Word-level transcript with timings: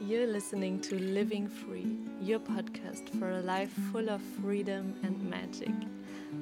You're 0.00 0.28
listening 0.28 0.80
to 0.82 0.94
Living 0.94 1.48
Free, 1.48 1.96
your 2.22 2.38
podcast 2.38 3.08
for 3.18 3.32
a 3.32 3.40
life 3.40 3.72
full 3.90 4.08
of 4.08 4.22
freedom 4.22 4.94
and 5.02 5.20
magic. 5.28 5.74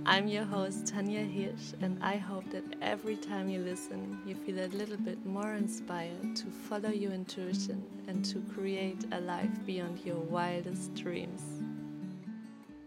I'm 0.04 0.28
your 0.28 0.44
host, 0.44 0.86
Tanya 0.86 1.24
Hirsch, 1.24 1.72
and 1.80 1.98
I 2.02 2.16
hope 2.16 2.50
that 2.50 2.64
every 2.82 3.16
time 3.16 3.48
you 3.48 3.60
listen, 3.60 4.18
you 4.26 4.34
feel 4.34 4.58
a 4.58 4.68
little 4.76 4.98
bit 4.98 5.24
more 5.24 5.54
inspired 5.54 6.36
to 6.36 6.46
follow 6.68 6.90
your 6.90 7.12
intuition 7.12 7.82
and 8.08 8.22
to 8.26 8.40
create 8.54 9.06
a 9.12 9.20
life 9.20 9.64
beyond 9.64 10.00
your 10.04 10.16
wildest 10.16 10.94
dreams. 10.94 11.65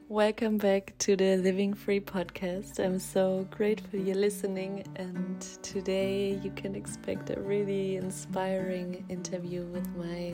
Welcome 0.09 0.57
back 0.57 0.95
to 0.97 1.15
the 1.15 1.37
Living 1.37 1.75
Free 1.75 1.99
podcast. 1.99 2.83
I'm 2.83 2.97
so 2.97 3.47
grateful 3.51 3.99
you're 3.99 4.15
listening, 4.15 4.83
and 4.95 5.39
today 5.61 6.31
you 6.43 6.49
can 6.55 6.73
expect 6.73 7.29
a 7.29 7.39
really 7.39 7.95
inspiring 7.97 9.05
interview 9.07 9.65
with 9.65 9.87
my 9.95 10.33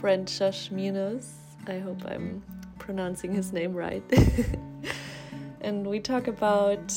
friend 0.00 0.26
Josh 0.26 0.70
Munoz. 0.70 1.30
I 1.66 1.78
hope 1.78 2.02
I'm 2.06 2.42
pronouncing 2.78 3.34
his 3.34 3.52
name 3.52 3.74
right. 3.74 4.02
and 5.60 5.86
we 5.86 6.00
talk 6.00 6.26
about 6.26 6.90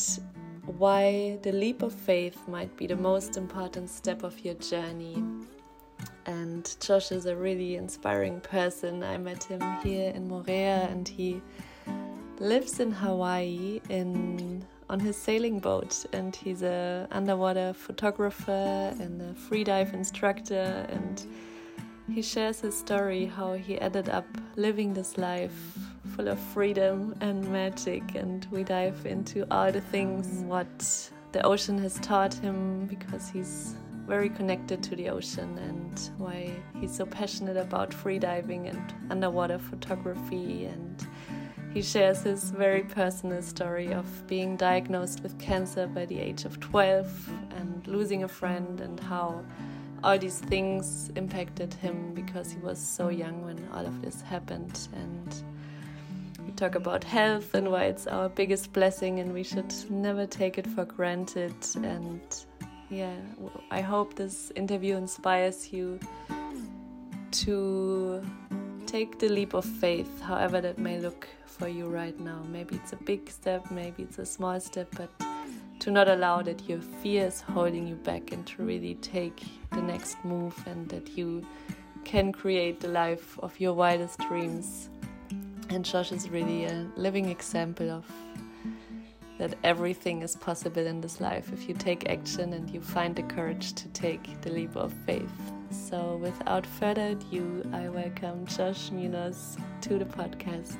why 0.77 1.37
the 1.43 1.51
leap 1.51 1.81
of 1.81 1.93
faith 1.93 2.47
might 2.47 2.77
be 2.77 2.87
the 2.87 2.95
most 2.95 3.35
important 3.35 3.89
step 3.89 4.23
of 4.23 4.39
your 4.39 4.55
journey. 4.55 5.21
And 6.25 6.77
Josh 6.79 7.11
is 7.11 7.25
a 7.25 7.35
really 7.35 7.75
inspiring 7.75 8.39
person. 8.39 9.03
I 9.03 9.17
met 9.17 9.43
him 9.43 9.59
here 9.83 10.11
in 10.11 10.29
Moorea, 10.29 10.89
and 10.89 11.05
he 11.05 11.41
lives 12.39 12.79
in 12.79 12.91
Hawaii 12.91 13.81
in 13.89 14.65
on 14.89 14.99
his 14.99 15.15
sailing 15.15 15.59
boat 15.59 16.05
and 16.13 16.35
he's 16.35 16.61
a 16.61 17.07
underwater 17.11 17.73
photographer 17.73 18.93
and 18.99 19.21
a 19.21 19.33
freedive 19.33 19.93
instructor 19.93 20.85
and 20.89 21.25
he 22.13 22.21
shares 22.21 22.61
his 22.61 22.77
story 22.77 23.25
how 23.25 23.53
he 23.53 23.81
ended 23.81 24.09
up 24.09 24.27
living 24.57 24.93
this 24.93 25.17
life 25.17 25.77
full 26.15 26.27
of 26.27 26.39
freedom 26.39 27.15
and 27.21 27.51
magic 27.51 28.03
and 28.13 28.47
we 28.51 28.63
dive 28.63 29.05
into 29.07 29.45
all 29.49 29.71
the 29.71 29.81
things 29.81 30.27
what 30.43 31.09
the 31.31 31.41
ocean 31.43 31.79
has 31.79 31.95
taught 31.99 32.33
him 32.35 32.85
because 32.85 33.27
he's 33.27 33.73
very 34.05 34.29
connected 34.29 34.83
to 34.83 34.95
the 34.95 35.09
ocean 35.09 35.57
and 35.57 36.11
why 36.19 36.51
he's 36.79 36.95
so 36.95 37.07
passionate 37.07 37.57
about 37.57 37.89
freediving 37.89 38.69
and 38.69 38.93
underwater 39.09 39.57
photography 39.57 40.65
and 40.65 41.07
he 41.75 41.81
shares 41.81 42.21
his 42.21 42.51
very 42.51 42.83
personal 42.83 43.41
story 43.41 43.93
of 43.93 44.05
being 44.27 44.55
diagnosed 44.55 45.21
with 45.21 45.37
cancer 45.37 45.87
by 45.87 46.05
the 46.05 46.17
age 46.17 46.45
of 46.45 46.57
12 46.61 47.29
and 47.57 47.85
losing 47.85 48.23
a 48.23 48.29
friend, 48.29 48.79
and 48.79 48.97
how 48.97 49.43
all 50.01 50.17
these 50.17 50.39
things 50.39 51.11
impacted 51.17 51.73
him 51.73 52.13
because 52.13 52.49
he 52.49 52.59
was 52.59 52.79
so 52.79 53.09
young 53.09 53.43
when 53.43 53.59
all 53.73 53.85
of 53.85 54.01
this 54.01 54.21
happened. 54.21 54.87
And 54.93 55.35
we 56.45 56.53
talk 56.53 56.75
about 56.75 57.03
health 57.03 57.53
and 57.53 57.69
why 57.69 57.83
it's 57.83 58.07
our 58.07 58.29
biggest 58.29 58.71
blessing, 58.71 59.19
and 59.19 59.33
we 59.33 59.43
should 59.43 59.73
never 59.89 60.25
take 60.25 60.57
it 60.57 60.67
for 60.67 60.85
granted. 60.85 61.55
And 61.75 62.21
yeah, 62.89 63.17
I 63.69 63.81
hope 63.81 64.15
this 64.15 64.49
interview 64.55 64.95
inspires 64.95 65.73
you 65.73 65.99
to 67.31 68.23
take 68.95 69.19
the 69.19 69.27
leap 69.27 69.53
of 69.53 69.65
faith, 69.65 70.21
however 70.21 70.61
that 70.61 70.77
may 70.77 70.97
look 70.97 71.27
for 71.45 71.67
you 71.67 71.85
right 71.85 72.17
now. 72.17 72.41
Maybe 72.49 72.75
it's 72.75 72.93
a 72.93 72.95
big 72.95 73.29
step, 73.29 73.69
maybe 73.69 74.03
it's 74.03 74.19
a 74.19 74.25
small 74.25 74.57
step, 74.61 74.87
but 74.95 75.09
to 75.79 75.91
not 75.91 76.07
allow 76.07 76.41
that 76.43 76.69
your 76.69 76.79
fear 76.79 77.25
is 77.25 77.41
holding 77.41 77.85
you 77.89 77.95
back 77.95 78.31
and 78.31 78.47
to 78.47 78.63
really 78.63 78.95
take 78.95 79.43
the 79.73 79.81
next 79.81 80.15
move 80.23 80.55
and 80.65 80.87
that 80.87 81.17
you 81.17 81.45
can 82.05 82.31
create 82.31 82.79
the 82.79 82.87
life 82.87 83.37
of 83.39 83.59
your 83.59 83.73
wildest 83.73 84.17
dreams. 84.29 84.87
And 85.67 85.83
Josh 85.83 86.13
is 86.13 86.29
really 86.29 86.63
a 86.63 86.87
living 86.95 87.27
example 87.27 87.91
of 87.91 88.05
that 89.39 89.55
everything 89.65 90.21
is 90.21 90.37
possible 90.37 90.87
in 90.87 91.01
this 91.01 91.19
life 91.19 91.51
if 91.51 91.67
you 91.67 91.75
take 91.75 92.09
action 92.09 92.53
and 92.53 92.69
you 92.69 92.79
find 92.79 93.13
the 93.13 93.23
courage 93.23 93.73
to 93.73 93.89
take 93.89 94.39
the 94.39 94.51
leap 94.51 94.77
of 94.77 94.93
faith. 95.05 95.54
So, 95.71 96.17
without 96.17 96.65
further 96.65 97.07
ado, 97.07 97.67
I 97.73 97.89
welcome 97.89 98.45
Josh 98.45 98.91
Munoz 98.91 99.57
to 99.81 99.97
the 99.97 100.05
podcast. 100.05 100.77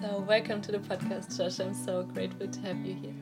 So, 0.00 0.24
welcome 0.26 0.60
to 0.62 0.72
the 0.72 0.78
podcast, 0.78 1.36
Josh. 1.36 1.60
I'm 1.60 1.74
so 1.74 2.02
grateful 2.02 2.48
to 2.48 2.60
have 2.60 2.84
you 2.84 2.94
here. 2.94 3.14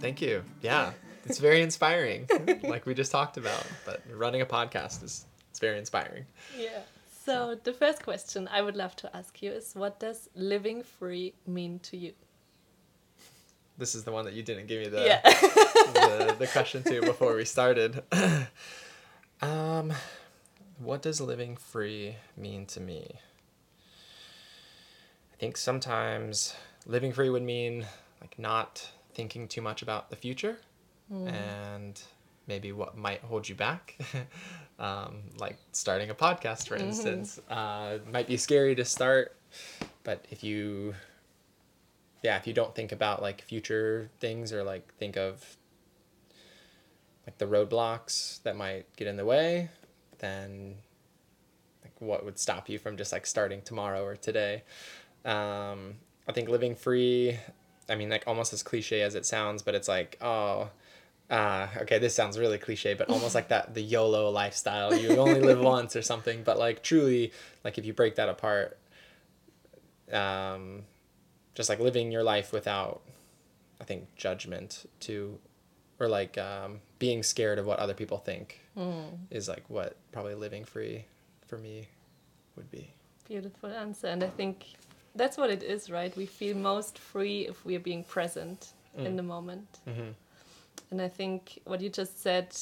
Thank 0.00 0.20
you. 0.20 0.42
Yeah, 0.62 0.92
it's 1.24 1.38
very 1.38 1.62
inspiring, 1.62 2.28
like 2.62 2.86
we 2.86 2.94
just 2.94 3.12
talked 3.12 3.36
about. 3.36 3.64
But 3.84 4.02
running 4.12 4.40
a 4.40 4.46
podcast 4.46 5.02
is 5.04 5.26
it's 5.50 5.60
very 5.60 5.78
inspiring. 5.78 6.24
Yeah. 6.58 6.80
So, 7.24 7.56
the 7.62 7.72
first 7.72 8.02
question 8.02 8.48
I 8.48 8.62
would 8.62 8.76
love 8.76 8.96
to 8.96 9.16
ask 9.16 9.42
you 9.42 9.52
is 9.52 9.74
what 9.74 10.00
does 10.00 10.28
living 10.34 10.82
free 10.82 11.34
mean 11.46 11.78
to 11.80 11.96
you? 11.96 12.12
This 13.82 13.96
is 13.96 14.04
the 14.04 14.12
one 14.12 14.24
that 14.26 14.34
you 14.34 14.44
didn't 14.44 14.68
give 14.68 14.80
me 14.80 14.86
the 14.86 15.04
yeah. 15.04 15.20
the, 15.24 16.36
the 16.38 16.46
question 16.46 16.84
to 16.84 17.00
before 17.00 17.34
we 17.34 17.44
started. 17.44 18.00
um, 19.42 19.92
what 20.78 21.02
does 21.02 21.20
living 21.20 21.56
free 21.56 22.14
mean 22.36 22.64
to 22.66 22.80
me? 22.80 23.16
I 25.32 25.36
think 25.36 25.56
sometimes 25.56 26.54
living 26.86 27.12
free 27.12 27.28
would 27.28 27.42
mean 27.42 27.84
like 28.20 28.38
not 28.38 28.88
thinking 29.14 29.48
too 29.48 29.62
much 29.62 29.82
about 29.82 30.10
the 30.10 30.16
future 30.16 30.58
mm. 31.12 31.32
and 31.32 32.00
maybe 32.46 32.70
what 32.70 32.96
might 32.96 33.20
hold 33.22 33.48
you 33.48 33.56
back 33.56 33.98
um, 34.78 35.22
like 35.38 35.58
starting 35.72 36.08
a 36.08 36.14
podcast 36.14 36.68
for 36.68 36.76
mm-hmm. 36.76 36.86
instance 36.86 37.40
uh, 37.50 37.98
might 38.12 38.28
be 38.28 38.36
scary 38.36 38.76
to 38.76 38.84
start 38.84 39.34
but 40.04 40.24
if 40.30 40.44
you 40.44 40.94
yeah 42.22 42.36
if 42.36 42.46
you 42.46 42.52
don't 42.52 42.74
think 42.74 42.92
about 42.92 43.20
like 43.20 43.42
future 43.42 44.10
things 44.18 44.52
or 44.52 44.62
like 44.62 44.94
think 44.94 45.16
of 45.16 45.56
like 47.26 47.38
the 47.38 47.46
roadblocks 47.46 48.42
that 48.42 48.56
might 48.56 48.84
get 48.96 49.06
in 49.06 49.16
the 49.16 49.24
way 49.24 49.68
then 50.18 50.74
like 51.82 51.92
what 52.00 52.24
would 52.24 52.38
stop 52.38 52.68
you 52.68 52.78
from 52.78 52.96
just 52.96 53.12
like 53.12 53.26
starting 53.26 53.60
tomorrow 53.62 54.04
or 54.04 54.16
today 54.16 54.62
um, 55.24 55.94
I 56.28 56.32
think 56.32 56.48
living 56.48 56.74
free, 56.74 57.38
I 57.88 57.94
mean, 57.94 58.08
like 58.08 58.24
almost 58.26 58.52
as 58.52 58.62
cliche 58.62 59.02
as 59.02 59.14
it 59.14 59.26
sounds, 59.26 59.62
but 59.62 59.74
it's 59.74 59.88
like, 59.88 60.18
oh, 60.20 60.70
uh, 61.30 61.68
okay, 61.78 61.98
this 61.98 62.14
sounds 62.14 62.38
really 62.38 62.58
cliche, 62.58 62.94
but 62.94 63.08
almost 63.08 63.34
like 63.34 63.48
that 63.48 63.74
the 63.74 63.82
YOLO 63.82 64.30
lifestyle. 64.30 64.94
You 64.94 65.16
only 65.16 65.40
live 65.40 65.60
once 65.64 65.96
or 65.96 66.02
something, 66.02 66.42
but 66.42 66.58
like 66.58 66.82
truly, 66.82 67.32
like 67.64 67.78
if 67.78 67.86
you 67.86 67.92
break 67.92 68.16
that 68.16 68.28
apart, 68.28 68.78
um, 70.12 70.82
just 71.54 71.68
like 71.68 71.80
living 71.80 72.10
your 72.10 72.22
life 72.22 72.52
without, 72.52 73.02
I 73.80 73.84
think, 73.84 74.14
judgment 74.16 74.88
to, 75.00 75.38
or 76.00 76.08
like 76.08 76.38
um, 76.38 76.80
being 76.98 77.22
scared 77.22 77.58
of 77.58 77.66
what 77.66 77.78
other 77.78 77.94
people 77.94 78.18
think 78.18 78.60
mm. 78.76 79.04
is 79.30 79.48
like 79.48 79.64
what 79.68 79.96
probably 80.12 80.34
living 80.34 80.64
free 80.64 81.06
for 81.46 81.58
me 81.58 81.88
would 82.56 82.70
be. 82.70 82.92
Beautiful 83.28 83.70
answer. 83.70 84.08
And 84.08 84.22
I 84.22 84.28
think 84.28 84.66
that's 85.14 85.36
what 85.36 85.50
it 85.50 85.62
is, 85.62 85.90
right? 85.90 86.14
We 86.16 86.26
feel 86.26 86.56
most 86.56 86.98
free 86.98 87.46
if 87.46 87.64
we 87.64 87.76
are 87.76 87.80
being 87.80 88.04
present 88.04 88.72
mm. 88.98 89.04
in 89.04 89.16
the 89.16 89.22
moment. 89.22 89.80
Mm-hmm. 89.88 90.10
And 90.90 91.00
I 91.00 91.08
think 91.08 91.60
what 91.64 91.80
you 91.80 91.88
just 91.88 92.22
said, 92.22 92.54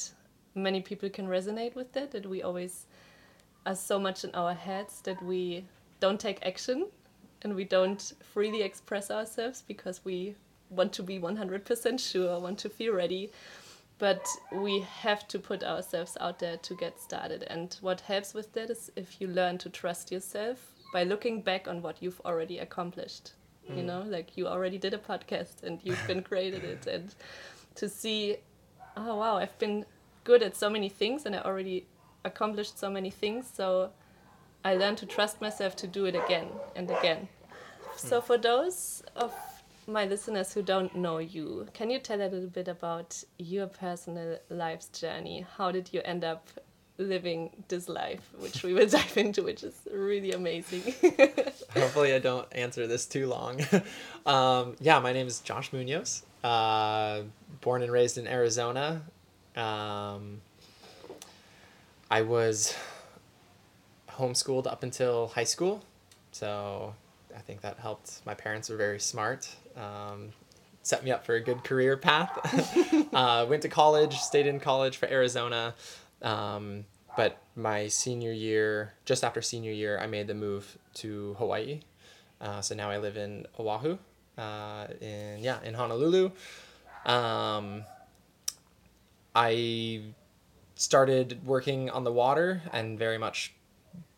many 0.55 0.81
people 0.81 1.09
can 1.09 1.27
resonate 1.27 1.75
with 1.75 1.91
that, 1.93 2.11
that 2.11 2.25
we 2.25 2.43
always 2.43 2.85
are 3.65 3.75
so 3.75 3.99
much 3.99 4.23
in 4.23 4.31
our 4.33 4.53
heads 4.53 5.01
that 5.01 5.21
we 5.23 5.65
don't 5.99 6.19
take 6.19 6.45
action 6.45 6.87
and 7.43 7.55
we 7.55 7.63
don't 7.63 8.13
freely 8.33 8.61
express 8.61 9.09
ourselves 9.11 9.63
because 9.67 10.03
we 10.03 10.35
want 10.69 10.93
to 10.93 11.03
be 11.03 11.19
100% 11.19 11.99
sure, 11.99 12.39
want 12.39 12.59
to 12.59 12.69
feel 12.69 12.93
ready. 12.93 13.31
But 13.97 14.27
we 14.51 14.79
have 14.79 15.27
to 15.27 15.37
put 15.37 15.63
ourselves 15.63 16.17
out 16.19 16.39
there 16.39 16.57
to 16.57 16.75
get 16.75 16.99
started. 16.99 17.43
And 17.43 17.77
what 17.81 18.01
helps 18.01 18.33
with 18.33 18.51
that 18.53 18.71
is 18.71 18.91
if 18.95 19.21
you 19.21 19.27
learn 19.27 19.59
to 19.59 19.69
trust 19.69 20.11
yourself 20.11 20.71
by 20.91 21.03
looking 21.03 21.41
back 21.41 21.67
on 21.67 21.81
what 21.81 22.01
you've 22.01 22.19
already 22.25 22.57
accomplished. 22.57 23.33
Mm. 23.69 23.77
You 23.77 23.83
know, 23.83 24.01
like 24.07 24.35
you 24.37 24.47
already 24.47 24.77
did 24.77 24.93
a 24.93 24.97
podcast 24.97 25.63
and 25.63 25.79
you've 25.83 26.05
been 26.07 26.21
great 26.21 26.53
at 26.53 26.63
it, 26.63 26.87
and 26.87 27.13
to 27.75 27.87
see, 27.87 28.37
oh 28.97 29.17
wow, 29.17 29.37
I've 29.37 29.57
been 29.59 29.85
good 30.23 30.41
at 30.43 30.55
so 30.55 30.69
many 30.69 30.89
things 30.89 31.25
and 31.25 31.35
I 31.35 31.39
already 31.39 31.85
accomplished 32.25 32.79
so 32.79 32.89
many 32.89 33.09
things. 33.09 33.49
So 33.53 33.91
I 34.63 34.75
learned 34.75 34.97
to 34.99 35.05
trust 35.05 35.41
myself 35.41 35.75
to 35.77 35.87
do 35.87 36.05
it 36.05 36.15
again 36.15 36.47
and 36.75 36.89
again. 36.89 37.27
Mm. 37.95 37.99
So 37.99 38.21
for 38.21 38.37
those 38.37 39.03
of 39.15 39.33
my 39.87 40.05
listeners 40.05 40.53
who 40.53 40.61
don't 40.61 40.95
know 40.95 41.17
you, 41.17 41.67
can 41.73 41.89
you 41.89 41.99
tell 41.99 42.21
a 42.21 42.29
little 42.29 42.49
bit 42.49 42.67
about 42.67 43.23
your 43.37 43.67
personal 43.67 44.37
life's 44.49 44.87
journey? 44.87 45.45
How 45.57 45.71
did 45.71 45.89
you 45.91 46.01
end 46.05 46.23
up 46.23 46.47
living 47.01 47.49
this 47.67 47.89
life, 47.89 48.31
which 48.39 48.63
we 48.63 48.73
will 48.73 48.87
dive 48.99 49.17
into, 49.17 49.43
which 49.43 49.63
is 49.63 49.75
really 49.91 50.31
amazing. 50.31 50.93
Hopefully, 51.73 52.13
I 52.13 52.19
don't 52.19 52.47
answer 52.53 52.87
this 52.87 53.05
too 53.05 53.27
long. 53.27 53.61
um, 54.25 54.75
yeah, 54.79 54.99
my 54.99 55.13
name 55.13 55.27
is 55.27 55.39
Josh 55.39 55.73
Munoz. 55.73 56.23
Uh, 56.43 57.21
born 57.61 57.81
and 57.81 57.91
raised 57.91 58.17
in 58.17 58.27
Arizona. 58.27 59.01
Um, 59.55 60.41
I 62.09 62.21
was 62.21 62.75
homeschooled 64.17 64.67
up 64.67 64.83
until 64.83 65.27
high 65.27 65.43
school, 65.43 65.83
so 66.31 66.93
I 67.35 67.39
think 67.39 67.61
that 67.61 67.79
helped. 67.79 68.21
My 68.25 68.33
parents 68.33 68.69
were 68.69 68.77
very 68.77 68.99
smart. 68.99 69.49
Um, 69.75 70.29
set 70.83 71.03
me 71.03 71.11
up 71.11 71.25
for 71.25 71.35
a 71.35 71.41
good 71.41 71.63
career 71.63 71.97
path. 71.97 72.37
uh, 73.13 73.45
went 73.47 73.61
to 73.63 73.69
college, 73.69 74.17
stayed 74.17 74.47
in 74.47 74.59
college 74.59 74.97
for 74.97 75.07
Arizona. 75.07 75.75
Um, 76.21 76.85
but 77.15 77.41
my 77.55 77.87
senior 77.87 78.31
year, 78.31 78.93
just 79.05 79.23
after 79.23 79.41
senior 79.41 79.71
year, 79.71 79.99
I 79.99 80.07
made 80.07 80.27
the 80.27 80.33
move 80.33 80.77
to 80.95 81.35
Hawaii. 81.37 81.81
Uh, 82.39 82.61
so 82.61 82.73
now 82.73 82.89
I 82.89 82.97
live 82.97 83.17
in 83.17 83.45
Oahu, 83.59 83.97
uh, 84.37 84.87
in 84.99 85.39
yeah, 85.39 85.59
in 85.63 85.73
Honolulu. 85.73 86.31
Um, 87.05 87.83
I 89.35 90.01
started 90.75 91.45
working 91.45 91.89
on 91.89 92.03
the 92.03 92.11
water 92.11 92.63
and 92.73 92.97
very 92.97 93.17
much 93.17 93.53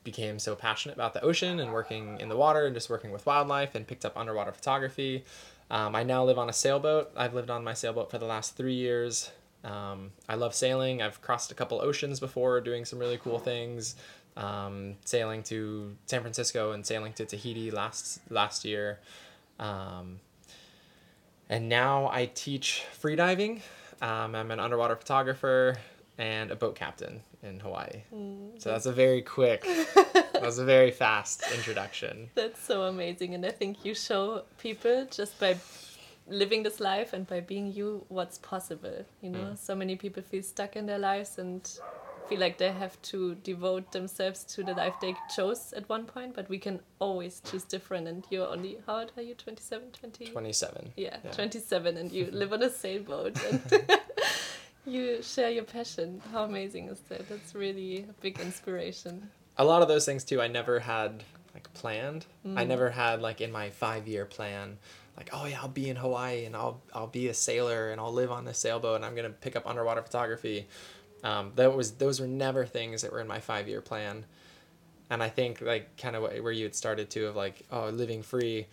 became 0.03 0.39
so 0.39 0.55
passionate 0.55 0.95
about 0.95 1.13
the 1.13 1.21
ocean 1.21 1.59
and 1.59 1.71
working 1.71 2.19
in 2.19 2.29
the 2.29 2.37
water 2.37 2.65
and 2.65 2.75
just 2.75 2.89
working 2.89 3.11
with 3.11 3.25
wildlife 3.25 3.75
and 3.75 3.87
picked 3.87 4.05
up 4.05 4.17
underwater 4.17 4.51
photography. 4.51 5.23
Um, 5.71 5.95
I 5.95 6.03
now 6.03 6.23
live 6.23 6.37
on 6.37 6.49
a 6.49 6.53
sailboat. 6.53 7.11
I've 7.15 7.33
lived 7.33 7.49
on 7.49 7.63
my 7.63 7.73
sailboat 7.73 8.11
for 8.11 8.17
the 8.17 8.25
last 8.25 8.55
three 8.55 8.75
years. 8.75 9.31
Um, 9.63 10.11
I 10.27 10.35
love 10.35 10.53
sailing. 10.53 11.01
I've 11.01 11.21
crossed 11.21 11.51
a 11.51 11.55
couple 11.55 11.81
oceans 11.81 12.19
before, 12.19 12.59
doing 12.61 12.85
some 12.85 12.99
really 12.99 13.17
cool 13.17 13.39
things. 13.39 13.95
Um, 14.35 14.95
sailing 15.05 15.43
to 15.43 15.95
San 16.07 16.21
Francisco 16.21 16.71
and 16.71 16.85
sailing 16.85 17.13
to 17.13 17.25
Tahiti 17.25 17.69
last 17.69 18.19
last 18.31 18.65
year, 18.65 18.99
um, 19.59 20.19
and 21.49 21.69
now 21.69 22.09
I 22.11 22.31
teach 22.33 22.83
freediving. 22.99 23.61
Um, 24.01 24.33
I'm 24.33 24.49
an 24.49 24.59
underwater 24.59 24.95
photographer 24.95 25.77
and 26.17 26.51
a 26.51 26.55
boat 26.55 26.75
captain 26.75 27.21
in 27.41 27.59
Hawaii. 27.59 28.03
Mm, 28.13 28.61
so 28.61 28.69
that's 28.69 28.85
a 28.85 28.91
very 28.91 29.21
quick, 29.21 29.63
that 30.03 30.41
was 30.41 30.59
a 30.59 30.65
very 30.65 30.91
fast 30.91 31.43
introduction. 31.53 32.29
That's 32.35 32.61
so 32.61 32.83
amazing, 32.83 33.33
and 33.33 33.45
I 33.45 33.51
think 33.51 33.83
you 33.83 33.93
show 33.95 34.43
people 34.57 35.07
just 35.09 35.39
by 35.39 35.57
living 36.27 36.63
this 36.63 36.79
life 36.79 37.13
and 37.13 37.27
by 37.27 37.39
being 37.39 37.73
you 37.73 38.05
what's 38.07 38.37
possible 38.37 39.05
you 39.21 39.29
know 39.29 39.39
mm. 39.39 39.57
so 39.57 39.75
many 39.75 39.95
people 39.95 40.23
feel 40.23 40.41
stuck 40.41 40.75
in 40.75 40.85
their 40.85 40.97
lives 40.97 41.37
and 41.37 41.79
feel 42.29 42.39
like 42.39 42.57
they 42.57 42.71
have 42.71 43.01
to 43.01 43.35
devote 43.35 43.91
themselves 43.91 44.43
to 44.45 44.63
the 44.63 44.73
life 44.73 44.93
they 45.01 45.13
chose 45.35 45.73
at 45.75 45.87
one 45.89 46.05
point 46.05 46.33
but 46.33 46.47
we 46.49 46.57
can 46.57 46.79
always 46.99 47.41
choose 47.41 47.63
different 47.63 48.07
and 48.07 48.25
you're 48.29 48.47
only 48.47 48.77
how 48.87 48.99
old 48.99 49.11
are 49.17 49.21
you 49.21 49.35
27 49.35 49.89
20 49.91 50.27
27 50.27 50.93
yeah, 50.95 51.17
yeah. 51.23 51.31
27 51.31 51.97
and 51.97 52.11
you 52.11 52.29
live 52.31 52.53
on 52.53 52.63
a 52.63 52.69
sailboat 52.69 53.37
and 53.51 53.61
you 54.85 55.21
share 55.21 55.49
your 55.49 55.63
passion 55.63 56.21
how 56.31 56.43
amazing 56.43 56.87
is 56.89 56.99
that 57.09 57.27
that's 57.29 57.55
really 57.55 58.05
a 58.09 58.13
big 58.21 58.39
inspiration 58.39 59.29
a 59.57 59.63
lot 59.63 59.81
of 59.81 59.87
those 59.87 60.05
things 60.05 60.23
too 60.23 60.41
i 60.41 60.47
never 60.47 60.79
had 60.79 61.23
like 61.53 61.71
planned 61.73 62.25
mm. 62.45 62.57
i 62.57 62.63
never 62.63 62.89
had 62.89 63.21
like 63.21 63.41
in 63.41 63.51
my 63.51 63.69
five 63.69 64.07
year 64.07 64.25
plan 64.25 64.77
like 65.17 65.29
oh 65.33 65.45
yeah 65.45 65.59
I'll 65.61 65.67
be 65.67 65.89
in 65.89 65.95
Hawaii 65.95 66.45
and 66.45 66.55
I'll 66.55 66.81
I'll 66.93 67.07
be 67.07 67.27
a 67.27 67.33
sailor 67.33 67.91
and 67.91 68.01
I'll 68.01 68.13
live 68.13 68.31
on 68.31 68.45
this 68.45 68.57
sailboat 68.57 68.97
and 68.97 69.05
I'm 69.05 69.15
gonna 69.15 69.29
pick 69.29 69.55
up 69.55 69.67
underwater 69.67 70.01
photography. 70.01 70.67
Um, 71.23 71.51
that 71.55 71.73
was 71.75 71.91
those 71.93 72.19
were 72.19 72.27
never 72.27 72.65
things 72.65 73.01
that 73.01 73.11
were 73.11 73.21
in 73.21 73.27
my 73.27 73.39
five 73.39 73.67
year 73.67 73.81
plan, 73.81 74.25
and 75.09 75.23
I 75.23 75.29
think 75.29 75.61
like 75.61 75.95
kind 75.97 76.15
of 76.15 76.23
where 76.23 76.51
you 76.51 76.63
had 76.65 76.75
started 76.75 77.09
to 77.11 77.27
of 77.27 77.35
like 77.35 77.63
oh 77.71 77.89
living 77.89 78.23
free. 78.23 78.67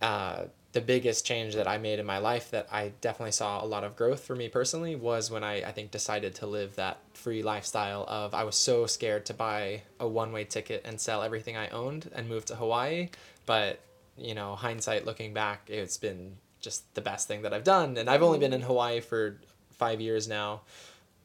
Uh, 0.00 0.44
the 0.74 0.80
biggest 0.80 1.24
change 1.24 1.54
that 1.54 1.68
I 1.68 1.78
made 1.78 2.00
in 2.00 2.04
my 2.04 2.18
life 2.18 2.50
that 2.50 2.66
I 2.70 2.92
definitely 3.00 3.30
saw 3.30 3.64
a 3.64 3.66
lot 3.66 3.84
of 3.84 3.94
growth 3.94 4.24
for 4.24 4.34
me 4.34 4.48
personally 4.48 4.96
was 4.96 5.30
when 5.30 5.44
I, 5.44 5.62
I 5.62 5.70
think 5.70 5.92
decided 5.92 6.34
to 6.36 6.48
live 6.48 6.74
that 6.74 6.98
free 7.14 7.44
lifestyle 7.44 8.04
of 8.08 8.34
I 8.34 8.42
was 8.42 8.56
so 8.56 8.86
scared 8.86 9.24
to 9.26 9.34
buy 9.34 9.82
a 10.00 10.08
one 10.08 10.32
way 10.32 10.42
ticket 10.44 10.82
and 10.84 11.00
sell 11.00 11.22
everything 11.22 11.56
I 11.56 11.68
owned 11.68 12.10
and 12.12 12.28
move 12.28 12.44
to 12.46 12.56
Hawaii. 12.56 13.10
But 13.46 13.78
you 14.18 14.34
know, 14.34 14.56
hindsight 14.56 15.06
looking 15.06 15.32
back, 15.32 15.70
it's 15.70 15.96
been 15.96 16.36
just 16.60 16.92
the 16.96 17.00
best 17.00 17.28
thing 17.28 17.42
that 17.42 17.54
I've 17.54 17.64
done. 17.64 17.96
And 17.96 18.10
I've 18.10 18.22
only 18.22 18.40
been 18.40 18.52
in 18.52 18.62
Hawaii 18.62 19.00
for 19.00 19.36
five 19.70 20.00
years 20.00 20.26
now. 20.26 20.62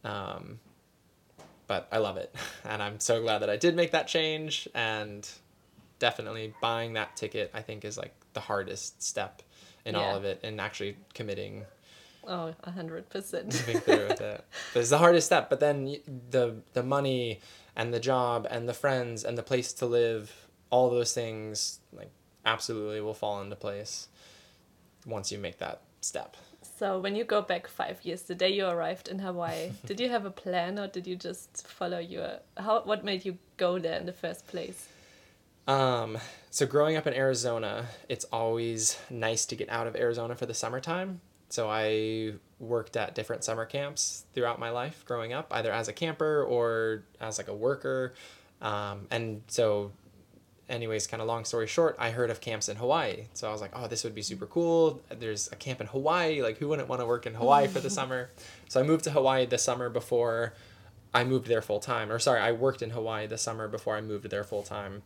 Um, 0.04 0.60
but 1.66 1.88
I 1.92 1.98
love 1.98 2.18
it. 2.18 2.34
And 2.66 2.84
I'm 2.84 3.00
so 3.00 3.20
glad 3.22 3.40
that 3.40 3.50
I 3.50 3.58
did 3.58 3.76
make 3.76 3.92
that 3.92 4.08
change. 4.08 4.68
And 4.76 5.28
definitely 5.98 6.54
buying 6.62 6.94
that 6.94 7.16
ticket, 7.16 7.50
I 7.54 7.62
think, 7.62 7.84
is 7.84 7.98
like 7.98 8.14
the 8.34 8.40
hardest 8.42 9.02
step 9.02 9.42
in 9.86 9.96
yeah. 9.96 10.02
all 10.02 10.16
of 10.16 10.24
it 10.24 10.40
and 10.44 10.60
actually 10.60 10.98
committing. 11.14 11.66
Oh, 12.28 12.54
a 12.64 12.72
hundred 12.72 13.10
percent. 13.10 13.48
Moving 13.54 13.82
through 13.82 14.08
with 14.08 14.22
it. 14.22 14.46
But 14.74 14.80
it's 14.82 14.90
the 14.90 14.98
hardest 14.98 15.28
step. 15.28 15.50
But 15.50 15.60
then 15.60 15.98
the 16.30 16.58
the 16.74 16.84
money 16.84 17.40
and 17.76 17.94
the 17.94 18.00
job 18.00 18.48
and 18.50 18.68
the 18.68 18.74
friends 18.74 19.24
and 19.24 19.38
the 19.38 19.44
place 19.44 19.74
to 19.74 19.86
live, 19.86 20.48
all 20.70 20.90
those 20.90 21.14
things 21.14 21.80
like 21.92 22.12
absolutely 22.46 23.02
will 23.02 23.14
fall 23.14 23.42
into 23.42 23.56
place 23.56 24.08
once 25.06 25.32
you 25.32 25.38
make 25.38 25.58
that 25.60 25.82
step. 26.02 26.36
So 26.78 27.00
when 27.00 27.16
you 27.16 27.26
go 27.26 27.42
back 27.42 27.68
five 27.68 28.00
years, 28.04 28.22
the 28.22 28.36
day 28.36 28.50
you 28.50 28.66
arrived 28.66 29.08
in 29.10 29.20
Hawaii, 29.20 29.72
did 29.86 30.00
you 30.00 30.10
have 30.10 30.26
a 30.26 30.32
plan 30.32 30.80
or 30.80 30.88
did 30.88 31.08
you 31.08 31.16
just 31.16 31.68
follow 31.68 32.00
your 32.00 32.40
how 32.58 32.82
what 32.84 33.04
made 33.04 33.26
you 33.26 33.38
go 33.58 33.80
there 33.80 33.98
in 34.00 34.06
the 34.06 34.14
first 34.14 34.48
place? 34.48 34.88
Um, 35.70 36.18
so 36.50 36.66
growing 36.66 36.98
up 36.98 37.06
in 37.06 37.14
Arizona, 37.14 37.86
it's 38.10 38.26
always 38.26 38.98
nice 39.12 39.46
to 39.46 39.56
get 39.56 39.70
out 39.70 39.86
of 39.86 39.96
Arizona 39.96 40.36
for 40.36 40.48
the 40.48 40.54
summertime. 40.56 41.22
So 41.50 41.70
I 41.70 42.34
worked 42.60 42.98
at 42.98 43.14
different 43.14 43.44
summer 43.44 43.66
camps 43.66 44.26
throughout 44.34 44.60
my 44.60 44.72
life 44.72 45.06
growing 45.06 45.32
up, 45.32 45.48
either 45.52 45.72
as 45.72 45.88
a 45.88 45.94
camper 45.94 46.44
or 46.44 47.04
as 47.22 47.38
like 47.38 47.50
a 47.50 47.54
worker. 47.54 48.16
Um, 48.64 49.06
and 49.12 49.44
so 49.48 49.92
anyways, 50.70 51.06
kind 51.06 51.22
of 51.22 51.28
long 51.28 51.46
story 51.46 51.68
short, 51.68 51.96
I 52.00 52.10
heard 52.10 52.32
of 52.32 52.42
camps 52.42 52.68
in 52.68 52.76
Hawaii. 52.76 53.26
So 53.36 53.48
I 53.48 53.52
was 53.52 53.62
like, 53.62 53.72
oh, 53.74 53.86
this 53.86 54.04
would 54.04 54.16
be 54.16 54.24
super 54.24 54.48
cool. 54.48 55.02
There's 55.10 55.52
a 55.52 55.56
camp 55.56 55.82
in 55.82 55.88
Hawaii. 55.88 56.42
Like, 56.42 56.58
who 56.58 56.68
wouldn't 56.68 56.90
want 56.90 57.02
to 57.02 57.06
work 57.06 57.28
in 57.28 57.36
Hawaii 57.36 57.68
for 57.68 57.80
the 57.80 57.90
summer? 57.92 58.32
So 58.70 58.80
I 58.80 58.84
moved 58.84 59.04
to 59.04 59.12
Hawaii 59.12 59.46
the 59.46 59.60
summer 59.60 59.88
before 59.90 60.54
I 61.14 61.24
moved 61.24 61.48
there 61.48 61.62
full 61.62 61.80
time. 61.80 62.12
Or 62.12 62.18
sorry, 62.18 62.40
I 62.40 62.54
worked 62.54 62.82
in 62.82 62.90
Hawaii 62.90 63.28
the 63.28 63.38
summer 63.38 63.68
before 63.68 63.96
I 63.96 64.02
moved 64.02 64.32
there 64.32 64.44
full 64.44 64.64
time. 64.64 65.04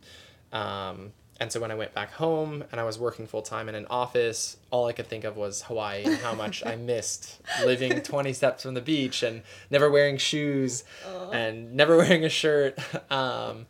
Um, 0.54 1.12
and 1.40 1.50
so 1.50 1.60
when 1.60 1.70
I 1.70 1.74
went 1.74 1.92
back 1.92 2.12
home 2.12 2.62
and 2.70 2.80
I 2.80 2.84
was 2.84 2.98
working 2.98 3.26
full 3.26 3.42
time 3.42 3.68
in 3.68 3.74
an 3.74 3.86
office, 3.90 4.56
all 4.70 4.86
I 4.86 4.92
could 4.92 5.08
think 5.08 5.24
of 5.24 5.36
was 5.36 5.62
Hawaii 5.62 6.04
and 6.04 6.16
how 6.18 6.34
much 6.34 6.64
I 6.64 6.76
missed 6.92 7.40
living 7.64 8.00
20 8.00 8.32
steps 8.32 8.62
from 8.62 8.74
the 8.74 8.80
beach 8.80 9.22
and 9.22 9.42
never 9.68 9.90
wearing 9.90 10.16
shoes 10.16 10.84
Aww. 11.04 11.34
and 11.34 11.74
never 11.74 11.96
wearing 11.98 12.24
a 12.24 12.28
shirt. 12.28 12.78
Um, 13.10 13.66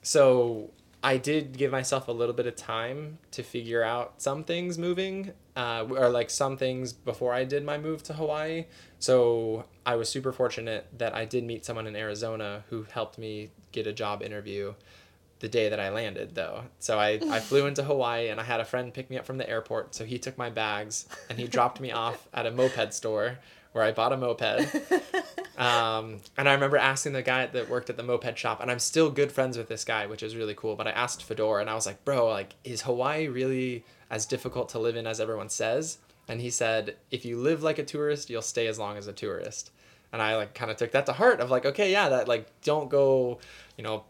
so 0.00 0.70
I 1.02 1.18
did 1.18 1.58
give 1.58 1.70
myself 1.70 2.08
a 2.08 2.12
little 2.12 2.34
bit 2.34 2.46
of 2.46 2.56
time 2.56 3.18
to 3.32 3.42
figure 3.42 3.82
out 3.82 4.14
some 4.22 4.42
things 4.42 4.78
moving, 4.78 5.32
uh, 5.54 5.86
or 5.88 6.08
like 6.08 6.30
some 6.30 6.56
things 6.56 6.94
before 6.94 7.34
I 7.34 7.44
did 7.44 7.62
my 7.62 7.76
move 7.76 8.02
to 8.04 8.14
Hawaii. 8.14 8.64
So 8.98 9.66
I 9.84 9.96
was 9.96 10.08
super 10.08 10.32
fortunate 10.32 10.86
that 10.96 11.14
I 11.14 11.26
did 11.26 11.44
meet 11.44 11.66
someone 11.66 11.86
in 11.86 11.94
Arizona 11.94 12.64
who 12.70 12.86
helped 12.90 13.18
me 13.18 13.50
get 13.72 13.86
a 13.86 13.92
job 13.92 14.22
interview 14.22 14.74
the 15.40 15.48
day 15.48 15.68
that 15.68 15.80
I 15.80 15.90
landed, 15.90 16.34
though. 16.34 16.62
So 16.78 16.98
I, 16.98 17.20
I 17.30 17.40
flew 17.40 17.66
into 17.66 17.82
Hawaii 17.82 18.28
and 18.28 18.40
I 18.40 18.44
had 18.44 18.60
a 18.60 18.64
friend 18.64 18.92
pick 18.92 19.10
me 19.10 19.18
up 19.18 19.26
from 19.26 19.38
the 19.38 19.48
airport. 19.48 19.94
So 19.94 20.04
he 20.04 20.18
took 20.18 20.38
my 20.38 20.50
bags 20.50 21.06
and 21.28 21.38
he 21.38 21.46
dropped 21.46 21.80
me 21.80 21.92
off 21.92 22.28
at 22.32 22.46
a 22.46 22.50
moped 22.50 22.94
store 22.94 23.38
where 23.72 23.84
I 23.84 23.92
bought 23.92 24.12
a 24.12 24.16
moped. 24.16 24.74
Um, 25.56 26.18
and 26.36 26.48
I 26.48 26.52
remember 26.52 26.76
asking 26.76 27.14
the 27.14 27.22
guy 27.22 27.46
that 27.46 27.70
worked 27.70 27.88
at 27.88 27.96
the 27.96 28.02
moped 28.02 28.38
shop, 28.38 28.60
and 28.60 28.70
I'm 28.70 28.78
still 28.78 29.10
good 29.10 29.32
friends 29.32 29.56
with 29.56 29.68
this 29.68 29.84
guy, 29.84 30.06
which 30.06 30.22
is 30.22 30.36
really 30.36 30.54
cool. 30.54 30.76
But 30.76 30.86
I 30.86 30.90
asked 30.90 31.22
Fedor, 31.22 31.60
and 31.60 31.70
I 31.70 31.74
was 31.74 31.86
like, 31.86 32.04
"Bro, 32.04 32.28
like, 32.28 32.54
is 32.62 32.82
Hawaii 32.82 33.28
really 33.28 33.84
as 34.10 34.26
difficult 34.26 34.68
to 34.70 34.78
live 34.78 34.96
in 34.96 35.06
as 35.06 35.20
everyone 35.20 35.48
says?" 35.48 35.98
And 36.28 36.40
he 36.40 36.50
said, 36.50 36.96
"If 37.10 37.24
you 37.24 37.38
live 37.38 37.62
like 37.62 37.78
a 37.78 37.84
tourist, 37.84 38.28
you'll 38.28 38.42
stay 38.42 38.66
as 38.66 38.78
long 38.78 38.98
as 38.98 39.06
a 39.06 39.14
tourist." 39.14 39.70
And 40.12 40.20
I 40.20 40.36
like 40.36 40.54
kind 40.54 40.70
of 40.70 40.76
took 40.76 40.92
that 40.92 41.06
to 41.06 41.12
heart 41.12 41.40
of 41.40 41.50
like, 41.50 41.66
okay, 41.66 41.90
yeah, 41.90 42.10
that 42.10 42.28
like 42.28 42.48
don't 42.62 42.88
go, 42.90 43.38
you 43.76 43.84
know, 43.84 44.04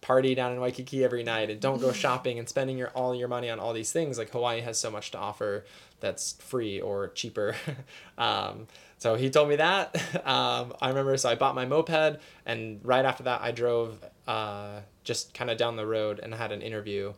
party 0.00 0.34
down 0.34 0.52
in 0.52 0.60
Waikiki 0.60 1.04
every 1.04 1.22
night 1.22 1.50
and 1.50 1.60
don't 1.60 1.80
go 1.80 1.92
shopping 1.92 2.38
and 2.38 2.48
spending 2.48 2.78
your 2.78 2.88
all 2.90 3.14
your 3.14 3.28
money 3.28 3.50
on 3.50 3.60
all 3.60 3.72
these 3.72 3.92
things. 3.92 4.18
Like 4.18 4.30
Hawaii 4.30 4.60
has 4.60 4.78
so 4.78 4.90
much 4.90 5.10
to 5.10 5.18
offer 5.18 5.64
that's 6.00 6.32
free 6.34 6.80
or 6.80 7.08
cheaper. 7.08 7.54
um, 8.18 8.66
so 8.98 9.14
he 9.14 9.30
told 9.30 9.48
me 9.48 9.56
that. 9.56 9.96
Um, 10.30 10.74
I 10.80 10.88
remember, 10.88 11.16
so 11.16 11.28
I 11.28 11.34
bought 11.34 11.54
my 11.54 11.64
moped, 11.64 12.20
and 12.46 12.80
right 12.84 13.04
after 13.04 13.24
that, 13.24 13.40
I 13.40 13.50
drove 13.50 14.04
uh, 14.28 14.80
just 15.02 15.34
kind 15.34 15.50
of 15.50 15.56
down 15.56 15.76
the 15.76 15.86
road 15.86 16.20
and 16.22 16.32
had 16.32 16.52
an 16.52 16.62
interview, 16.62 17.14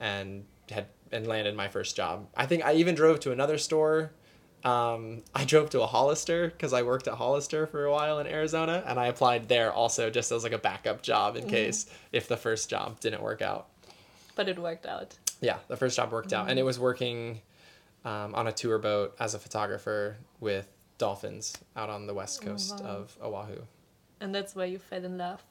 and 0.00 0.44
had 0.70 0.86
and 1.12 1.26
landed 1.26 1.54
my 1.54 1.68
first 1.68 1.96
job. 1.96 2.26
I 2.36 2.46
think 2.46 2.64
I 2.64 2.74
even 2.74 2.94
drove 2.94 3.20
to 3.20 3.32
another 3.32 3.58
store. 3.58 4.12
Um, 4.64 5.22
I 5.34 5.44
drove 5.44 5.70
to 5.70 5.82
a 5.82 5.86
Hollister 5.86 6.48
because 6.48 6.72
I 6.72 6.82
worked 6.82 7.06
at 7.06 7.14
Hollister 7.14 7.66
for 7.66 7.84
a 7.84 7.92
while 7.92 8.18
in 8.18 8.26
Arizona, 8.26 8.82
and 8.86 8.98
I 8.98 9.06
applied 9.06 9.48
there 9.48 9.72
also 9.72 10.10
just 10.10 10.32
as 10.32 10.42
like 10.42 10.52
a 10.52 10.58
backup 10.58 11.02
job 11.02 11.36
in 11.36 11.42
mm-hmm. 11.42 11.50
case 11.50 11.86
if 12.12 12.26
the 12.26 12.36
first 12.36 12.68
job 12.68 12.98
didn't 13.00 13.22
work 13.22 13.42
out. 13.42 13.68
But 14.34 14.48
it 14.48 14.58
worked 14.58 14.86
out. 14.86 15.16
Yeah, 15.40 15.58
the 15.68 15.76
first 15.76 15.96
job 15.96 16.10
worked 16.10 16.30
mm-hmm. 16.30 16.42
out, 16.42 16.50
and 16.50 16.58
it 16.58 16.64
was 16.64 16.80
working 16.80 17.40
um, 18.04 18.34
on 18.34 18.46
a 18.46 18.52
tour 18.52 18.78
boat 18.78 19.14
as 19.20 19.34
a 19.34 19.38
photographer 19.38 20.16
with 20.40 20.68
dolphins 20.98 21.56
out 21.76 21.90
on 21.90 22.06
the 22.06 22.14
west 22.14 22.40
oh, 22.42 22.46
coast 22.46 22.74
oh, 22.78 22.84
wow. 22.84 22.90
of 22.90 23.18
Oahu. 23.22 23.62
And 24.20 24.34
that's 24.34 24.56
where 24.56 24.66
you 24.66 24.78
fell 24.78 25.04
in 25.04 25.18
love. 25.18 25.44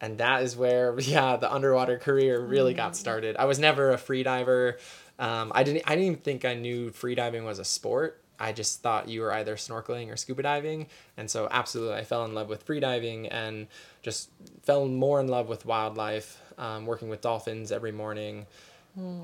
And 0.00 0.18
that 0.18 0.42
is 0.42 0.56
where, 0.56 0.98
yeah, 1.00 1.36
the 1.36 1.52
underwater 1.52 1.98
career 1.98 2.40
really 2.40 2.74
got 2.74 2.96
started. 2.96 3.36
I 3.36 3.46
was 3.46 3.58
never 3.58 3.90
a 3.90 3.96
freediver. 3.96 4.78
Um, 5.18 5.52
I 5.54 5.62
didn't. 5.62 5.84
I 5.86 5.90
didn't 5.90 6.04
even 6.06 6.18
think 6.20 6.44
I 6.44 6.54
knew 6.54 6.90
freediving 6.90 7.44
was 7.44 7.58
a 7.58 7.64
sport. 7.64 8.21
I 8.38 8.52
just 8.52 8.82
thought 8.82 9.08
you 9.08 9.20
were 9.20 9.32
either 9.32 9.56
snorkeling 9.56 10.12
or 10.12 10.16
scuba 10.16 10.42
diving, 10.42 10.86
and 11.16 11.30
so 11.30 11.48
absolutely, 11.50 11.96
I 11.96 12.04
fell 12.04 12.24
in 12.24 12.34
love 12.34 12.48
with 12.48 12.62
free 12.62 12.80
diving 12.80 13.28
and 13.28 13.68
just 14.02 14.30
fell 14.62 14.86
more 14.86 15.20
in 15.20 15.28
love 15.28 15.48
with 15.48 15.64
wildlife. 15.66 16.38
Um, 16.58 16.84
working 16.86 17.08
with 17.08 17.22
dolphins 17.22 17.72
every 17.72 17.92
morning, 17.92 18.46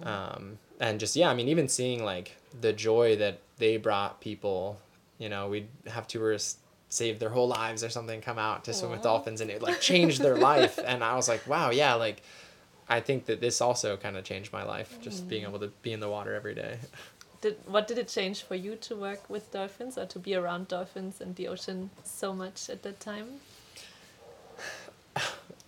um, 0.02 0.58
and 0.80 0.98
just 0.98 1.14
yeah, 1.14 1.28
I 1.28 1.34
mean, 1.34 1.48
even 1.48 1.68
seeing 1.68 2.02
like 2.02 2.36
the 2.60 2.72
joy 2.72 3.16
that 3.16 3.40
they 3.58 3.76
brought 3.76 4.20
people. 4.20 4.80
You 5.18 5.28
know, 5.28 5.48
we'd 5.48 5.68
have 5.88 6.06
tourists 6.06 6.58
save 6.88 7.18
their 7.18 7.28
whole 7.28 7.48
lives 7.48 7.84
or 7.84 7.90
something 7.90 8.20
come 8.20 8.38
out 8.38 8.64
to 8.64 8.72
swim 8.72 8.90
with 8.90 9.02
dolphins 9.02 9.40
and 9.40 9.50
it 9.50 9.60
like 9.60 9.80
changed 9.80 10.22
their 10.22 10.36
life 10.36 10.78
and 10.86 11.04
i 11.04 11.14
was 11.14 11.28
like 11.28 11.46
wow 11.46 11.70
yeah 11.70 11.94
like 11.94 12.22
i 12.88 12.98
think 12.98 13.26
that 13.26 13.40
this 13.40 13.60
also 13.60 13.96
kind 13.96 14.16
of 14.16 14.24
changed 14.24 14.52
my 14.52 14.62
life 14.62 14.98
just 15.02 15.28
being 15.28 15.42
able 15.42 15.58
to 15.58 15.68
be 15.82 15.92
in 15.92 16.00
the 16.00 16.08
water 16.08 16.34
every 16.34 16.54
day 16.54 16.78
Did 17.40 17.56
what 17.66 17.86
did 17.86 17.98
it 17.98 18.08
change 18.08 18.42
for 18.42 18.54
you 18.56 18.74
to 18.76 18.96
work 18.96 19.28
with 19.30 19.52
dolphins 19.52 19.96
or 19.96 20.06
to 20.06 20.18
be 20.18 20.34
around 20.34 20.68
dolphins 20.68 21.20
and 21.20 21.36
the 21.36 21.46
ocean 21.48 21.90
so 22.02 22.32
much 22.32 22.68
at 22.68 22.82
that 22.82 23.00
time? 23.00 23.26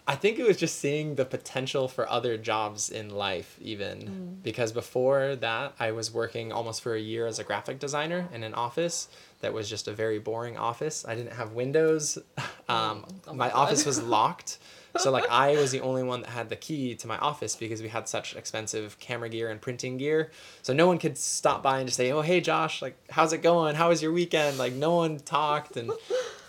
i 0.09 0.17
think 0.17 0.39
it 0.41 0.47
was 0.47 0.57
just 0.57 0.81
seeing 0.81 1.15
the 1.15 1.25
potential 1.25 1.87
for 1.87 2.09
other 2.09 2.37
jobs 2.37 2.91
in 2.91 3.11
life 3.11 3.57
even. 3.61 4.39
Because 4.43 4.73
before 4.73 5.37
that 5.37 5.75
i 5.79 5.93
was 5.93 6.12
working 6.12 6.50
almost 6.50 6.83
for 6.83 6.95
a 6.95 7.00
year 7.00 7.27
as 7.27 7.39
a 7.39 7.45
graphic 7.45 7.79
designer 7.79 8.29
in 8.35 8.43
an 8.43 8.55
office 8.55 9.09
that 9.41 9.53
was 9.53 9.69
just 9.71 9.87
a 9.89 9.93
very 9.93 10.19
boring 10.19 10.57
office. 10.57 11.05
I 11.07 11.15
didn't 11.15 11.35
have 11.35 11.53
windows. 11.53 12.19
Um, 12.69 13.05
Oh 13.27 13.33
my 13.35 13.49
my 13.49 13.50
office 13.50 13.85
was 13.85 14.00
locked 14.17 14.59
so 14.99 15.11
like 15.11 15.28
i 15.30 15.52
was 15.52 15.70
the 15.70 15.80
only 15.80 16.02
one 16.02 16.23
that 16.23 16.30
had 16.30 16.49
the 16.49 16.56
key 16.56 16.94
to 16.94 17.06
my 17.06 17.18
office 17.18 17.56
because 17.56 17.82
we 17.82 17.88
had 17.88 18.09
such 18.09 18.35
expensive 18.37 18.99
camera 18.99 19.28
gear 19.28 19.50
and 19.50 19.61
printing 19.61 19.97
gear 19.97 20.30
so 20.62 20.73
no 20.73 20.87
one 20.87 20.99
could 20.99 21.16
stop 21.16 21.62
by 21.62 21.78
and 21.78 21.88
just 21.88 21.97
say 21.97 22.11
oh 22.11 22.20
hey 22.20 22.40
josh 22.40 22.82
like 22.82 22.97
how's 23.11 23.32
it 23.32 23.42
going 23.42 23.75
how 23.75 23.88
was 23.88 24.02
your 24.02 24.12
weekend 24.12 24.59
like 24.59 24.73
no 24.73 24.94
one 24.94 25.18
talked 25.18 25.76
and 25.76 25.90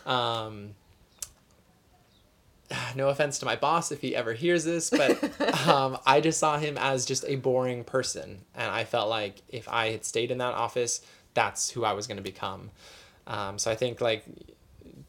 um, 0.06 0.76
no 2.96 3.10
offense 3.10 3.40
to 3.40 3.46
my 3.46 3.56
boss 3.56 3.92
if 3.92 4.02
he 4.02 4.16
ever 4.16 4.34
hears 4.34 4.64
this, 4.64 4.90
but 4.90 5.24
um, 5.68 5.98
I 6.06 6.22
just 6.22 6.40
saw 6.40 6.58
him 6.58 6.78
as 6.78 7.06
just 7.06 7.26
a 7.28 7.36
boring 7.36 7.84
person. 7.84 8.40
And 8.56 8.72
I 8.72 8.84
felt 8.84 9.10
like 9.10 9.42
if 9.50 9.68
I 9.70 9.92
had 9.92 10.06
stayed 10.06 10.32
in 10.32 10.38
that 10.40 10.54
office, 10.54 11.02
that's 11.34 11.70
who 11.72 11.84
I 11.84 11.94
was 11.94 12.08
going 12.08 12.18
to 12.18 12.24
become. 12.24 12.72
Um, 13.28 13.58
so 13.58 13.72
I 13.72 13.76
think, 13.76 14.02
like, 14.02 14.24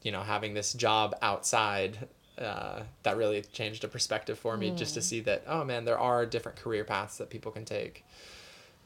you 0.01 0.11
know, 0.11 0.21
having 0.21 0.53
this 0.53 0.73
job 0.73 1.15
outside, 1.21 2.07
uh, 2.37 2.81
that 3.03 3.17
really 3.17 3.41
changed 3.41 3.83
a 3.83 3.87
perspective 3.87 4.39
for 4.39 4.57
me 4.57 4.71
just 4.71 4.93
to 4.95 5.01
see 5.01 5.19
that, 5.21 5.43
oh 5.47 5.63
man, 5.63 5.85
there 5.85 5.99
are 5.99 6.25
different 6.25 6.57
career 6.57 6.83
paths 6.83 7.17
that 7.17 7.29
people 7.29 7.51
can 7.51 7.65
take. 7.65 8.03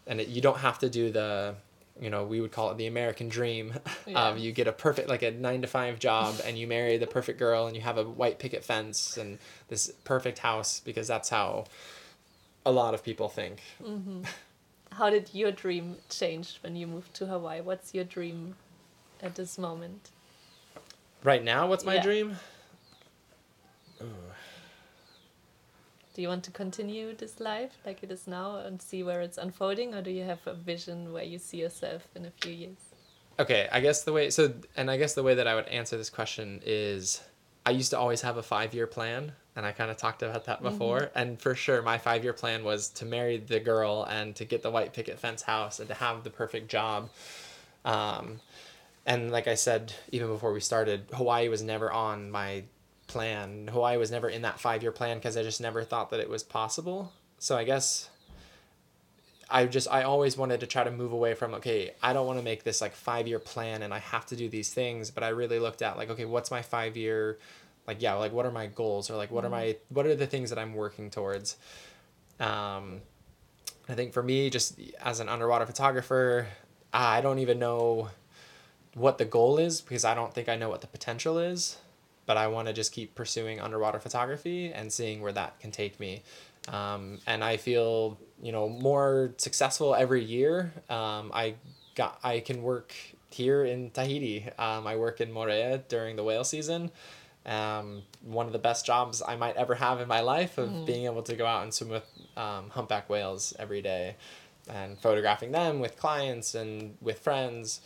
And 0.06 0.20
it, 0.22 0.28
you 0.28 0.42
don't 0.42 0.60
have 0.60 0.80
to 0.80 0.90
do 0.90 1.12
the, 1.12 1.56
you 2.00 2.10
know, 2.10 2.24
we 2.24 2.42
would 2.42 2.52
call 2.52 2.72
it 2.72 2.78
the 2.78 2.88
American 2.88 3.30
dream. 3.30 3.74
Yeah. 4.08 4.30
Um, 4.30 4.38
you 4.38 4.54
get 4.54 4.68
a 4.68 4.72
perfect, 4.72 5.10
like 5.10 5.22
a 5.22 5.32
nine 5.32 5.62
to 5.64 5.68
five 5.68 6.00
job, 6.00 6.36
and 6.46 6.58
you 6.58 6.66
marry 6.66 6.98
the 6.98 7.08
perfect 7.08 7.38
girl, 7.38 7.68
and 7.68 7.76
you 7.76 7.82
have 7.82 7.98
a 7.98 8.04
white 8.06 8.40
picket 8.40 8.64
fence 8.64 9.18
and 9.18 9.38
this 9.68 9.92
perfect 10.06 10.40
house 10.40 10.80
because 10.80 11.08
that's 11.10 11.28
how 11.28 11.66
a 12.66 12.72
lot 12.72 12.94
of 12.94 13.04
people 13.04 13.28
think. 13.28 13.62
How 14.94 15.10
did 15.10 15.30
your 15.34 15.52
dream 15.52 15.98
change 16.10 16.58
when 16.64 16.78
you 16.78 16.88
moved 16.88 17.14
to 17.16 17.26
Hawaii? 17.26 17.60
What's 17.60 17.94
your 17.94 18.06
dream 18.06 18.56
at 19.22 19.36
this 19.36 19.58
moment? 19.58 20.10
Right 21.22 21.44
now, 21.44 21.68
what's 21.68 21.84
my 21.84 21.96
Yeah. 21.96 22.04
dream? 22.04 22.38
Do 24.00 24.08
you 26.24 26.30
want 26.30 26.44
to 26.46 26.52
continue 26.52 27.16
this 27.16 27.40
life 27.40 27.78
like 27.86 28.02
it 28.02 28.12
is 28.12 28.26
now 28.26 28.58
and 28.58 28.82
see 28.82 29.04
where 29.04 29.22
it's 29.22 29.38
unfolding, 29.38 29.94
or 29.94 30.02
do 30.02 30.10
you 30.10 30.24
have 30.24 30.40
a 30.48 30.56
vision 30.56 31.14
where 31.14 31.24
you 31.24 31.38
see 31.38 31.58
yourself 31.58 32.08
in 32.16 32.26
a 32.26 32.32
few 32.32 32.52
years? 32.52 32.78
Okay, 33.40 33.70
I 33.72 33.82
guess 33.82 34.04
the 34.04 34.12
way 34.12 34.32
so 34.32 34.52
and 34.76 34.90
I 34.90 34.98
guess 34.98 35.14
the 35.14 35.22
way 35.22 35.36
that 35.36 35.48
I 35.48 35.54
would 35.54 35.68
answer 35.68 35.96
this 35.96 36.10
question 36.10 36.60
is 36.66 37.22
I 37.68 37.70
used 37.70 37.92
to 37.92 38.00
always 38.00 38.22
have 38.22 38.38
a 38.38 38.42
5-year 38.42 38.88
plan 38.88 39.32
and 39.56 39.64
I 39.64 39.74
kind 39.74 39.92
of 39.92 39.98
talked 39.98 40.24
about 40.24 40.46
that 40.46 40.64
before 40.64 41.12
and 41.14 41.40
for 41.40 41.54
sure 41.54 41.84
my 41.84 42.00
5-year 42.00 42.34
plan 42.34 42.64
was 42.64 42.90
to 42.90 43.06
marry 43.06 43.38
the 43.38 43.60
girl 43.60 44.08
and 44.10 44.36
to 44.38 44.46
get 44.46 44.64
the 44.64 44.72
white 44.72 44.94
picket 44.94 45.20
fence 45.20 45.44
house 45.44 45.80
and 45.80 45.88
to 45.90 45.94
have 45.94 46.24
the 46.24 46.32
perfect 46.32 46.68
job. 46.68 47.12
Um 47.86 48.40
and 49.06 49.32
like 49.32 49.48
I 49.48 49.54
said 49.54 49.94
even 50.12 50.30
before 50.30 50.52
we 50.52 50.62
started, 50.62 51.06
Hawaii 51.14 51.48
was 51.48 51.62
never 51.62 51.92
on 51.92 52.32
my 52.32 52.64
plan. 53.08 53.68
Hawaii 53.68 53.98
was 53.98 54.12
never 54.12 54.30
in 54.30 54.42
that 54.44 54.58
5-year 54.58 54.92
plan 54.92 55.18
because 55.18 55.38
I 55.38 55.44
just 55.44 55.62
never 55.62 55.84
thought 55.84 56.10
that 56.12 56.20
it 56.20 56.30
was 56.30 56.44
possible. 56.44 57.12
So 57.40 57.58
I 57.58 57.64
guess 57.64 58.10
I 59.50 59.66
just 59.66 59.88
I 59.90 60.04
always 60.04 60.38
wanted 60.38 60.60
to 60.60 60.68
try 60.68 60.84
to 60.84 60.92
move 60.92 61.12
away 61.12 61.34
from 61.34 61.54
okay 61.56 61.92
I 62.04 62.14
don't 62.14 62.28
want 62.28 62.40
to 62.40 62.44
make 62.44 62.64
this 62.64 62.82
like 62.82 62.94
five 62.94 63.28
year 63.28 63.40
plan 63.40 63.82
and 63.82 63.94
I 63.94 64.00
have 64.00 64.26
to 64.28 64.36
do 64.36 64.50
these 64.50 64.74
things 64.74 65.10
but 65.10 65.24
I 65.24 65.30
really 65.30 65.60
looked 65.60 65.82
at 65.82 65.98
like 65.98 66.10
okay 66.10 66.26
what's 66.26 66.52
my 66.52 66.62
five 66.62 66.98
year 66.98 67.38
like 67.86 68.02
yeah 68.02 68.14
like 68.16 68.34
what 68.34 68.46
are 68.46 68.52
my 68.52 68.68
goals 68.68 69.10
or 69.10 69.16
like 69.16 69.32
what 69.32 69.46
are 69.46 69.50
my 69.50 69.78
what 69.90 70.06
are 70.06 70.16
the 70.16 70.28
things 70.28 70.50
that 70.50 70.60
I'm 70.60 70.74
working 70.74 71.10
towards 71.10 71.56
um 72.40 73.02
I 73.88 73.94
think 73.94 74.12
for 74.12 74.24
me 74.24 74.50
just 74.50 74.80
as 75.04 75.20
an 75.22 75.30
underwater 75.30 75.66
photographer 75.66 76.48
I 76.94 77.22
don't 77.22 77.40
even 77.40 77.60
know 77.60 78.10
what 78.96 79.18
the 79.18 79.26
goal 79.26 79.60
is 79.60 79.80
because 79.80 80.04
I 80.04 80.14
don't 80.14 80.34
think 80.34 80.50
I 80.50 80.58
know 80.58 80.70
what 80.70 80.82
the 80.82 80.88
potential 80.88 81.38
is 81.38 81.78
but 82.28 82.38
I 82.38 82.48
want 82.48 82.68
to 82.68 82.74
just 82.74 82.92
keep 82.92 83.16
pursuing 83.16 83.60
underwater 83.60 84.00
photography 84.00 84.72
and 84.72 84.94
seeing 84.94 85.22
where 85.22 85.32
that 85.32 85.60
can 85.60 85.72
take 85.72 86.00
me 86.00 86.22
um, 86.68 87.20
and 87.26 87.44
I 87.44 87.58
feel 87.58 88.18
you 88.42 88.52
know 88.52 88.70
more 88.70 89.34
successful 89.38 89.96
every 89.96 90.24
year. 90.24 90.74
Um, 90.90 91.32
I 91.34 91.56
got 91.96 92.20
I 92.24 92.40
can 92.40 92.62
work 92.62 92.94
here 93.30 93.64
in 93.64 93.92
Tahiti. 93.92 94.48
Um, 94.58 94.88
I 94.88 94.96
work 94.96 95.22
in 95.22 95.32
Moorea 95.32 95.88
during 95.88 96.16
the 96.16 96.24
whale 96.24 96.44
season. 96.44 96.92
Um, 97.46 98.04
one 98.24 98.46
of 98.46 98.52
the 98.52 98.60
best 98.60 98.86
jobs 98.86 99.22
I 99.26 99.38
might 99.38 99.56
ever 99.56 99.76
have 99.76 100.02
in 100.02 100.08
my 100.10 100.20
life 100.20 100.58
of 100.58 100.86
being 100.86 101.06
able 101.06 101.24
to 101.24 101.36
go 101.36 101.46
out 101.46 101.64
and 101.64 101.74
swim 101.74 101.90
with 101.92 102.04
um, 102.36 102.70
humpback 102.72 103.10
whales 103.10 103.54
every 103.58 103.82
day, 103.82 104.18
and 104.70 105.00
photographing 105.00 105.54
them 105.54 105.80
with 105.80 105.98
clients 105.98 106.56
and 106.56 106.98
with 107.02 107.20
friends. 107.20 107.80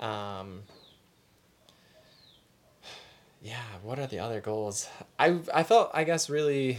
Um, 0.00 0.62
yeah, 3.46 3.62
what 3.84 4.00
are 4.00 4.08
the 4.08 4.18
other 4.18 4.40
goals? 4.40 4.88
I 5.20 5.38
I 5.54 5.62
felt 5.62 5.92
I 5.94 6.02
guess 6.02 6.28
really 6.28 6.78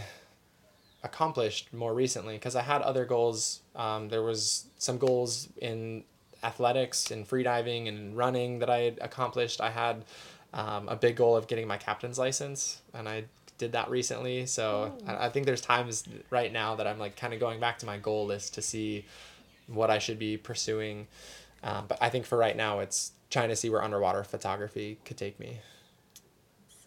accomplished 1.02 1.72
more 1.72 1.94
recently 1.94 2.34
because 2.34 2.54
I 2.54 2.60
had 2.60 2.82
other 2.82 3.06
goals. 3.06 3.60
Um, 3.74 4.10
there 4.10 4.22
was 4.22 4.66
some 4.76 4.98
goals 4.98 5.48
in 5.62 6.04
athletics 6.42 7.10
and 7.10 7.26
freediving 7.26 7.88
and 7.88 8.14
running 8.14 8.58
that 8.58 8.68
I 8.68 8.80
had 8.80 8.98
accomplished. 9.00 9.62
I 9.62 9.70
had 9.70 10.04
um, 10.52 10.88
a 10.90 10.96
big 10.96 11.16
goal 11.16 11.36
of 11.36 11.46
getting 11.46 11.66
my 11.66 11.78
captain's 11.78 12.18
license, 12.18 12.82
and 12.92 13.08
I 13.08 13.24
did 13.56 13.72
that 13.72 13.88
recently. 13.88 14.44
So 14.44 14.92
I, 15.06 15.26
I 15.26 15.28
think 15.30 15.46
there's 15.46 15.62
times 15.62 16.04
right 16.28 16.52
now 16.52 16.74
that 16.74 16.86
I'm 16.86 16.98
like 16.98 17.16
kind 17.16 17.32
of 17.32 17.40
going 17.40 17.60
back 17.60 17.78
to 17.78 17.86
my 17.86 17.96
goal 17.96 18.26
list 18.26 18.52
to 18.54 18.62
see 18.62 19.06
what 19.68 19.88
I 19.88 19.98
should 19.98 20.18
be 20.18 20.36
pursuing. 20.36 21.06
Um, 21.62 21.86
but 21.88 21.96
I 22.02 22.10
think 22.10 22.26
for 22.26 22.36
right 22.36 22.56
now, 22.56 22.80
it's 22.80 23.12
trying 23.30 23.48
to 23.48 23.56
see 23.56 23.70
where 23.70 23.82
underwater 23.82 24.22
photography 24.22 24.98
could 25.06 25.16
take 25.16 25.40
me. 25.40 25.60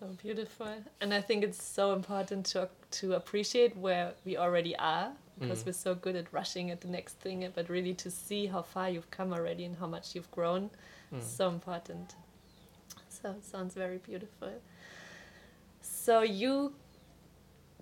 So 0.01 0.07
beautiful, 0.19 0.73
and 0.99 1.13
I 1.13 1.21
think 1.21 1.43
it's 1.43 1.63
so 1.63 1.93
important 1.93 2.47
to 2.47 2.69
to 3.01 3.13
appreciate 3.13 3.77
where 3.77 4.13
we 4.25 4.35
already 4.35 4.75
are 4.77 5.11
because 5.39 5.61
mm. 5.61 5.67
we're 5.67 5.73
so 5.73 5.93
good 5.93 6.15
at 6.15 6.25
rushing 6.33 6.71
at 6.71 6.81
the 6.81 6.87
next 6.87 7.19
thing, 7.19 7.47
but 7.53 7.69
really 7.69 7.93
to 7.93 8.09
see 8.09 8.47
how 8.47 8.63
far 8.63 8.89
you've 8.89 9.11
come 9.11 9.31
already 9.31 9.63
and 9.63 9.75
how 9.77 9.85
much 9.85 10.15
you've 10.15 10.31
grown, 10.31 10.71
mm. 11.13 11.21
so 11.21 11.49
important. 11.49 12.15
So 13.09 13.29
it 13.29 13.45
sounds 13.45 13.75
very 13.75 13.99
beautiful. 13.99 14.51
So 15.81 16.23
you 16.23 16.73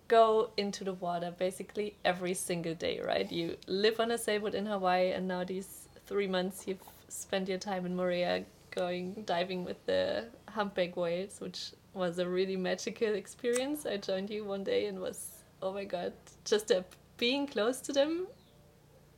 go 0.10 0.50
into 0.58 0.84
the 0.84 0.96
water 0.96 1.34
basically 1.38 1.96
every 2.04 2.34
single 2.34 2.74
day, 2.74 3.00
right? 3.00 3.32
You 3.32 3.56
live 3.66 4.02
on 4.02 4.12
a 4.12 4.18
sailboat 4.18 4.56
in 4.56 4.66
Hawaii, 4.66 5.12
and 5.12 5.26
now 5.26 5.46
these 5.46 5.88
three 6.06 6.28
months 6.28 6.68
you've 6.68 6.84
spent 7.08 7.48
your 7.48 7.60
time 7.60 7.86
in 7.86 7.96
Moorea 7.96 8.44
going 8.72 9.24
diving 9.26 9.64
with 9.64 9.86
the 9.86 10.26
humpback 10.50 10.98
whales, 10.98 11.40
which 11.40 11.72
was 11.94 12.20
a 12.20 12.28
really 12.28 12.56
magical 12.56 13.14
experience. 13.14 13.86
I 13.86 13.98
joined 13.98 14.30
you 14.30 14.46
one 14.46 14.64
day 14.64 14.86
and 14.88 15.00
was 15.00 15.44
oh 15.62 15.74
my 15.74 15.84
god, 15.84 16.14
just 16.46 16.72
being 17.18 17.48
close 17.48 17.82
to 17.82 17.92
them. 17.92 18.28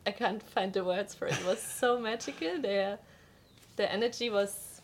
I 0.06 0.12
can't 0.12 0.42
find 0.42 0.74
the 0.74 0.84
words 0.84 1.14
for 1.14 1.28
it. 1.28 1.34
It 1.34 1.46
was 1.46 1.62
so 1.62 2.00
magical. 2.10 2.60
Their 2.62 2.98
the 3.76 3.92
energy 3.92 4.30
was 4.30 4.82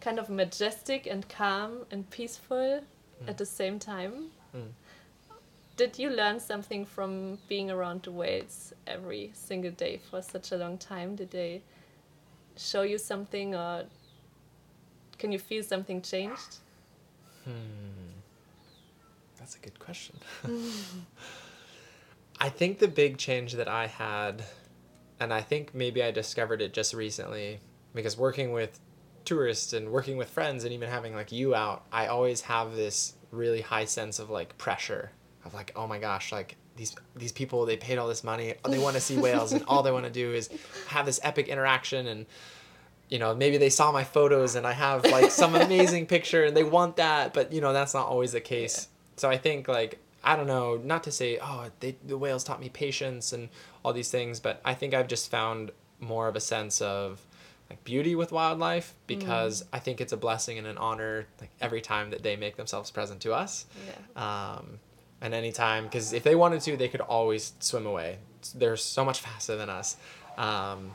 kind 0.00 0.18
of 0.18 0.28
majestic 0.28 1.06
and 1.06 1.28
calm 1.28 1.84
and 1.90 2.08
peaceful 2.10 2.82
at 3.26 3.38
the 3.38 3.46
same 3.46 3.78
time. 3.78 4.26
Mm. 4.54 4.68
Did 5.76 5.98
you 5.98 6.10
learn 6.10 6.40
something 6.40 6.86
from 6.86 7.38
being 7.48 7.70
around 7.70 8.02
the 8.04 8.10
whales 8.10 8.72
every 8.86 9.32
single 9.34 9.72
day 9.72 10.00
for 10.10 10.22
such 10.22 10.52
a 10.52 10.56
long 10.56 10.78
time? 10.78 11.16
Did 11.16 11.30
they 11.30 11.62
show 12.56 12.82
you 12.82 12.98
something 12.98 13.54
or 13.54 13.84
can 15.18 15.32
you 15.32 15.38
feel 15.38 15.62
something 15.62 16.00
changed? 16.00 16.58
Hmm. 17.46 18.20
that's 19.38 19.54
a 19.54 19.58
good 19.60 19.78
question. 19.78 20.16
I 22.40 22.48
think 22.48 22.78
the 22.78 22.88
big 22.88 23.16
change 23.18 23.54
that 23.54 23.68
I 23.68 23.86
had, 23.86 24.44
and 25.20 25.32
I 25.32 25.40
think 25.40 25.74
maybe 25.74 26.02
I 26.02 26.10
discovered 26.10 26.60
it 26.60 26.72
just 26.74 26.92
recently, 26.92 27.60
because 27.94 28.16
working 28.16 28.52
with 28.52 28.78
tourists 29.24 29.72
and 29.72 29.90
working 29.90 30.16
with 30.16 30.28
friends 30.28 30.64
and 30.64 30.72
even 30.72 30.88
having 30.88 31.14
like 31.14 31.32
you 31.32 31.54
out, 31.54 31.84
I 31.92 32.06
always 32.06 32.42
have 32.42 32.74
this 32.76 33.14
really 33.30 33.60
high 33.60 33.84
sense 33.84 34.18
of 34.18 34.30
like 34.30 34.56
pressure 34.58 35.10
of 35.44 35.54
like, 35.54 35.72
oh 35.76 35.86
my 35.86 35.98
gosh, 35.98 36.32
like 36.32 36.56
these 36.76 36.94
these 37.14 37.32
people 37.32 37.64
they 37.64 37.76
paid 37.76 37.98
all 37.98 38.08
this 38.08 38.24
money, 38.24 38.54
they 38.68 38.78
want 38.78 38.96
to 38.96 39.00
see 39.00 39.16
whales, 39.16 39.52
and 39.52 39.64
all 39.68 39.82
they 39.82 39.92
want 39.92 40.04
to 40.04 40.10
do 40.10 40.32
is 40.32 40.50
have 40.88 41.06
this 41.06 41.20
epic 41.22 41.48
interaction 41.48 42.06
and 42.06 42.26
you 43.08 43.18
know 43.18 43.34
maybe 43.34 43.56
they 43.56 43.70
saw 43.70 43.92
my 43.92 44.04
photos 44.04 44.54
and 44.54 44.66
i 44.66 44.72
have 44.72 45.04
like 45.04 45.30
some 45.30 45.54
amazing 45.66 46.06
picture 46.06 46.44
and 46.44 46.56
they 46.56 46.64
want 46.64 46.96
that 46.96 47.32
but 47.32 47.52
you 47.52 47.60
know 47.60 47.72
that's 47.72 47.94
not 47.94 48.06
always 48.06 48.32
the 48.32 48.40
case 48.40 48.88
yeah. 48.88 49.20
so 49.20 49.30
i 49.30 49.36
think 49.36 49.68
like 49.68 49.98
i 50.24 50.36
don't 50.36 50.46
know 50.46 50.76
not 50.84 51.04
to 51.04 51.12
say 51.12 51.38
oh 51.40 51.66
they, 51.80 51.96
the 52.06 52.18
whales 52.18 52.44
taught 52.44 52.60
me 52.60 52.68
patience 52.68 53.32
and 53.32 53.48
all 53.84 53.92
these 53.92 54.10
things 54.10 54.40
but 54.40 54.60
i 54.64 54.74
think 54.74 54.94
i've 54.94 55.08
just 55.08 55.30
found 55.30 55.70
more 56.00 56.28
of 56.28 56.36
a 56.36 56.40
sense 56.40 56.80
of 56.80 57.24
like 57.70 57.82
beauty 57.84 58.14
with 58.14 58.32
wildlife 58.32 58.94
because 59.06 59.62
mm. 59.62 59.66
i 59.72 59.78
think 59.78 60.00
it's 60.00 60.12
a 60.12 60.16
blessing 60.16 60.58
and 60.58 60.66
an 60.66 60.78
honor 60.78 61.26
like 61.40 61.50
every 61.60 61.80
time 61.80 62.10
that 62.10 62.22
they 62.22 62.36
make 62.36 62.56
themselves 62.56 62.90
present 62.90 63.20
to 63.20 63.32
us 63.32 63.66
yeah. 63.86 64.56
um, 64.56 64.78
and 65.20 65.32
anytime 65.32 65.84
because 65.84 66.12
if 66.12 66.22
they 66.22 66.34
wanted 66.34 66.60
to 66.60 66.76
they 66.76 66.88
could 66.88 67.00
always 67.00 67.54
swim 67.60 67.86
away 67.86 68.18
they're 68.54 68.76
so 68.76 69.04
much 69.04 69.20
faster 69.20 69.56
than 69.56 69.70
us 69.70 69.96
um, 70.38 70.90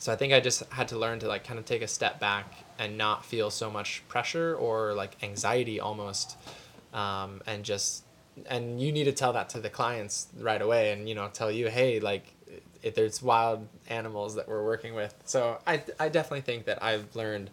so 0.00 0.10
I 0.10 0.16
think 0.16 0.32
I 0.32 0.40
just 0.40 0.64
had 0.72 0.88
to 0.88 0.98
learn 0.98 1.18
to 1.20 1.28
like 1.28 1.44
kind 1.44 1.58
of 1.58 1.66
take 1.66 1.82
a 1.82 1.86
step 1.86 2.18
back 2.18 2.52
and 2.78 2.96
not 2.96 3.22
feel 3.22 3.50
so 3.50 3.70
much 3.70 4.02
pressure 4.08 4.54
or 4.54 4.94
like 4.94 5.22
anxiety 5.22 5.78
almost, 5.78 6.38
um, 6.94 7.42
and 7.46 7.64
just 7.64 8.02
and 8.46 8.80
you 8.80 8.92
need 8.92 9.04
to 9.04 9.12
tell 9.12 9.34
that 9.34 9.50
to 9.50 9.60
the 9.60 9.68
clients 9.68 10.28
right 10.38 10.62
away 10.62 10.92
and 10.92 11.06
you 11.06 11.14
know 11.14 11.28
tell 11.28 11.50
you 11.50 11.68
hey 11.68 12.00
like 12.00 12.24
if 12.82 12.94
there's 12.94 13.22
wild 13.22 13.68
animals 13.88 14.34
that 14.36 14.48
we're 14.48 14.64
working 14.64 14.94
with. 14.94 15.14
So 15.26 15.58
i 15.66 15.82
i 15.98 16.08
definitely 16.08 16.40
think 16.40 16.64
that 16.64 16.82
i've 16.82 17.14
learned 17.14 17.50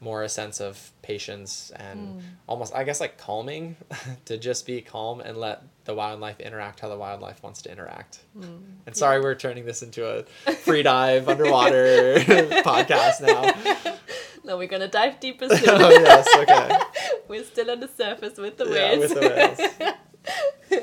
more 0.00 0.22
a 0.22 0.28
sense 0.28 0.60
of 0.60 0.92
patience 1.02 1.72
and 1.74 2.20
mm. 2.20 2.22
almost 2.46 2.74
I 2.74 2.84
guess 2.84 3.00
like 3.00 3.18
calming 3.18 3.76
to 4.26 4.38
just 4.38 4.66
be 4.66 4.80
calm 4.80 5.20
and 5.20 5.36
let 5.36 5.62
the 5.84 5.94
wildlife 5.94 6.40
interact 6.40 6.80
how 6.80 6.88
the 6.88 6.96
wildlife 6.96 7.42
wants 7.42 7.62
to 7.62 7.72
interact. 7.72 8.20
Mm. 8.36 8.60
And 8.86 8.96
sorry 8.96 9.18
yeah. 9.18 9.24
we're 9.24 9.34
turning 9.34 9.64
this 9.64 9.82
into 9.82 10.06
a 10.08 10.52
free 10.52 10.82
dive 10.82 11.28
underwater 11.28 12.14
podcast 12.64 13.22
now. 13.22 13.94
No, 14.44 14.56
we're 14.56 14.68
gonna 14.68 14.88
dive 14.88 15.20
deeper 15.20 15.46
soon. 15.46 15.68
oh 15.68 15.90
yes, 15.90 16.26
okay. 16.38 16.78
we're 17.28 17.44
still 17.44 17.70
on 17.70 17.80
the 17.80 17.88
surface 17.88 18.38
with 18.38 18.56
the 18.56 18.64
whales. 18.64 19.10
Yeah, 19.10 19.56
with 19.56 19.78
the 19.78 19.90
whales. 20.70 20.82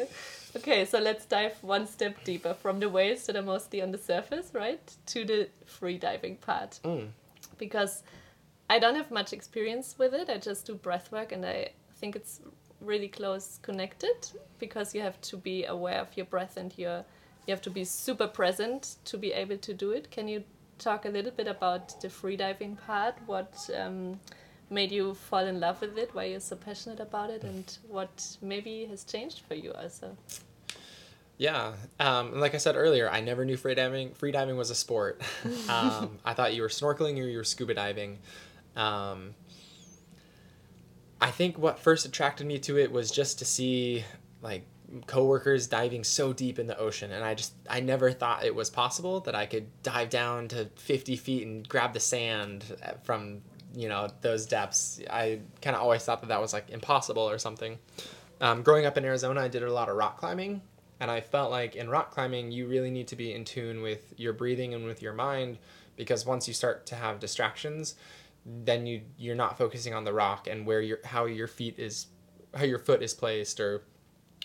okay, 0.57 0.85
so 0.85 0.99
let's 0.99 1.25
dive 1.25 1.53
one 1.63 1.87
step 1.87 2.23
deeper 2.23 2.53
from 2.53 2.79
the 2.79 2.89
whales 2.89 3.25
that 3.25 3.35
are 3.35 3.41
mostly 3.41 3.81
on 3.81 3.89
the 3.89 3.97
surface, 3.97 4.51
right, 4.53 4.95
to 5.07 5.25
the 5.25 5.49
free 5.65 5.97
diving 5.97 6.35
part. 6.35 6.79
Mm. 6.83 7.07
Because 7.57 8.03
I 8.69 8.79
don't 8.79 8.95
have 8.95 9.11
much 9.11 9.33
experience 9.33 9.95
with 9.97 10.13
it. 10.13 10.29
I 10.29 10.37
just 10.37 10.65
do 10.65 10.75
breath 10.75 11.11
work 11.11 11.31
and 11.31 11.45
I 11.45 11.69
think 11.97 12.15
it's 12.15 12.41
really 12.81 13.07
close 13.07 13.59
connected 13.61 14.29
because 14.59 14.93
you 14.93 15.01
have 15.01 15.19
to 15.21 15.37
be 15.37 15.65
aware 15.65 15.99
of 15.99 16.15
your 16.15 16.25
breath 16.25 16.57
and 16.57 16.75
your 16.77 17.05
you 17.47 17.51
have 17.51 17.61
to 17.61 17.69
be 17.69 17.83
super 17.83 18.27
present 18.27 18.95
to 19.05 19.17
be 19.17 19.31
able 19.31 19.57
to 19.57 19.73
do 19.73 19.91
it. 19.91 20.09
Can 20.09 20.27
you 20.27 20.43
talk 20.79 21.05
a 21.05 21.09
little 21.09 21.31
bit 21.31 21.47
about 21.47 21.99
the 22.01 22.07
freediving 22.07 22.77
part? 22.85 23.15
What 23.27 23.69
um, 23.77 24.19
made 24.69 24.91
you 24.91 25.13
fall 25.13 25.45
in 25.45 25.59
love 25.59 25.81
with 25.81 25.97
it? 25.97 26.09
Why 26.13 26.25
you're 26.25 26.39
so 26.39 26.55
passionate 26.55 26.99
about 26.99 27.29
it, 27.29 27.43
and 27.43 27.77
what 27.87 28.37
maybe 28.41 28.85
has 28.85 29.03
changed 29.03 29.41
for 29.47 29.53
you 29.53 29.73
also? 29.73 30.17
Yeah, 31.37 31.73
um, 31.99 32.39
like 32.39 32.55
I 32.55 32.57
said 32.57 32.75
earlier, 32.75 33.09
I 33.09 33.19
never 33.19 33.43
knew 33.43 33.57
freediving. 33.57 34.15
Freediving 34.15 34.55
was 34.55 34.69
a 34.69 34.75
sport. 34.75 35.21
um, 35.69 36.17
I 36.23 36.33
thought 36.33 36.53
you 36.53 36.61
were 36.61 36.69
snorkeling 36.69 37.21
or 37.21 37.27
you 37.27 37.37
were 37.37 37.43
scuba 37.43 37.73
diving. 37.73 38.19
Um, 38.75 39.35
I 41.21 41.31
think 41.31 41.57
what 41.57 41.79
first 41.79 42.05
attracted 42.05 42.45
me 42.45 42.59
to 42.59 42.77
it 42.77 42.91
was 42.91 43.09
just 43.09 43.39
to 43.39 43.45
see 43.45 44.03
like 44.41 44.65
coworkers 45.07 45.67
diving 45.67 46.03
so 46.03 46.31
deep 46.33 46.59
in 46.59 46.67
the 46.67 46.77
ocean 46.77 47.11
and 47.11 47.23
I 47.23 47.33
just 47.33 47.53
I 47.69 47.79
never 47.79 48.11
thought 48.11 48.45
it 48.45 48.53
was 48.53 48.69
possible 48.69 49.21
that 49.21 49.33
I 49.33 49.45
could 49.45 49.67
dive 49.81 50.09
down 50.09 50.47
to 50.49 50.69
50 50.75 51.15
feet 51.15 51.47
and 51.47 51.67
grab 51.67 51.93
the 51.93 51.99
sand 51.99 52.63
uh, 52.83 52.91
from 53.03 53.41
you 53.73 53.89
know 53.89 54.07
those 54.21 54.45
depths. 54.45 55.01
I 55.09 55.39
kind 55.61 55.75
of 55.75 55.81
always 55.81 56.03
thought 56.03 56.21
that 56.21 56.27
that 56.27 56.39
was 56.39 56.53
like 56.53 56.69
impossible 56.69 57.27
or 57.27 57.37
something. 57.39 57.77
Um, 58.39 58.61
growing 58.61 58.85
up 58.85 58.97
in 58.97 59.05
Arizona 59.05 59.41
I 59.41 59.47
did 59.47 59.63
a 59.63 59.73
lot 59.73 59.89
of 59.89 59.95
rock 59.95 60.17
climbing 60.17 60.61
and 60.99 61.09
I 61.09 61.21
felt 61.21 61.51
like 61.51 61.75
in 61.75 61.89
rock 61.89 62.11
climbing 62.11 62.51
you 62.51 62.67
really 62.67 62.91
need 62.91 63.07
to 63.07 63.15
be 63.15 63.33
in 63.33 63.45
tune 63.45 63.81
with 63.81 64.13
your 64.17 64.33
breathing 64.33 64.73
and 64.73 64.85
with 64.85 65.01
your 65.01 65.13
mind 65.13 65.57
because 65.95 66.25
once 66.25 66.47
you 66.47 66.53
start 66.53 66.85
to 66.87 66.95
have 66.95 67.19
distractions 67.19 67.95
then 68.45 68.85
you 68.85 69.01
you're 69.17 69.35
not 69.35 69.57
focusing 69.57 69.93
on 69.93 70.03
the 70.03 70.13
rock 70.13 70.47
and 70.47 70.65
where 70.65 70.81
your 70.81 70.99
how 71.03 71.25
your 71.25 71.47
feet 71.47 71.79
is 71.79 72.07
how 72.53 72.63
your 72.63 72.79
foot 72.79 73.01
is 73.01 73.13
placed 73.13 73.59
or 73.59 73.83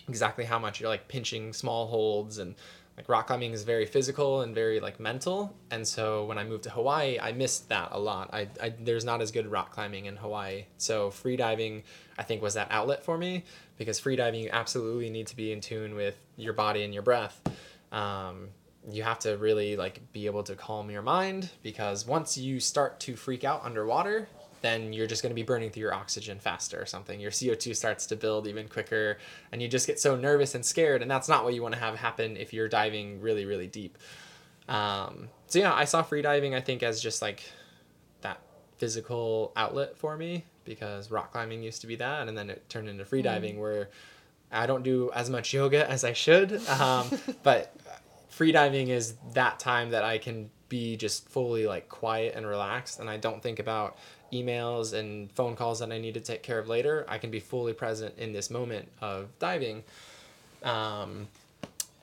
exactly 0.07 0.43
how 0.43 0.57
much 0.57 0.79
you're 0.79 0.89
like 0.89 1.07
pinching 1.07 1.53
small 1.53 1.87
holds 1.87 2.39
and 2.39 2.55
like 2.97 3.07
rock 3.07 3.27
climbing 3.27 3.53
is 3.53 3.63
very 3.63 3.85
physical 3.85 4.41
and 4.41 4.53
very 4.53 4.79
like 4.79 4.99
mental. 4.99 5.55
And 5.69 5.87
so 5.87 6.25
when 6.25 6.37
i 6.37 6.43
moved 6.43 6.63
to 6.63 6.69
hawaii 6.71 7.19
i 7.19 7.31
missed 7.31 7.69
that 7.69 7.89
a 7.91 7.99
lot. 7.99 8.33
I, 8.33 8.49
I 8.61 8.73
there's 8.79 9.05
not 9.05 9.21
as 9.21 9.31
good 9.31 9.47
rock 9.47 9.71
climbing 9.71 10.05
in 10.05 10.15
hawaii. 10.15 10.65
So 10.77 11.11
free 11.11 11.35
diving 11.35 11.83
i 12.17 12.23
think 12.23 12.41
was 12.41 12.55
that 12.55 12.67
outlet 12.71 13.03
for 13.03 13.17
me 13.17 13.43
because 13.77 13.99
free 13.99 14.15
diving 14.15 14.41
you 14.41 14.49
absolutely 14.51 15.09
need 15.09 15.27
to 15.27 15.35
be 15.35 15.51
in 15.51 15.61
tune 15.61 15.95
with 15.95 16.17
your 16.37 16.53
body 16.53 16.83
and 16.83 16.93
your 16.93 17.03
breath. 17.03 17.39
Um, 17.91 18.49
you 18.89 19.03
have 19.03 19.19
to 19.19 19.37
really 19.37 19.75
like 19.75 20.01
be 20.11 20.25
able 20.25 20.43
to 20.43 20.55
calm 20.55 20.89
your 20.89 21.01
mind 21.01 21.49
because 21.61 22.05
once 22.05 22.37
you 22.37 22.59
start 22.59 22.99
to 22.99 23.15
freak 23.15 23.43
out 23.43 23.63
underwater 23.63 24.27
then 24.61 24.93
you're 24.93 25.07
just 25.07 25.23
going 25.23 25.31
to 25.31 25.35
be 25.35 25.43
burning 25.43 25.69
through 25.69 25.81
your 25.81 25.93
oxygen 25.93 26.39
faster 26.39 26.81
or 26.81 26.85
something 26.85 27.19
your 27.19 27.31
co2 27.31 27.75
starts 27.75 28.07
to 28.07 28.15
build 28.15 28.47
even 28.47 28.67
quicker 28.67 29.17
and 29.51 29.61
you 29.61 29.67
just 29.67 29.85
get 29.85 29.99
so 29.99 30.15
nervous 30.15 30.55
and 30.55 30.65
scared 30.65 31.01
and 31.01 31.11
that's 31.11 31.29
not 31.29 31.43
what 31.43 31.53
you 31.53 31.61
want 31.61 31.73
to 31.73 31.79
have 31.79 31.95
happen 31.95 32.35
if 32.37 32.53
you're 32.53 32.69
diving 32.69 33.21
really 33.21 33.45
really 33.45 33.67
deep 33.67 33.97
um, 34.67 35.29
so 35.47 35.59
yeah 35.59 35.73
i 35.73 35.85
saw 35.85 36.01
free 36.01 36.21
diving 36.21 36.55
i 36.55 36.61
think 36.61 36.81
as 36.81 37.01
just 37.01 37.21
like 37.21 37.43
that 38.21 38.39
physical 38.77 39.51
outlet 39.55 39.95
for 39.95 40.17
me 40.17 40.43
because 40.65 41.11
rock 41.11 41.31
climbing 41.31 41.61
used 41.61 41.81
to 41.81 41.87
be 41.87 41.95
that 41.95 42.27
and 42.27 42.37
then 42.37 42.49
it 42.49 42.67
turned 42.69 42.89
into 42.89 43.05
free 43.05 43.21
diving 43.21 43.55
mm. 43.55 43.59
where 43.59 43.89
I 44.51 44.65
don't 44.65 44.83
do 44.83 45.11
as 45.13 45.29
much 45.29 45.53
yoga 45.53 45.89
as 45.89 46.03
I 46.03 46.13
should, 46.13 46.53
um, 46.67 47.09
but 47.43 47.73
freediving 48.31 48.87
is 48.87 49.15
that 49.33 49.59
time 49.59 49.91
that 49.91 50.03
I 50.03 50.17
can 50.17 50.49
be 50.69 50.95
just 50.95 51.27
fully 51.27 51.67
like 51.67 51.89
quiet 51.89 52.33
and 52.35 52.47
relaxed 52.47 52.99
and 52.99 53.09
I 53.09 53.17
don't 53.17 53.43
think 53.43 53.59
about 53.59 53.97
emails 54.31 54.93
and 54.93 55.31
phone 55.31 55.55
calls 55.55 55.79
that 55.79 55.91
I 55.91 55.97
need 55.97 56.13
to 56.13 56.21
take 56.21 56.43
care 56.43 56.57
of 56.57 56.67
later. 56.67 57.05
I 57.07 57.17
can 57.17 57.29
be 57.29 57.39
fully 57.39 57.73
present 57.73 58.17
in 58.17 58.31
this 58.31 58.49
moment 58.49 58.87
of 59.01 59.27
diving. 59.39 59.83
Um, 60.63 61.27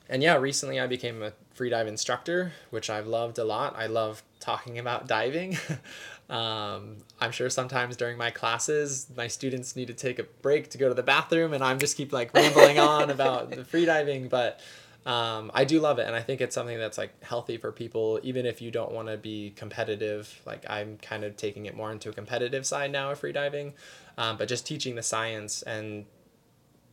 and 0.09 0.23
yeah, 0.23 0.37
recently 0.37 0.81
I 0.81 0.87
became 0.87 1.23
a 1.23 1.33
free 1.55 1.71
dive 1.71 1.87
instructor, 1.87 2.53
which 2.71 2.89
I've 2.91 3.07
loved 3.07 3.39
a 3.39 3.45
lot. 3.45 3.75
I 3.77 3.87
love 3.87 4.23
talking 4.41 4.79
about 4.79 5.07
diving. 5.07 5.57
um, 6.31 6.97
I'm 7.21 7.33
sure 7.33 7.51
sometimes 7.51 7.97
during 7.97 8.17
my 8.17 8.31
classes, 8.31 9.09
my 9.17 9.27
students 9.27 9.77
need 9.77 9.89
to 9.89 9.95
take 9.95 10.19
a 10.19 10.25
break 10.43 10.71
to 10.71 10.79
go 10.79 10.89
to 10.89 10.95
the 10.95 11.03
bathroom, 11.03 11.53
and 11.53 11.63
I'm 11.63 11.79
just 11.79 11.97
keep 11.97 12.13
like 12.13 12.33
rambling 12.35 12.79
on 12.79 13.11
about 13.11 13.51
the 13.51 13.65
free 13.65 13.85
diving. 13.85 14.29
But 14.29 14.61
um, 15.07 15.51
I 15.55 15.65
do 15.65 15.81
love 15.81 15.99
it, 15.99 16.07
and 16.07 16.15
I 16.15 16.21
think 16.21 16.41
it's 16.41 16.55
something 16.55 16.79
that's 16.79 16.99
like 16.99 17.23
healthy 17.23 17.57
for 17.57 17.73
people, 17.73 18.21
even 18.23 18.45
if 18.45 18.61
you 18.61 18.71
don't 18.71 18.93
want 18.93 19.09
to 19.09 19.17
be 19.17 19.53
competitive. 19.57 20.41
Like 20.45 20.65
I'm 20.69 20.99
kind 20.99 21.25
of 21.25 21.37
taking 21.37 21.67
it 21.67 21.77
more 21.77 21.91
into 21.91 22.11
a 22.11 22.13
competitive 22.13 22.67
side 22.67 22.93
now 22.93 23.11
of 23.11 23.21
freediving, 23.21 23.73
um, 24.19 24.37
but 24.37 24.49
just 24.49 24.67
teaching 24.67 24.97
the 24.97 25.03
science 25.03 25.63
and 25.63 26.05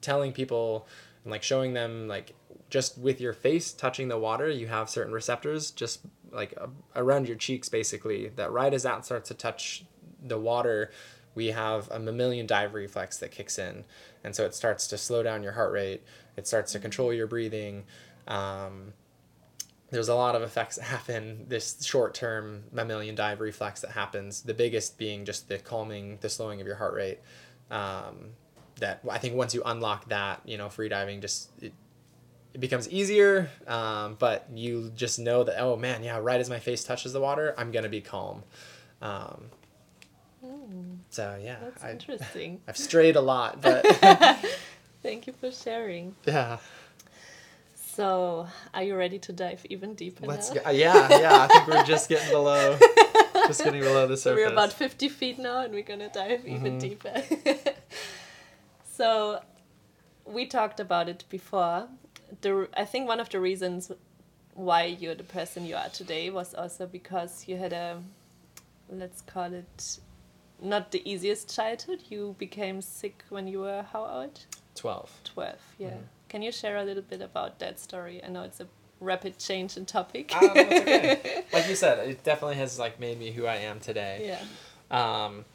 telling 0.02 0.32
people 0.32 0.88
and 1.24 1.32
like 1.32 1.44
showing 1.44 1.74
them 1.74 2.08
like 2.08 2.34
just 2.70 2.98
with 2.98 3.20
your 3.20 3.34
face 3.34 3.74
touching 3.74 4.08
the 4.08 4.18
water, 4.18 4.50
you 4.50 4.68
have 4.68 4.90
certain 4.90 5.14
receptors 5.14 5.72
just 5.72 6.02
like 6.32 6.54
uh, 6.60 6.68
around 6.96 7.28
your 7.28 7.38
cheeks, 7.38 7.70
basically. 7.70 8.30
That 8.30 8.52
right 8.52 8.74
as 8.74 8.84
that 8.84 9.06
starts 9.06 9.28
to 9.30 9.34
touch 9.34 9.86
the 10.24 10.38
water, 10.38 10.92
we 11.36 11.48
have 11.48 11.90
a 11.92 12.00
mammalian 12.00 12.48
dive 12.48 12.74
reflex 12.74 13.18
that 13.18 13.32
kicks 13.32 13.60
in, 13.60 13.86
and 14.24 14.36
so 14.36 14.46
it 14.46 14.56
starts 14.56 14.88
to 14.88 14.98
slow 14.98 15.22
down 15.22 15.44
your 15.44 15.52
heart 15.52 15.72
rate. 15.72 16.04
It 16.36 16.48
starts 16.48 16.72
to 16.72 16.80
control 16.80 17.14
your 17.14 17.28
breathing. 17.28 17.84
Um, 18.28 18.94
there's 19.92 20.10
a 20.10 20.16
lot 20.16 20.36
of 20.36 20.42
effects 20.42 20.76
that 20.78 20.86
happen 20.86 21.46
this 21.48 21.84
short 21.86 22.14
term 22.14 22.64
mammalian 22.72 23.16
dive 23.16 23.40
reflex 23.40 23.82
that 23.82 23.92
happens 23.92 24.42
the 24.42 24.54
biggest 24.54 24.98
being 24.98 25.26
just 25.26 25.48
the 25.48 25.60
calming 25.60 26.18
the 26.22 26.30
slowing 26.30 26.60
of 26.62 26.68
your 26.68 26.78
heart 26.78 26.96
rate. 26.96 27.20
Um, 27.70 28.32
that 28.80 29.00
i 29.10 29.18
think 29.18 29.36
once 29.36 29.54
you 29.54 29.62
unlock 29.66 30.08
that 30.10 30.42
you 30.46 30.58
know 30.58 30.70
free 30.70 30.90
diving 30.90 31.22
just 31.22 31.50
it, 31.62 31.74
it 32.54 32.60
becomes 32.60 32.90
easier 32.90 33.50
um, 33.68 34.16
but 34.20 34.48
you 34.54 34.92
just 34.96 35.20
know 35.20 35.44
that 35.44 35.60
oh 35.60 35.76
man 35.76 36.04
yeah 36.04 36.18
right 36.18 36.40
as 36.40 36.50
my 36.50 36.60
face 36.60 36.84
touches 36.84 37.14
the 37.14 37.20
water 37.20 37.54
i'm 37.58 37.72
gonna 37.72 37.90
be 37.90 38.02
calm. 38.02 38.44
Um, 39.02 39.46
so 41.10 41.38
yeah 41.42 41.58
that's 41.62 41.84
I, 41.84 41.92
interesting 41.92 42.62
i've 42.68 42.78
strayed 42.78 43.16
a 43.16 43.22
lot 43.22 43.62
but 43.66 43.86
Thank 45.04 45.28
you 45.28 45.34
for 45.34 45.52
sharing. 45.52 46.16
Yeah. 46.26 46.58
So, 47.76 48.48
are 48.74 48.82
you 48.82 48.96
ready 48.96 49.20
to 49.20 49.32
dive 49.32 49.64
even 49.70 49.94
deeper 49.94 50.26
Let's 50.26 50.52
now? 50.54 50.62
go. 50.64 50.70
Yeah, 50.72 51.20
yeah. 51.20 51.44
I 51.44 51.48
think 51.48 51.68
we're 51.68 51.84
just 51.96 52.10
getting 52.10 52.32
below, 52.32 52.78
just 53.48 53.64
getting 53.64 53.82
below 53.82 54.08
the 54.08 54.18
surface. 54.18 54.44
we're 54.44 54.52
about 54.52 54.74
50 54.74 55.08
feet 55.10 55.38
now 55.38 55.62
and 55.62 55.74
we're 55.74 55.84
gonna 55.84 56.10
dive 56.10 56.46
even 56.48 56.78
Mhm. 56.78 56.80
deeper. 56.80 57.14
so 58.92 59.42
we 60.26 60.46
talked 60.48 60.80
about 60.80 61.08
it 61.08 61.24
before. 61.30 61.88
The, 62.42 62.68
I 62.76 62.86
think 62.86 63.08
one 63.08 63.20
of 63.20 63.30
the 63.30 63.40
reasons 63.40 63.92
why 64.56 64.86
you're 64.86 65.16
the 65.16 65.24
person 65.24 65.66
you 65.66 65.76
are 65.76 65.90
today 65.90 66.30
was 66.30 66.54
also 66.56 66.88
because 66.88 67.48
you 67.48 67.58
had 67.58 67.74
a, 67.74 68.02
let's 68.90 69.22
call 69.22 69.54
it, 69.54 70.00
not 70.62 70.92
the 70.92 71.02
easiest 71.10 71.54
childhood. 71.54 72.02
You 72.10 72.36
became 72.38 72.82
sick 72.82 73.24
when 73.30 73.48
you 73.48 73.60
were 73.60 73.84
how 73.92 74.06
old? 74.06 74.40
Twelve. 74.76 75.12
12, 75.24 75.56
yeah. 75.80 75.90
Mhm. 75.90 76.04
Can 76.30 76.42
you 76.42 76.52
share 76.52 76.78
a 76.78 76.84
little 76.84 77.04
bit 77.04 77.22
about 77.22 77.60
that 77.60 77.80
story? 77.80 78.22
I 78.24 78.28
know 78.30 78.44
it's 78.44 78.60
a 78.60 78.68
rapid 79.00 79.38
change 79.40 79.78
in 79.78 79.86
topic. 79.86 80.32
No, 80.34 80.52
it's 80.56 80.82
okay. 80.82 81.44
Like 81.54 81.70
you 81.70 81.76
said, 81.76 82.08
it 82.10 82.24
definitely 82.24 82.56
has 82.58 82.78
like 82.80 83.00
made 83.00 83.18
me 83.20 83.32
who 83.32 83.46
I 83.46 83.56
am 83.58 83.80
today. 83.80 84.34
yeah. 84.36 84.44
Um, 85.26 85.46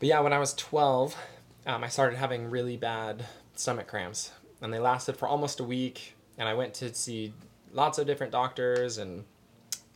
but 0.00 0.08
yeah, 0.08 0.20
when 0.20 0.32
I 0.32 0.38
was 0.38 0.54
12, 0.54 1.16
um, 1.66 1.84
I 1.84 1.88
started 1.88 2.16
having 2.16 2.50
really 2.50 2.76
bad 2.76 3.24
stomach 3.54 3.86
cramps, 3.88 4.32
and 4.62 4.72
they 4.72 4.78
lasted 4.78 5.16
for 5.16 5.26
almost 5.28 5.60
a 5.60 5.64
week. 5.64 6.14
And 6.36 6.48
I 6.48 6.54
went 6.54 6.74
to 6.74 6.92
see 6.94 7.34
lots 7.72 7.98
of 7.98 8.06
different 8.06 8.32
doctors 8.32 8.98
and 8.98 9.24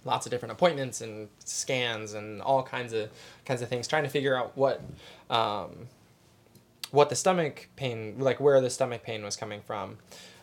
lots 0.05 0.27
of 0.27 0.31
different 0.31 0.53
appointments 0.53 1.01
and 1.01 1.29
scans 1.45 2.15
and 2.15 2.43
all 2.43 2.63
kinds 2.63 2.93
of 2.93 3.11
kinds 3.45 3.63
of 3.63 3.69
things, 3.69 3.87
trying 3.87 4.05
to 4.05 4.09
figure 4.09 4.37
out 4.37 4.57
what 4.57 4.83
um, 5.31 5.89
what 6.91 7.09
the 7.09 7.17
stomach 7.17 7.69
pain, 7.77 8.17
like 8.19 8.39
where 8.41 8.61
the 8.61 8.71
stomach 8.71 9.03
pain 9.03 9.23
was 9.25 9.37
coming 9.37 9.61
from. 9.61 9.99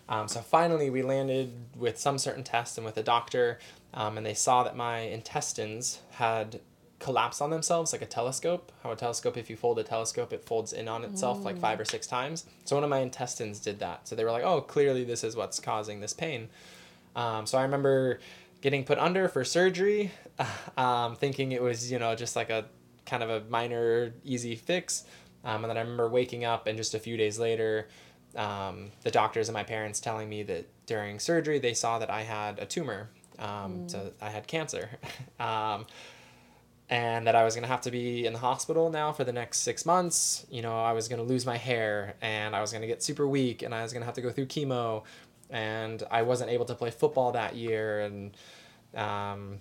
Um, 0.09 0.27
so 0.27 0.41
finally, 0.41 0.89
we 0.89 1.03
landed 1.03 1.53
with 1.77 1.99
some 1.99 2.17
certain 2.17 2.43
test 2.43 2.77
and 2.77 2.85
with 2.85 2.97
a 2.97 3.03
doctor, 3.03 3.59
um, 3.93 4.17
and 4.17 4.25
they 4.25 4.33
saw 4.33 4.63
that 4.63 4.75
my 4.75 4.99
intestines 4.99 5.99
had 6.11 6.59
collapsed 6.97 7.41
on 7.41 7.51
themselves 7.51 7.93
like 7.93 8.01
a 8.01 8.07
telescope. 8.07 8.71
How 8.83 8.91
a 8.91 8.95
telescope, 8.95 9.37
if 9.37 9.49
you 9.49 9.55
fold 9.55 9.79
a 9.79 9.83
telescope, 9.83 10.33
it 10.33 10.43
folds 10.43 10.73
in 10.73 10.87
on 10.87 11.03
itself 11.03 11.45
like 11.45 11.57
five 11.57 11.79
or 11.79 11.85
six 11.85 12.07
times. 12.07 12.45
So 12.65 12.75
one 12.75 12.83
of 12.83 12.89
my 12.89 12.99
intestines 12.99 13.59
did 13.59 13.79
that. 13.79 14.07
So 14.07 14.15
they 14.15 14.25
were 14.25 14.31
like, 14.31 14.43
"Oh, 14.43 14.61
clearly 14.61 15.03
this 15.03 15.23
is 15.23 15.35
what's 15.35 15.59
causing 15.59 16.01
this 16.01 16.13
pain." 16.13 16.49
Um, 17.15 17.45
so 17.45 17.57
I 17.57 17.61
remember 17.63 18.19
getting 18.61 18.83
put 18.83 18.97
under 18.97 19.27
for 19.27 19.43
surgery, 19.43 20.11
um, 20.77 21.15
thinking 21.15 21.51
it 21.51 21.61
was 21.61 21.91
you 21.91 21.99
know 21.99 22.15
just 22.15 22.35
like 22.35 22.49
a 22.49 22.65
kind 23.05 23.23
of 23.23 23.29
a 23.29 23.41
minor 23.49 24.13
easy 24.23 24.55
fix. 24.55 25.05
Um, 25.43 25.63
and 25.63 25.71
then 25.71 25.77
I 25.77 25.81
remember 25.81 26.09
waking 26.09 26.43
up 26.43 26.67
and 26.67 26.77
just 26.77 26.93
a 26.93 26.99
few 26.99 27.15
days 27.17 27.39
later, 27.39 27.87
um, 28.35 28.91
the 29.03 29.11
doctors 29.11 29.47
and 29.47 29.53
my 29.53 29.63
parents 29.63 29.99
telling 29.99 30.29
me 30.29 30.43
that 30.43 30.67
during 30.85 31.19
surgery 31.19 31.59
they 31.59 31.73
saw 31.73 31.99
that 31.99 32.09
I 32.09 32.23
had 32.23 32.59
a 32.59 32.65
tumor. 32.65 33.09
Um, 33.39 33.87
So 33.87 34.11
I 34.21 34.29
had 34.29 34.47
cancer. 34.47 34.89
um, 35.39 35.85
and 36.89 37.27
that 37.27 37.35
I 37.35 37.43
was 37.43 37.53
going 37.53 37.63
to 37.63 37.69
have 37.69 37.81
to 37.81 37.91
be 37.91 38.25
in 38.25 38.33
the 38.33 38.39
hospital 38.39 38.89
now 38.89 39.11
for 39.11 39.23
the 39.23 39.31
next 39.31 39.59
six 39.59 39.85
months. 39.85 40.45
You 40.49 40.63
know, 40.63 40.77
I 40.77 40.93
was 40.93 41.07
going 41.07 41.21
to 41.21 41.27
lose 41.27 41.45
my 41.45 41.57
hair 41.57 42.15
and 42.21 42.55
I 42.55 42.61
was 42.61 42.71
going 42.71 42.81
to 42.81 42.87
get 42.87 43.03
super 43.03 43.27
weak 43.27 43.61
and 43.61 43.75
I 43.75 43.83
was 43.83 43.93
going 43.93 44.01
to 44.01 44.05
have 44.07 44.15
to 44.15 44.21
go 44.21 44.31
through 44.31 44.47
chemo. 44.47 45.03
And 45.49 46.03
I 46.11 46.21
wasn't 46.21 46.51
able 46.51 46.65
to 46.65 46.75
play 46.75 46.91
football 46.91 47.31
that 47.31 47.55
year 47.55 48.01
and 48.01 48.37
um, 48.95 49.59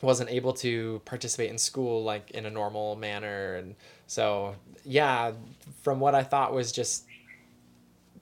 wasn't 0.00 0.30
able 0.30 0.52
to 0.52 1.02
participate 1.04 1.50
in 1.50 1.58
school 1.58 2.04
like 2.04 2.30
in 2.30 2.46
a 2.46 2.50
normal 2.50 2.96
manner. 2.96 3.56
And 3.56 3.74
so, 4.06 4.54
yeah, 4.84 5.32
from 5.82 6.00
what 6.00 6.14
I 6.14 6.22
thought 6.22 6.52
was 6.52 6.70
just 6.70 7.04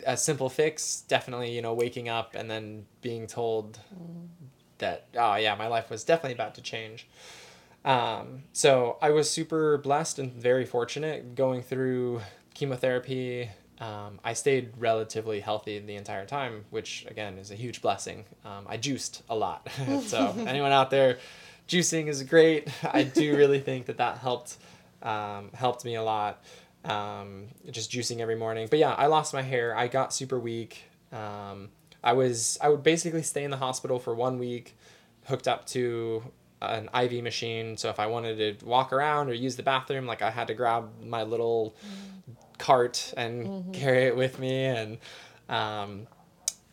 a 0.06 0.16
simple 0.16 0.48
fix, 0.48 1.02
definitely, 1.02 1.54
you 1.54 1.62
know, 1.62 1.74
waking 1.74 2.08
up 2.08 2.34
and 2.34 2.50
then 2.50 2.86
being 3.02 3.26
told 3.26 3.78
that, 4.78 5.06
oh, 5.16 5.36
yeah, 5.36 5.54
my 5.54 5.66
life 5.66 5.90
was 5.90 6.04
definitely 6.04 6.34
about 6.34 6.54
to 6.54 6.62
change. 6.62 7.08
Um, 7.84 8.42
so 8.52 8.98
I 9.00 9.10
was 9.10 9.30
super 9.30 9.78
blessed 9.78 10.18
and 10.18 10.32
very 10.32 10.64
fortunate 10.64 11.34
going 11.34 11.62
through 11.62 12.20
chemotherapy. 12.52 13.50
Um, 13.80 14.20
I 14.24 14.32
stayed 14.32 14.72
relatively 14.78 15.40
healthy 15.40 15.78
the 15.78 15.96
entire 15.96 16.24
time, 16.24 16.64
which 16.70 17.04
again 17.08 17.38
is 17.38 17.50
a 17.50 17.54
huge 17.54 17.82
blessing. 17.82 18.24
Um, 18.44 18.66
I 18.66 18.76
juiced 18.76 19.22
a 19.28 19.36
lot. 19.36 19.68
so 20.06 20.34
anyone 20.46 20.72
out 20.72 20.90
there, 20.90 21.18
juicing 21.68 22.08
is 22.08 22.22
great. 22.22 22.68
I 22.84 23.02
do 23.02 23.36
really 23.36 23.60
think 23.60 23.86
that 23.86 23.98
that 23.98 24.18
helped 24.18 24.56
um, 25.02 25.50
helped 25.52 25.84
me 25.84 25.94
a 25.96 26.02
lot. 26.02 26.42
Um, 26.84 27.48
just 27.70 27.90
juicing 27.90 28.20
every 28.20 28.36
morning. 28.36 28.68
But 28.70 28.78
yeah, 28.78 28.94
I 28.94 29.06
lost 29.06 29.34
my 29.34 29.42
hair. 29.42 29.76
I 29.76 29.88
got 29.88 30.14
super 30.14 30.38
weak. 30.38 30.84
Um, 31.12 31.70
I 32.02 32.12
was 32.12 32.58
I 32.62 32.68
would 32.68 32.82
basically 32.82 33.22
stay 33.22 33.44
in 33.44 33.50
the 33.50 33.56
hospital 33.56 33.98
for 33.98 34.14
one 34.14 34.38
week, 34.38 34.76
hooked 35.24 35.48
up 35.48 35.66
to 35.68 36.22
an 36.62 36.88
IV 36.94 37.22
machine. 37.22 37.76
So 37.76 37.90
if 37.90 38.00
I 38.00 38.06
wanted 38.06 38.60
to 38.60 38.64
walk 38.64 38.92
around 38.92 39.28
or 39.28 39.34
use 39.34 39.56
the 39.56 39.62
bathroom, 39.62 40.06
like 40.06 40.22
I 40.22 40.30
had 40.30 40.46
to 40.46 40.54
grab 40.54 40.88
my 41.04 41.22
little 41.22 41.74
cart 42.58 43.14
and 43.16 43.72
carry 43.74 44.04
it 44.04 44.16
with 44.16 44.38
me. 44.38 44.64
And 44.64 44.98
um, 45.48 46.06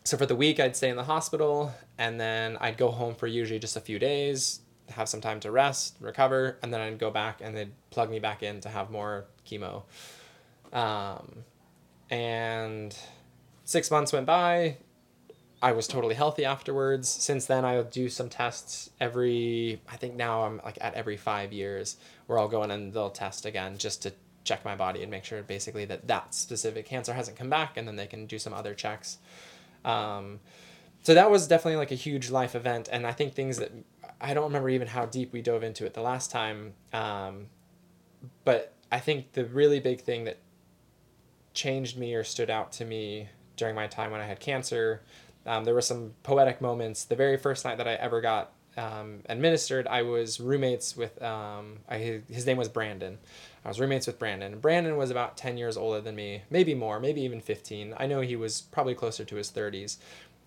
so 0.04 0.16
for 0.16 0.26
the 0.26 0.36
week, 0.36 0.60
I'd 0.60 0.76
stay 0.76 0.88
in 0.90 0.96
the 0.96 1.04
hospital, 1.04 1.72
and 1.98 2.20
then 2.20 2.58
I'd 2.60 2.76
go 2.76 2.90
home 2.90 3.14
for 3.14 3.26
usually 3.26 3.58
just 3.58 3.76
a 3.76 3.80
few 3.80 3.98
days, 3.98 4.60
have 4.90 5.08
some 5.08 5.20
time 5.20 5.40
to 5.40 5.50
rest, 5.50 5.96
recover, 6.00 6.58
and 6.62 6.72
then 6.72 6.80
I'd 6.80 6.98
go 6.98 7.10
back 7.10 7.40
and 7.40 7.56
they'd 7.56 7.72
plug 7.90 8.10
me 8.10 8.18
back 8.18 8.42
in 8.42 8.60
to 8.60 8.68
have 8.68 8.90
more 8.90 9.24
chemo. 9.46 9.84
Um, 10.72 11.44
and 12.10 12.96
six 13.64 13.90
months 13.90 14.12
went 14.12 14.26
by. 14.26 14.76
I 15.62 15.72
was 15.72 15.88
totally 15.88 16.14
healthy 16.14 16.44
afterwards. 16.44 17.08
Since 17.08 17.46
then, 17.46 17.64
I 17.64 17.80
do 17.80 18.10
some 18.10 18.28
tests 18.28 18.90
every. 19.00 19.80
I 19.88 19.96
think 19.96 20.14
now 20.14 20.42
I'm 20.42 20.60
like 20.62 20.76
at 20.82 20.92
every 20.92 21.16
five 21.16 21.54
years, 21.54 21.96
where 22.26 22.38
I'll 22.38 22.48
go 22.48 22.62
in 22.64 22.70
and 22.70 22.92
they'll 22.92 23.08
test 23.08 23.46
again 23.46 23.78
just 23.78 24.02
to 24.02 24.12
check 24.44 24.64
my 24.64 24.76
body 24.76 25.02
and 25.02 25.10
make 25.10 25.24
sure 25.24 25.42
basically 25.42 25.84
that 25.86 26.06
that 26.06 26.34
specific 26.34 26.86
cancer 26.86 27.12
hasn't 27.12 27.36
come 27.36 27.50
back, 27.50 27.76
and 27.76 27.88
then 27.88 27.96
they 27.96 28.06
can 28.06 28.26
do 28.26 28.38
some 28.38 28.52
other 28.52 28.74
checks. 28.74 29.18
Um, 29.84 30.40
so 31.02 31.14
that 31.14 31.30
was 31.30 31.48
definitely 31.48 31.76
like 31.76 31.90
a 31.90 31.96
huge 31.96 32.30
life 32.30 32.54
event, 32.54 32.88
and 32.90 33.06
I 33.06 33.12
think 33.12 33.34
things 33.34 33.58
that 33.58 33.72
I 34.20 34.32
don't 34.34 34.44
remember 34.44 34.70
even 34.70 34.88
how 34.88 35.06
deep 35.06 35.32
we 35.32 35.42
dove 35.42 35.62
into 35.62 35.84
it 35.84 35.94
the 35.94 36.00
last 36.00 36.30
time. 36.30 36.74
Um, 36.92 37.46
but 38.44 38.72
I 38.90 39.00
think 39.00 39.32
the 39.32 39.44
really 39.44 39.80
big 39.80 40.00
thing 40.00 40.24
that 40.24 40.38
changed 41.52 41.98
me 41.98 42.14
or 42.14 42.24
stood 42.24 42.50
out 42.50 42.72
to 42.72 42.84
me 42.84 43.28
during 43.56 43.74
my 43.74 43.86
time 43.86 44.10
when 44.10 44.20
I 44.20 44.24
had 44.24 44.40
cancer. 44.40 45.02
Um, 45.46 45.64
there 45.64 45.74
were 45.74 45.80
some 45.80 46.14
poetic 46.22 46.60
moments. 46.60 47.04
The 47.04 47.16
very 47.16 47.36
first 47.36 47.64
night 47.64 47.78
that 47.78 47.86
I 47.86 47.94
ever 47.94 48.20
got 48.20 48.52
um, 48.76 49.20
administered, 49.28 49.86
I 49.86 50.02
was 50.02 50.40
roommates 50.40 50.96
with, 50.96 51.22
um, 51.22 51.78
I, 51.88 52.22
his 52.30 52.46
name 52.46 52.56
was 52.56 52.68
Brandon. 52.68 53.18
I 53.64 53.68
was 53.68 53.80
roommates 53.80 54.06
with 54.06 54.18
Brandon. 54.18 54.58
Brandon 54.58 54.96
was 54.96 55.10
about 55.10 55.36
10 55.36 55.56
years 55.56 55.76
older 55.76 56.00
than 56.00 56.14
me, 56.14 56.42
maybe 56.50 56.74
more, 56.74 57.00
maybe 57.00 57.22
even 57.22 57.40
15. 57.40 57.94
I 57.96 58.06
know 58.06 58.20
he 58.20 58.36
was 58.36 58.60
probably 58.60 58.94
closer 58.94 59.24
to 59.24 59.36
his 59.36 59.50
30s. 59.50 59.96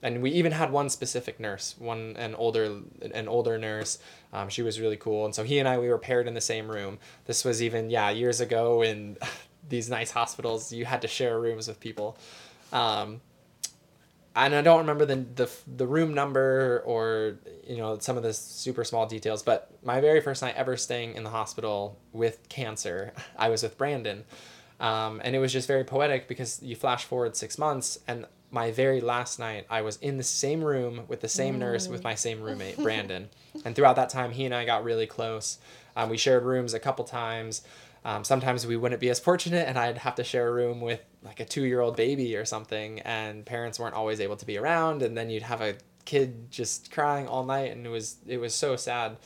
And 0.04 0.22
we 0.22 0.30
even 0.32 0.52
had 0.52 0.72
one 0.72 0.90
specific 0.90 1.40
nurse, 1.40 1.76
one 1.80 2.16
an 2.18 2.36
older 2.36 2.82
an 3.02 3.28
older 3.28 3.58
nurse. 3.58 3.98
Um, 4.32 4.48
she 4.48 4.62
was 4.62 4.80
really 4.80 4.96
cool, 4.96 5.26
and 5.26 5.34
so 5.34 5.44
he 5.44 5.58
and 5.58 5.68
I 5.68 5.80
we 5.80 5.90
were 5.90 5.98
paired 5.98 6.28
in 6.28 6.36
the 6.36 6.42
same 6.42 6.70
room. 6.70 7.00
This 7.26 7.44
was 7.44 7.64
even 7.64 7.90
yeah 7.90 8.12
years 8.12 8.40
ago 8.40 8.84
in 8.84 9.18
these 9.70 9.90
nice 9.90 10.12
hospitals. 10.12 10.72
You 10.72 10.86
had 10.86 11.02
to 11.02 11.08
share 11.08 11.40
rooms 11.40 11.68
with 11.68 11.80
people. 11.80 12.16
Um, 12.72 13.22
and 14.46 14.54
I 14.54 14.62
don't 14.62 14.80
remember 14.80 15.06
the, 15.06 15.16
the 15.16 15.50
the 15.68 15.88
room 15.88 16.14
number 16.14 16.84
or 16.86 17.38
you 17.68 17.78
know 17.78 17.98
some 18.00 18.18
of 18.18 18.24
the 18.24 18.34
super 18.34 18.84
small 18.84 19.06
details, 19.08 19.42
but 19.42 19.72
my 19.84 20.00
very 20.00 20.22
first 20.22 20.42
night 20.42 20.56
ever 20.56 20.78
staying 20.78 21.16
in 21.16 21.24
the 21.24 21.30
hospital 21.30 21.98
with 22.14 22.48
cancer, 22.48 23.14
I 23.38 23.50
was 23.50 23.64
with 23.64 23.78
Brandon, 23.78 24.24
um, 24.80 25.22
and 25.24 25.36
it 25.36 25.40
was 25.40 25.52
just 25.52 25.68
very 25.68 25.84
poetic 25.84 26.28
because 26.28 26.62
you 26.62 26.76
flash 26.76 27.06
forward 27.06 27.36
six 27.36 27.58
months, 27.58 28.00
and 28.08 28.26
my 28.52 28.72
very 28.72 29.02
last 29.02 29.40
night 29.40 29.66
I 29.70 29.82
was 29.82 29.98
in 29.98 30.18
the 30.18 30.24
same 30.24 30.64
room 30.64 31.02
with 31.08 31.22
the 31.22 31.28
same 31.28 31.58
nurse 31.60 31.88
with 31.88 32.04
my 32.04 32.16
same 32.16 32.42
roommate 32.42 32.78
Brandon, 32.84 33.30
and 33.66 33.76
throughout 33.76 33.96
that 33.96 34.10
time 34.10 34.32
he 34.32 34.46
and 34.46 34.54
I 34.54 34.66
got 34.66 34.84
really 34.84 35.08
close. 35.08 35.58
Um, 35.96 36.10
we 36.10 36.18
shared 36.18 36.44
rooms 36.44 36.76
a 36.76 36.80
couple 36.80 37.06
times. 37.06 37.64
Um, 38.06 38.24
sometimes 38.24 38.66
we 38.66 38.78
wouldn't 38.78 39.02
be 39.02 39.10
as 39.10 39.20
fortunate, 39.20 39.68
and 39.68 39.78
I'd 39.78 39.98
have 40.00 40.16
to 40.16 40.24
share 40.24 40.48
a 40.48 40.54
room 40.54 40.82
with 40.82 41.02
like 41.24 41.40
a 41.40 41.46
two 41.46 41.64
year 41.64 41.82
old 41.82 41.96
baby 41.96 42.36
or 42.36 42.46
something, 42.46 43.00
and 43.02 43.46
parents 43.46 43.80
weren't 43.80 43.96
always 43.96 44.20
able 44.22 44.38
to 44.38 44.46
be 44.46 44.58
around, 44.58 45.02
and 45.02 45.18
then 45.18 45.30
you'd 45.30 45.44
have 45.44 45.62
a 45.62 45.76
kid 46.06 46.52
just 46.52 46.92
crying 46.92 47.28
all 47.28 47.46
night, 47.46 47.72
and 47.72 47.86
it 47.86 47.90
was 47.90 48.18
it 48.26 48.38
was 48.38 48.56
so 48.56 48.76
sad 48.76 49.18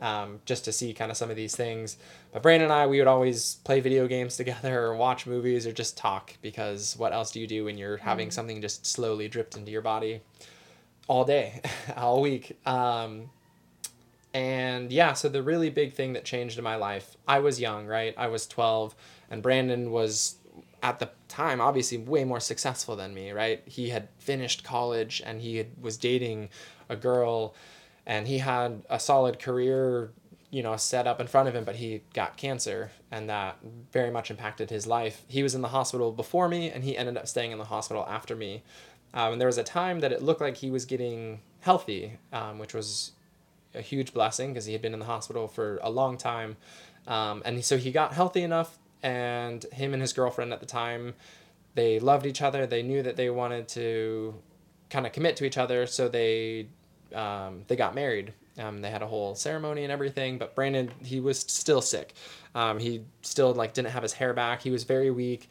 um, 0.00 0.40
just 0.44 0.64
to 0.64 0.72
see 0.72 0.92
kind 0.94 1.10
of 1.10 1.16
some 1.16 1.30
of 1.30 1.36
these 1.36 1.54
things. 1.54 1.96
But 2.32 2.42
Brandon 2.42 2.64
and 2.64 2.72
I, 2.72 2.86
we 2.86 2.98
would 2.98 3.06
always 3.06 3.56
play 3.64 3.80
video 3.80 4.06
games 4.08 4.36
together, 4.36 4.82
or 4.82 4.96
watch 4.96 5.26
movies, 5.26 5.66
or 5.66 5.72
just 5.72 5.96
talk 5.96 6.34
because 6.42 6.96
what 6.96 7.12
else 7.12 7.30
do 7.30 7.40
you 7.40 7.46
do 7.46 7.64
when 7.64 7.78
you're 7.78 7.98
having 7.98 8.30
something 8.30 8.60
just 8.60 8.86
slowly 8.86 9.28
dripped 9.28 9.56
into 9.56 9.70
your 9.70 9.82
body 9.82 10.20
all 11.06 11.24
day, 11.24 11.60
all 11.96 12.20
week? 12.20 12.58
Um, 12.66 13.30
and 14.34 14.90
yeah, 14.90 15.12
so 15.12 15.28
the 15.28 15.42
really 15.42 15.70
big 15.70 15.92
thing 15.92 16.14
that 16.14 16.24
changed 16.24 16.58
in 16.58 16.64
my 16.64 16.76
life, 16.76 17.16
I 17.28 17.40
was 17.40 17.60
young, 17.60 17.86
right? 17.86 18.14
I 18.16 18.28
was 18.28 18.46
12, 18.46 18.94
and 19.30 19.42
Brandon 19.42 19.90
was 19.90 20.36
at 20.82 20.98
the 20.98 21.10
time 21.28 21.60
obviously 21.60 21.96
way 21.96 22.24
more 22.24 22.40
successful 22.40 22.96
than 22.96 23.14
me 23.14 23.30
right? 23.30 23.62
He 23.66 23.90
had 23.90 24.08
finished 24.18 24.64
college 24.64 25.22
and 25.24 25.40
he 25.40 25.56
had, 25.58 25.68
was 25.80 25.96
dating 25.96 26.50
a 26.88 26.96
girl 26.96 27.54
and 28.04 28.26
he 28.26 28.38
had 28.38 28.82
a 28.90 28.98
solid 28.98 29.38
career 29.38 30.10
you 30.50 30.62
know 30.62 30.76
set 30.76 31.06
up 31.06 31.20
in 31.20 31.26
front 31.26 31.48
of 31.48 31.54
him 31.54 31.64
but 31.64 31.76
he 31.76 32.02
got 32.12 32.36
cancer 32.36 32.90
and 33.10 33.28
that 33.28 33.58
very 33.92 34.10
much 34.10 34.30
impacted 34.30 34.70
his 34.70 34.86
life. 34.86 35.22
He 35.28 35.42
was 35.42 35.54
in 35.54 35.62
the 35.62 35.68
hospital 35.68 36.10
before 36.10 36.48
me 36.48 36.70
and 36.70 36.82
he 36.82 36.96
ended 36.96 37.16
up 37.16 37.28
staying 37.28 37.52
in 37.52 37.58
the 37.58 37.64
hospital 37.64 38.04
after 38.08 38.34
me. 38.34 38.62
Um, 39.14 39.32
and 39.32 39.40
there 39.40 39.46
was 39.46 39.58
a 39.58 39.64
time 39.64 40.00
that 40.00 40.10
it 40.10 40.22
looked 40.22 40.40
like 40.40 40.56
he 40.56 40.70
was 40.70 40.84
getting 40.84 41.40
healthy 41.60 42.18
um, 42.32 42.58
which 42.58 42.74
was 42.74 43.12
a 43.74 43.80
huge 43.80 44.12
blessing 44.12 44.52
because 44.52 44.66
he 44.66 44.72
had 44.72 44.82
been 44.82 44.92
in 44.92 45.00
the 45.00 45.06
hospital 45.06 45.48
for 45.48 45.78
a 45.82 45.90
long 45.90 46.16
time. 46.16 46.56
Um, 47.06 47.42
and 47.44 47.64
so 47.64 47.76
he 47.76 47.90
got 47.90 48.12
healthy 48.12 48.42
enough 48.42 48.78
and 49.02 49.64
him 49.72 49.92
and 49.92 50.00
his 50.00 50.12
girlfriend 50.12 50.52
at 50.52 50.60
the 50.60 50.66
time 50.66 51.14
they 51.74 51.98
loved 51.98 52.26
each 52.26 52.42
other. 52.42 52.66
They 52.66 52.82
knew 52.82 53.02
that 53.02 53.16
they 53.16 53.30
wanted 53.30 53.68
to 53.68 54.34
kind 54.90 55.06
of 55.06 55.12
commit 55.12 55.36
to 55.36 55.44
each 55.44 55.56
other 55.56 55.86
so 55.86 56.08
they 56.08 56.68
um, 57.14 57.62
they 57.68 57.76
got 57.76 57.94
married. 57.94 58.32
Um, 58.58 58.82
they 58.82 58.90
had 58.90 59.00
a 59.00 59.06
whole 59.06 59.34
ceremony 59.34 59.82
and 59.82 59.90
everything 59.90 60.36
but 60.36 60.54
brandon 60.54 60.90
he 61.02 61.20
was 61.20 61.40
still 61.40 61.80
sick. 61.80 62.14
Um, 62.54 62.78
he 62.78 63.04
still 63.22 63.54
like 63.54 63.72
didn't 63.72 63.90
have 63.90 64.02
his 64.02 64.12
hair 64.12 64.34
back. 64.34 64.62
He 64.62 64.70
was 64.70 64.84
very 64.84 65.10
weak. 65.10 65.48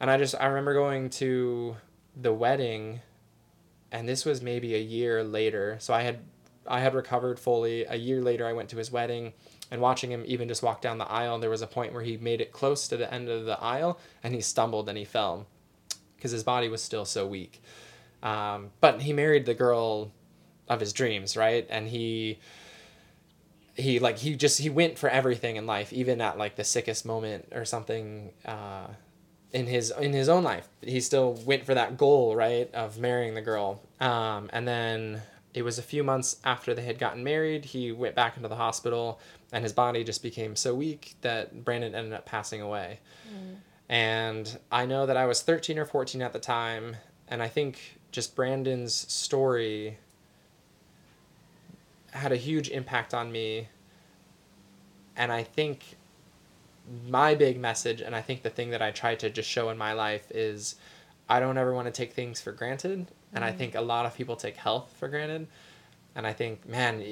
And 0.00 0.10
i 0.10 0.16
just 0.16 0.34
i 0.40 0.46
remember 0.46 0.74
going 0.74 1.10
to 1.10 1.76
the 2.16 2.32
wedding 2.32 3.00
and 3.92 4.08
this 4.08 4.24
was 4.24 4.42
maybe 4.42 4.74
a 4.74 4.80
year 4.80 5.22
later. 5.22 5.76
So 5.78 5.94
i 5.94 6.02
had 6.02 6.20
i 6.66 6.80
had 6.80 6.94
recovered 6.94 7.38
fully. 7.38 7.84
A 7.84 7.96
year 7.96 8.22
later 8.22 8.46
i 8.46 8.52
went 8.52 8.68
to 8.70 8.76
his 8.76 8.90
wedding 8.90 9.32
and 9.70 9.80
watching 9.80 10.10
him 10.10 10.24
even 10.26 10.48
just 10.48 10.62
walk 10.62 10.80
down 10.80 10.98
the 10.98 11.10
aisle 11.10 11.38
there 11.38 11.50
was 11.50 11.62
a 11.62 11.66
point 11.66 11.92
where 11.92 12.02
he 12.02 12.16
made 12.16 12.40
it 12.40 12.52
close 12.52 12.88
to 12.88 12.96
the 12.96 13.12
end 13.12 13.28
of 13.28 13.44
the 13.44 13.60
aisle 13.60 13.98
and 14.22 14.34
he 14.34 14.40
stumbled 14.40 14.88
and 14.88 14.98
he 14.98 15.04
fell 15.04 15.46
because 16.16 16.32
his 16.32 16.44
body 16.44 16.68
was 16.68 16.82
still 16.82 17.06
so 17.06 17.26
weak. 17.26 17.62
Um, 18.22 18.70
but 18.82 19.00
he 19.00 19.14
married 19.14 19.46
the 19.46 19.54
girl 19.54 20.12
of 20.68 20.80
his 20.80 20.92
dreams 20.92 21.36
right? 21.36 21.66
And 21.70 21.88
he 21.88 22.38
he 23.74 23.98
like 23.98 24.18
he 24.18 24.36
just 24.36 24.58
he 24.58 24.68
went 24.68 24.98
for 24.98 25.08
everything 25.08 25.56
in 25.56 25.66
life 25.66 25.92
even 25.92 26.20
at 26.20 26.36
like 26.36 26.56
the 26.56 26.64
sickest 26.64 27.06
moment 27.06 27.48
or 27.52 27.64
something 27.64 28.32
uh, 28.44 28.88
in 29.52 29.66
his 29.66 29.92
in 29.98 30.12
his 30.12 30.28
own 30.28 30.44
life. 30.44 30.68
He 30.82 31.00
still 31.00 31.32
went 31.44 31.64
for 31.64 31.74
that 31.74 31.96
goal 31.96 32.36
right 32.36 32.72
of 32.74 32.98
marrying 32.98 33.34
the 33.34 33.42
girl. 33.42 33.80
Um, 34.00 34.50
and 34.52 34.66
then 34.68 35.22
it 35.52 35.62
was 35.62 35.78
a 35.78 35.82
few 35.82 36.04
months 36.04 36.36
after 36.44 36.74
they 36.74 36.84
had 36.84 36.98
gotten 36.98 37.24
married 37.24 37.64
he 37.64 37.90
went 37.90 38.14
back 38.14 38.36
into 38.36 38.48
the 38.48 38.56
hospital 38.56 39.20
and 39.52 39.62
his 39.62 39.72
body 39.72 40.04
just 40.04 40.22
became 40.22 40.54
so 40.54 40.74
weak 40.74 41.14
that 41.22 41.64
Brandon 41.64 41.94
ended 41.94 42.12
up 42.12 42.26
passing 42.26 42.60
away. 42.60 43.00
Mm. 43.28 43.56
And 43.88 44.58
I 44.70 44.86
know 44.86 45.06
that 45.06 45.16
I 45.16 45.26
was 45.26 45.42
13 45.42 45.78
or 45.78 45.84
14 45.84 46.22
at 46.22 46.32
the 46.32 46.38
time, 46.38 46.96
and 47.26 47.42
I 47.42 47.48
think 47.48 47.98
just 48.12 48.36
Brandon's 48.36 48.94
story 48.94 49.98
had 52.12 52.30
a 52.30 52.36
huge 52.36 52.68
impact 52.68 53.14
on 53.14 53.32
me. 53.32 53.68
And 55.16 55.32
I 55.32 55.42
think 55.42 55.96
my 57.08 57.34
big 57.34 57.58
message, 57.58 58.00
and 58.00 58.14
I 58.14 58.22
think 58.22 58.42
the 58.42 58.50
thing 58.50 58.70
that 58.70 58.82
I 58.82 58.92
try 58.92 59.16
to 59.16 59.28
just 59.28 59.48
show 59.48 59.70
in 59.70 59.78
my 59.78 59.92
life 59.92 60.30
is 60.30 60.76
I 61.28 61.40
don't 61.40 61.58
ever 61.58 61.74
want 61.74 61.86
to 61.86 61.92
take 61.92 62.12
things 62.12 62.40
for 62.40 62.52
granted. 62.52 63.08
And 63.32 63.44
mm. 63.44 63.46
I 63.46 63.52
think 63.52 63.74
a 63.74 63.80
lot 63.80 64.06
of 64.06 64.14
people 64.14 64.36
take 64.36 64.56
health 64.56 64.94
for 64.98 65.08
granted. 65.08 65.46
And 66.14 66.26
I 66.26 66.32
think, 66.32 66.68
man, 66.68 67.02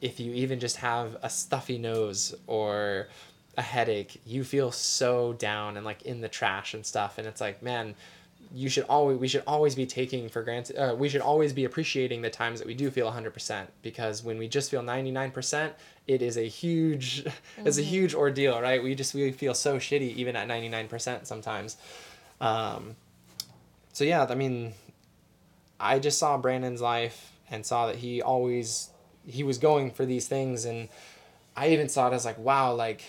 if 0.00 0.20
you 0.20 0.32
even 0.34 0.60
just 0.60 0.76
have 0.76 1.16
a 1.22 1.30
stuffy 1.30 1.78
nose 1.78 2.34
or 2.46 3.08
a 3.56 3.62
headache, 3.62 4.20
you 4.26 4.44
feel 4.44 4.72
so 4.72 5.32
down 5.34 5.76
and 5.76 5.84
like 5.84 6.02
in 6.02 6.20
the 6.20 6.28
trash 6.28 6.74
and 6.74 6.84
stuff. 6.84 7.18
And 7.18 7.26
it's 7.26 7.40
like, 7.40 7.62
man, 7.62 7.94
you 8.54 8.68
should 8.68 8.84
always 8.84 9.18
we 9.18 9.28
should 9.28 9.42
always 9.46 9.74
be 9.74 9.86
taking 9.86 10.28
for 10.28 10.42
granted 10.42 10.76
uh, 10.76 10.94
we 10.94 11.08
should 11.08 11.20
always 11.20 11.52
be 11.52 11.64
appreciating 11.64 12.20
the 12.20 12.30
times 12.30 12.58
that 12.58 12.66
we 12.66 12.74
do 12.74 12.90
feel 12.90 13.10
100% 13.10 13.66
because 13.80 14.22
when 14.22 14.38
we 14.38 14.48
just 14.48 14.70
feel 14.70 14.82
99% 14.82 15.70
it 16.06 16.22
is 16.22 16.36
a 16.36 16.46
huge 16.46 17.24
mm-hmm. 17.24 17.66
it's 17.66 17.78
a 17.78 17.82
huge 17.82 18.14
ordeal 18.14 18.60
right 18.60 18.82
we 18.82 18.94
just 18.94 19.14
we 19.14 19.32
feel 19.32 19.54
so 19.54 19.76
shitty 19.78 20.14
even 20.14 20.36
at 20.36 20.48
99% 20.48 21.26
sometimes 21.26 21.76
um, 22.40 22.96
so 23.92 24.04
yeah 24.04 24.26
i 24.28 24.34
mean 24.34 24.74
i 25.82 25.98
just 25.98 26.18
saw 26.18 26.38
brandon's 26.38 26.80
life 26.80 27.32
and 27.50 27.66
saw 27.66 27.86
that 27.86 27.96
he 27.96 28.22
always 28.22 28.90
he 29.26 29.44
was 29.44 29.58
going 29.58 29.90
for 29.90 30.04
these 30.04 30.26
things. 30.26 30.64
And 30.64 30.88
I 31.56 31.68
even 31.68 31.88
saw 31.88 32.08
it 32.08 32.14
as 32.14 32.24
like 32.24 32.38
wow 32.38 32.74
like 32.74 33.02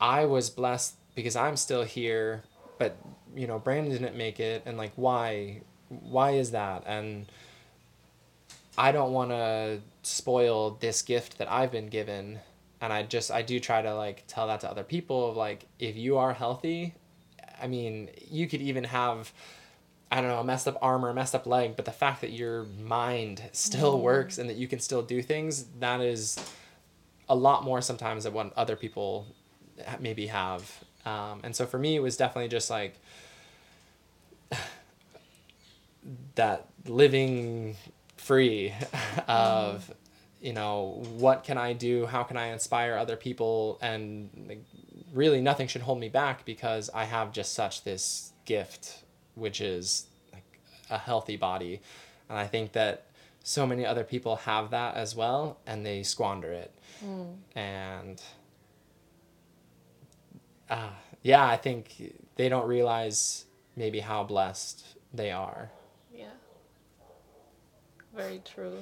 I 0.00 0.26
was 0.26 0.50
blessed 0.50 0.94
because 1.14 1.34
I'm 1.36 1.56
still 1.56 1.82
here 1.82 2.42
but 2.78 2.96
you 3.34 3.46
know 3.46 3.58
Brandon 3.58 3.92
didn't 3.92 4.16
make 4.16 4.38
it. 4.38 4.62
And 4.66 4.76
like 4.76 4.92
why 4.96 5.62
why 5.88 6.32
is 6.32 6.52
that? 6.52 6.84
And 6.86 7.26
I 8.78 8.92
don't 8.92 9.12
want 9.12 9.30
to 9.30 9.80
spoil 10.02 10.76
this 10.80 11.02
gift 11.02 11.38
that 11.38 11.50
I've 11.50 11.72
been 11.72 11.88
given. 11.88 12.38
And 12.80 12.92
I 12.92 13.02
just 13.02 13.30
I 13.30 13.42
do 13.42 13.58
try 13.58 13.82
to 13.82 13.94
like 13.94 14.24
tell 14.26 14.46
that 14.46 14.60
to 14.60 14.70
other 14.70 14.84
people 14.84 15.30
of 15.30 15.36
like 15.36 15.66
if 15.78 15.96
you 15.96 16.18
are 16.18 16.32
healthy 16.32 16.94
I 17.60 17.66
mean 17.66 18.08
you 18.30 18.46
could 18.46 18.62
even 18.62 18.84
have 18.84 19.32
I 20.10 20.20
don't 20.20 20.28
know, 20.28 20.40
a 20.40 20.44
messed 20.44 20.66
up 20.66 20.76
arm 20.82 21.04
or 21.04 21.10
a 21.10 21.14
messed 21.14 21.34
up 21.34 21.46
leg, 21.46 21.76
but 21.76 21.84
the 21.84 21.92
fact 21.92 22.20
that 22.22 22.32
your 22.32 22.64
mind 22.82 23.42
still 23.52 23.96
mm. 23.96 24.02
works 24.02 24.38
and 24.38 24.50
that 24.50 24.56
you 24.56 24.66
can 24.66 24.80
still 24.80 25.02
do 25.02 25.22
things, 25.22 25.66
that 25.78 26.00
is 26.00 26.38
a 27.28 27.34
lot 27.34 27.62
more 27.62 27.80
sometimes 27.80 28.24
than 28.24 28.32
what 28.32 28.52
other 28.56 28.74
people 28.74 29.26
maybe 30.00 30.26
have. 30.26 30.82
Um, 31.06 31.40
and 31.44 31.54
so 31.54 31.64
for 31.64 31.78
me, 31.78 31.94
it 31.94 32.00
was 32.00 32.16
definitely 32.16 32.48
just 32.48 32.70
like 32.70 32.98
that 36.34 36.66
living 36.86 37.76
free 38.16 38.74
of, 39.28 39.88
mm. 39.88 39.94
you 40.40 40.52
know, 40.52 41.04
what 41.18 41.44
can 41.44 41.56
I 41.56 41.72
do? 41.72 42.06
How 42.06 42.24
can 42.24 42.36
I 42.36 42.46
inspire 42.46 42.96
other 42.96 43.16
people? 43.16 43.78
And 43.80 44.28
like, 44.48 44.64
really, 45.14 45.40
nothing 45.40 45.68
should 45.68 45.82
hold 45.82 46.00
me 46.00 46.08
back 46.08 46.44
because 46.44 46.90
I 46.92 47.04
have 47.04 47.30
just 47.30 47.54
such 47.54 47.84
this 47.84 48.32
gift 48.44 49.04
which 49.34 49.60
is 49.60 50.06
like 50.32 50.60
a 50.90 50.98
healthy 50.98 51.36
body. 51.36 51.80
And 52.28 52.38
I 52.38 52.46
think 52.46 52.72
that 52.72 53.06
so 53.42 53.66
many 53.66 53.86
other 53.86 54.04
people 54.04 54.36
have 54.36 54.70
that 54.70 54.96
as 54.96 55.16
well 55.16 55.58
and 55.66 55.84
they 55.84 56.02
squander 56.02 56.52
it. 56.52 56.72
Mm. 57.04 57.34
And 57.54 58.22
uh, 60.68 60.90
yeah, 61.22 61.46
I 61.46 61.56
think 61.56 62.14
they 62.36 62.48
don't 62.48 62.66
realize 62.66 63.44
maybe 63.76 64.00
how 64.00 64.22
blessed 64.24 64.84
they 65.12 65.30
are. 65.30 65.70
Yeah. 66.14 66.26
Very 68.14 68.42
true. 68.44 68.78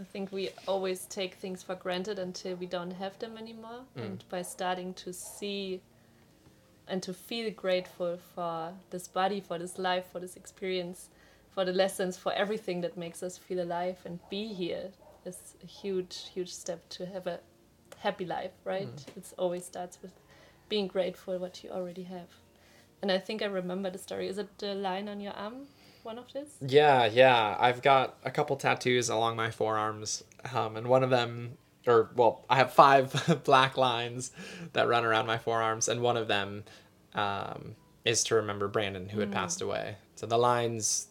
I 0.00 0.04
think 0.04 0.32
we 0.32 0.50
always 0.66 1.06
take 1.06 1.34
things 1.34 1.62
for 1.62 1.74
granted 1.74 2.18
until 2.18 2.56
we 2.56 2.66
don't 2.66 2.92
have 2.92 3.18
them 3.18 3.36
anymore. 3.36 3.80
Mm. 3.96 4.04
And 4.04 4.24
by 4.28 4.42
starting 4.42 4.94
to 4.94 5.12
see 5.12 5.80
and 6.88 7.02
to 7.02 7.14
feel 7.14 7.50
grateful 7.50 8.18
for 8.34 8.72
this 8.90 9.08
body, 9.08 9.40
for 9.40 9.58
this 9.58 9.78
life, 9.78 10.06
for 10.10 10.20
this 10.20 10.36
experience, 10.36 11.08
for 11.50 11.64
the 11.64 11.72
lessons, 11.72 12.16
for 12.16 12.32
everything 12.32 12.80
that 12.80 12.96
makes 12.96 13.22
us 13.22 13.38
feel 13.38 13.62
alive 13.62 13.98
and 14.04 14.18
be 14.30 14.48
here 14.48 14.90
is 15.24 15.54
a 15.62 15.66
huge, 15.66 16.30
huge 16.34 16.52
step 16.52 16.88
to 16.90 17.06
have 17.06 17.26
a 17.26 17.40
happy 17.98 18.24
life, 18.24 18.52
right? 18.64 18.88
Mm. 18.88 19.16
It 19.16 19.32
always 19.38 19.64
starts 19.64 19.98
with 20.02 20.12
being 20.68 20.86
grateful 20.86 21.38
what 21.38 21.62
you 21.62 21.70
already 21.70 22.04
have. 22.04 22.28
And 23.02 23.10
I 23.10 23.18
think 23.18 23.42
I 23.42 23.46
remember 23.46 23.90
the 23.90 23.98
story. 23.98 24.28
Is 24.28 24.38
it 24.38 24.58
the 24.58 24.74
line 24.74 25.08
on 25.08 25.20
your 25.20 25.32
arm? 25.32 25.66
One 26.02 26.18
of 26.18 26.32
this? 26.32 26.56
Yeah, 26.60 27.06
yeah. 27.06 27.56
I've 27.60 27.82
got 27.82 28.16
a 28.24 28.30
couple 28.30 28.56
tattoos 28.56 29.08
along 29.08 29.36
my 29.36 29.50
forearms, 29.50 30.24
um, 30.52 30.76
and 30.76 30.88
one 30.88 31.04
of 31.04 31.10
them 31.10 31.58
or 31.86 32.10
well, 32.14 32.44
I 32.48 32.56
have 32.56 32.72
five 32.72 33.42
black 33.44 33.76
lines 33.76 34.32
that 34.72 34.88
run 34.88 35.04
around 35.04 35.26
my 35.26 35.38
forearms, 35.38 35.88
and 35.88 36.00
one 36.00 36.16
of 36.16 36.28
them 36.28 36.64
um, 37.14 37.74
is 38.04 38.24
to 38.24 38.36
remember 38.36 38.68
Brandon, 38.68 39.08
who 39.08 39.20
had 39.20 39.30
mm. 39.30 39.34
passed 39.34 39.60
away. 39.60 39.96
So 40.14 40.26
the 40.26 40.38
lines 40.38 41.08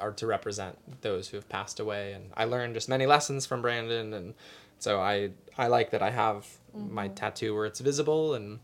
are 0.00 0.12
to 0.12 0.26
represent 0.26 0.78
those 1.02 1.28
who 1.28 1.36
have 1.36 1.48
passed 1.48 1.80
away, 1.80 2.12
and 2.12 2.30
I 2.36 2.44
learned 2.44 2.74
just 2.74 2.88
many 2.88 3.06
lessons 3.06 3.46
from 3.46 3.62
Brandon, 3.62 4.14
and 4.14 4.34
so 4.78 5.00
I 5.00 5.30
I 5.56 5.66
like 5.66 5.90
that 5.90 6.02
I 6.02 6.10
have 6.10 6.46
mm-hmm. 6.76 6.94
my 6.94 7.08
tattoo 7.08 7.54
where 7.54 7.66
it's 7.66 7.80
visible, 7.80 8.34
and 8.34 8.60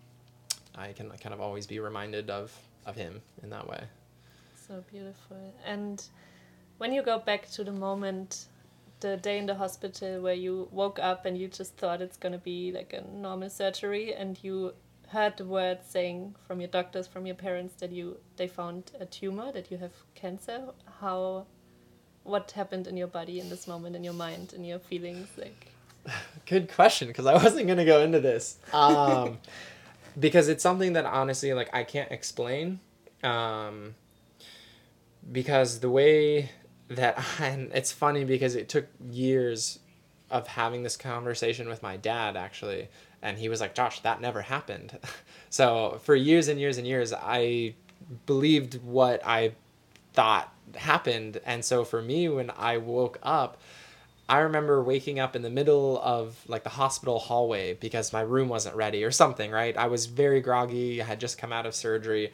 I 0.75 0.93
can 0.93 1.11
kind 1.11 1.35
of 1.35 1.41
always 1.41 1.67
be 1.67 1.81
reminded 1.81 2.31
of 2.31 2.57
of 2.87 2.97
him 2.97 3.23
in 3.43 3.51
that 3.51 3.69
way. 3.69 3.85
So 4.69 4.85
beautiful, 4.91 5.55
and 5.67 6.03
when 6.79 6.93
you 6.93 7.03
go 7.03 7.19
back 7.19 7.51
to 7.53 7.65
the 7.65 7.73
moment 7.73 8.47
the 9.05 9.19
day 9.19 9.37
in 9.37 9.45
the 9.45 9.55
hospital 9.55 10.23
where 10.23 10.35
you 10.35 10.67
woke 10.73 10.99
up 10.99 11.27
and 11.27 11.37
you 11.37 11.47
just 11.47 11.77
thought 11.77 12.01
it's 12.01 12.17
to 12.33 12.39
be 12.39 12.73
like 12.73 12.95
a 12.95 13.03
normal 13.15 13.51
surgery 13.51 14.15
and 14.15 14.43
you 14.43 14.73
heard 15.09 15.37
the 15.37 15.45
words 15.45 15.87
saying 15.87 16.35
from 16.47 16.59
your 16.59 16.69
doctors 16.69 17.07
from 17.07 17.27
your 17.27 17.35
parents 17.35 17.75
that 17.81 17.93
you 17.93 18.17
they 18.37 18.49
found 18.49 18.91
a 18.99 19.05
tumor 19.05 19.53
that 19.53 19.71
you 19.71 19.77
have 19.77 19.93
cancer. 20.15 20.59
How 21.01 21.47
what 22.23 22.51
happened 22.53 22.87
in 22.87 22.97
your 22.97 23.07
body 23.07 23.41
in 23.41 23.51
this 23.51 23.69
moment 23.69 23.95
in 23.95 24.03
your 24.03 24.15
mind 24.15 24.55
in 24.55 24.65
your 24.65 24.79
feelings 24.79 25.29
like? 25.37 25.69
Good 26.47 26.73
question 26.73 27.09
because 27.09 27.27
i 27.27 27.35
wasn't 27.35 27.67
to 27.77 27.85
go 27.85 28.01
into 28.01 28.21
this. 28.21 28.59
Um, 28.73 29.39
because 30.19 30.49
it's 30.49 30.63
something 30.63 30.95
that 30.95 31.05
honestly 31.05 31.53
like 31.53 31.69
i 31.75 31.85
can't 31.85 32.11
explain. 32.11 32.81
Um, 33.23 33.95
because 35.31 35.81
the 35.81 35.91
way 35.91 36.51
that 36.89 37.19
I, 37.41 37.45
and 37.47 37.71
it's 37.73 37.93
funny 37.93 38.25
because 38.25 38.55
it 38.55 38.69
took 38.69 38.87
years 39.11 39.79
of 40.31 40.47
having 40.47 40.83
this 40.83 40.97
conversation 40.97 41.69
with 41.69 41.83
my 41.83 41.97
dad 41.97 42.37
actually 42.37 42.89
and 43.23 43.39
he 43.39 43.49
was 43.49 43.61
like 43.61 43.75
josh 43.75 44.01
that 44.01 44.21
never 44.21 44.43
happened. 44.43 44.99
So 45.51 46.01
for 46.03 46.17
years 46.17 46.49
and 46.49 46.59
years 46.59 46.79
and 46.79 46.87
years 46.87 47.13
i 47.13 47.75
believed 48.27 48.83
what 48.83 49.25
i 49.25 49.53
thought 50.15 50.53
happened 50.75 51.41
and 51.47 51.65
so 51.65 51.85
for 51.85 52.03
me 52.03 52.29
when 52.29 52.51
i 52.57 52.77
woke 52.79 53.21
up 53.23 53.61
i 54.29 54.39
remember 54.39 54.83
waking 54.83 55.21
up 55.21 55.37
in 55.37 55.43
the 55.43 55.51
middle 55.51 56.01
of 56.03 56.37
like 56.49 56.65
the 56.65 56.71
hospital 56.71 57.21
hallway 57.21 57.75
because 57.75 58.13
my 58.13 58.21
room 58.21 58.49
wasn't 58.49 58.75
ready 58.75 59.05
or 59.05 59.13
something 59.13 59.53
right? 59.53 59.77
I 59.77 59.87
was 59.87 60.07
very 60.07 60.41
groggy 60.41 61.01
i 61.01 61.05
had 61.05 61.21
just 61.21 61.39
come 61.39 61.53
out 61.53 61.67
of 61.67 61.75
surgery 61.77 62.33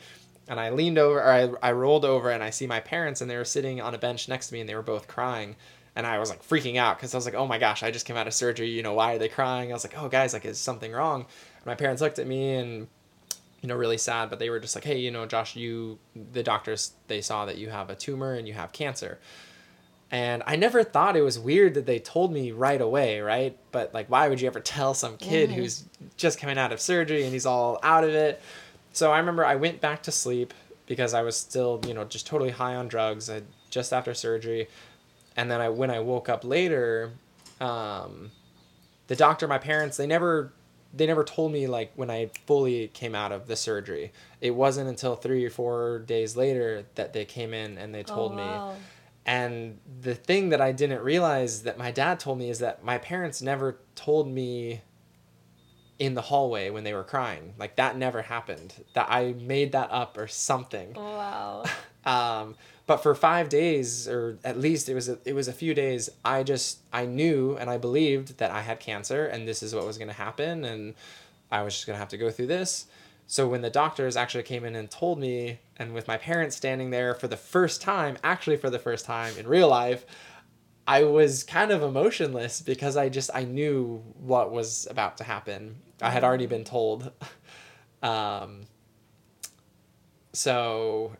and 0.50 0.58
I 0.58 0.70
leaned 0.70 0.98
over, 0.98 1.20
or 1.20 1.30
I, 1.62 1.68
I 1.68 1.72
rolled 1.72 2.04
over, 2.04 2.28
and 2.28 2.42
I 2.42 2.50
see 2.50 2.66
my 2.66 2.80
parents, 2.80 3.20
and 3.20 3.30
they 3.30 3.36
were 3.36 3.44
sitting 3.44 3.80
on 3.80 3.94
a 3.94 3.98
bench 3.98 4.28
next 4.28 4.48
to 4.48 4.54
me, 4.54 4.60
and 4.60 4.68
they 4.68 4.74
were 4.74 4.82
both 4.82 5.06
crying. 5.06 5.54
And 5.94 6.04
I 6.04 6.18
was 6.18 6.28
like 6.28 6.46
freaking 6.46 6.76
out 6.76 6.96
because 6.96 7.14
I 7.14 7.16
was 7.16 7.24
like, 7.24 7.36
oh 7.36 7.46
my 7.46 7.58
gosh, 7.58 7.84
I 7.84 7.92
just 7.92 8.04
came 8.04 8.16
out 8.16 8.26
of 8.26 8.34
surgery. 8.34 8.68
You 8.68 8.82
know, 8.82 8.94
why 8.94 9.14
are 9.14 9.18
they 9.18 9.28
crying? 9.28 9.70
I 9.70 9.74
was 9.74 9.84
like, 9.84 9.96
oh, 9.96 10.08
guys, 10.08 10.32
like, 10.32 10.44
is 10.44 10.58
something 10.58 10.90
wrong? 10.90 11.20
And 11.20 11.66
my 11.66 11.76
parents 11.76 12.02
looked 12.02 12.18
at 12.18 12.26
me 12.26 12.54
and, 12.54 12.88
you 13.60 13.68
know, 13.68 13.76
really 13.76 13.96
sad, 13.96 14.28
but 14.28 14.40
they 14.40 14.50
were 14.50 14.58
just 14.58 14.74
like, 14.74 14.82
hey, 14.82 14.98
you 14.98 15.12
know, 15.12 15.24
Josh, 15.24 15.54
you, 15.54 16.00
the 16.32 16.42
doctors, 16.42 16.94
they 17.06 17.20
saw 17.20 17.44
that 17.44 17.58
you 17.58 17.70
have 17.70 17.88
a 17.88 17.94
tumor 17.94 18.34
and 18.34 18.48
you 18.48 18.54
have 18.54 18.72
cancer. 18.72 19.20
And 20.10 20.42
I 20.48 20.56
never 20.56 20.82
thought 20.82 21.16
it 21.16 21.22
was 21.22 21.38
weird 21.38 21.74
that 21.74 21.86
they 21.86 22.00
told 22.00 22.32
me 22.32 22.50
right 22.50 22.80
away, 22.80 23.20
right? 23.20 23.56
But 23.70 23.94
like, 23.94 24.10
why 24.10 24.28
would 24.28 24.40
you 24.40 24.48
ever 24.48 24.58
tell 24.58 24.94
some 24.94 25.16
kid 25.16 25.50
mm-hmm. 25.50 25.60
who's 25.60 25.84
just 26.16 26.40
coming 26.40 26.58
out 26.58 26.72
of 26.72 26.80
surgery 26.80 27.22
and 27.22 27.32
he's 27.32 27.46
all 27.46 27.78
out 27.84 28.02
of 28.02 28.10
it? 28.10 28.42
So 28.92 29.12
I 29.12 29.18
remember 29.18 29.44
I 29.44 29.56
went 29.56 29.80
back 29.80 30.02
to 30.04 30.12
sleep 30.12 30.52
because 30.86 31.14
I 31.14 31.22
was 31.22 31.36
still, 31.36 31.80
you 31.86 31.94
know, 31.94 32.04
just 32.04 32.26
totally 32.26 32.50
high 32.50 32.74
on 32.74 32.88
drugs. 32.88 33.30
I, 33.30 33.42
just 33.70 33.92
after 33.92 34.14
surgery, 34.14 34.68
and 35.36 35.50
then 35.50 35.60
I 35.60 35.68
when 35.68 35.90
I 35.90 36.00
woke 36.00 36.28
up 36.28 36.44
later, 36.44 37.12
um, 37.60 38.32
the 39.06 39.16
doctor, 39.16 39.46
my 39.46 39.58
parents, 39.58 39.96
they 39.96 40.06
never 40.06 40.52
they 40.92 41.06
never 41.06 41.22
told 41.22 41.52
me 41.52 41.66
like 41.66 41.92
when 41.94 42.10
I 42.10 42.30
fully 42.46 42.88
came 42.88 43.14
out 43.14 43.32
of 43.32 43.46
the 43.46 43.56
surgery. 43.56 44.12
It 44.40 44.50
wasn't 44.50 44.88
until 44.88 45.14
three 45.14 45.44
or 45.44 45.50
four 45.50 46.00
days 46.00 46.36
later 46.36 46.84
that 46.96 47.12
they 47.12 47.24
came 47.24 47.54
in 47.54 47.78
and 47.78 47.94
they 47.94 48.02
told 48.02 48.32
oh, 48.32 48.36
wow. 48.36 48.72
me. 48.72 48.78
And 49.26 49.78
the 50.00 50.14
thing 50.14 50.48
that 50.48 50.60
I 50.60 50.72
didn't 50.72 51.02
realize 51.02 51.62
that 51.62 51.78
my 51.78 51.92
dad 51.92 52.18
told 52.18 52.38
me 52.38 52.50
is 52.50 52.58
that 52.58 52.82
my 52.82 52.98
parents 52.98 53.40
never 53.40 53.76
told 53.94 54.26
me 54.26 54.80
in 56.00 56.14
the 56.14 56.22
hallway 56.22 56.70
when 56.70 56.82
they 56.82 56.94
were 56.94 57.04
crying. 57.04 57.52
Like 57.58 57.76
that 57.76 57.96
never 57.96 58.22
happened. 58.22 58.74
That 58.94 59.06
I 59.10 59.34
made 59.34 59.72
that 59.72 59.92
up 59.92 60.16
or 60.16 60.26
something. 60.26 60.94
Wow. 60.94 61.64
um, 62.06 62.56
but 62.86 62.96
for 63.04 63.14
five 63.14 63.50
days, 63.50 64.08
or 64.08 64.38
at 64.42 64.58
least 64.58 64.88
it 64.88 64.94
was 64.94 65.08
a, 65.10 65.18
it 65.24 65.34
was 65.34 65.46
a 65.46 65.52
few 65.52 65.74
days. 65.74 66.08
I 66.24 66.42
just 66.42 66.78
I 66.92 67.04
knew 67.04 67.56
and 67.56 67.68
I 67.70 67.76
believed 67.76 68.38
that 68.38 68.50
I 68.50 68.62
had 68.62 68.80
cancer 68.80 69.26
and 69.26 69.46
this 69.46 69.62
is 69.62 69.74
what 69.74 69.86
was 69.86 69.98
going 69.98 70.08
to 70.08 70.14
happen 70.14 70.64
and 70.64 70.94
I 71.52 71.62
was 71.62 71.74
just 71.74 71.86
going 71.86 71.94
to 71.94 72.00
have 72.00 72.08
to 72.08 72.18
go 72.18 72.30
through 72.30 72.46
this. 72.46 72.86
So 73.26 73.46
when 73.46 73.60
the 73.60 73.70
doctors 73.70 74.16
actually 74.16 74.42
came 74.42 74.64
in 74.64 74.74
and 74.74 74.90
told 74.90 75.20
me, 75.20 75.60
and 75.76 75.92
with 75.92 76.08
my 76.08 76.16
parents 76.16 76.56
standing 76.56 76.90
there 76.90 77.14
for 77.14 77.28
the 77.28 77.36
first 77.36 77.80
time, 77.80 78.16
actually 78.24 78.56
for 78.56 78.70
the 78.70 78.78
first 78.78 79.04
time 79.04 79.38
in 79.38 79.46
real 79.46 79.68
life, 79.68 80.04
I 80.90 81.04
was 81.04 81.44
kind 81.44 81.70
of 81.70 81.84
emotionless 81.84 82.60
because 82.60 82.96
I 82.96 83.08
just 83.08 83.30
I 83.32 83.44
knew 83.44 84.02
what 84.18 84.50
was 84.50 84.88
about 84.90 85.18
to 85.18 85.24
happen. 85.24 85.76
I 86.02 86.10
had 86.10 86.24
already 86.24 86.46
been 86.46 86.64
told. 86.64 87.12
um, 88.02 88.62
so 90.32 91.12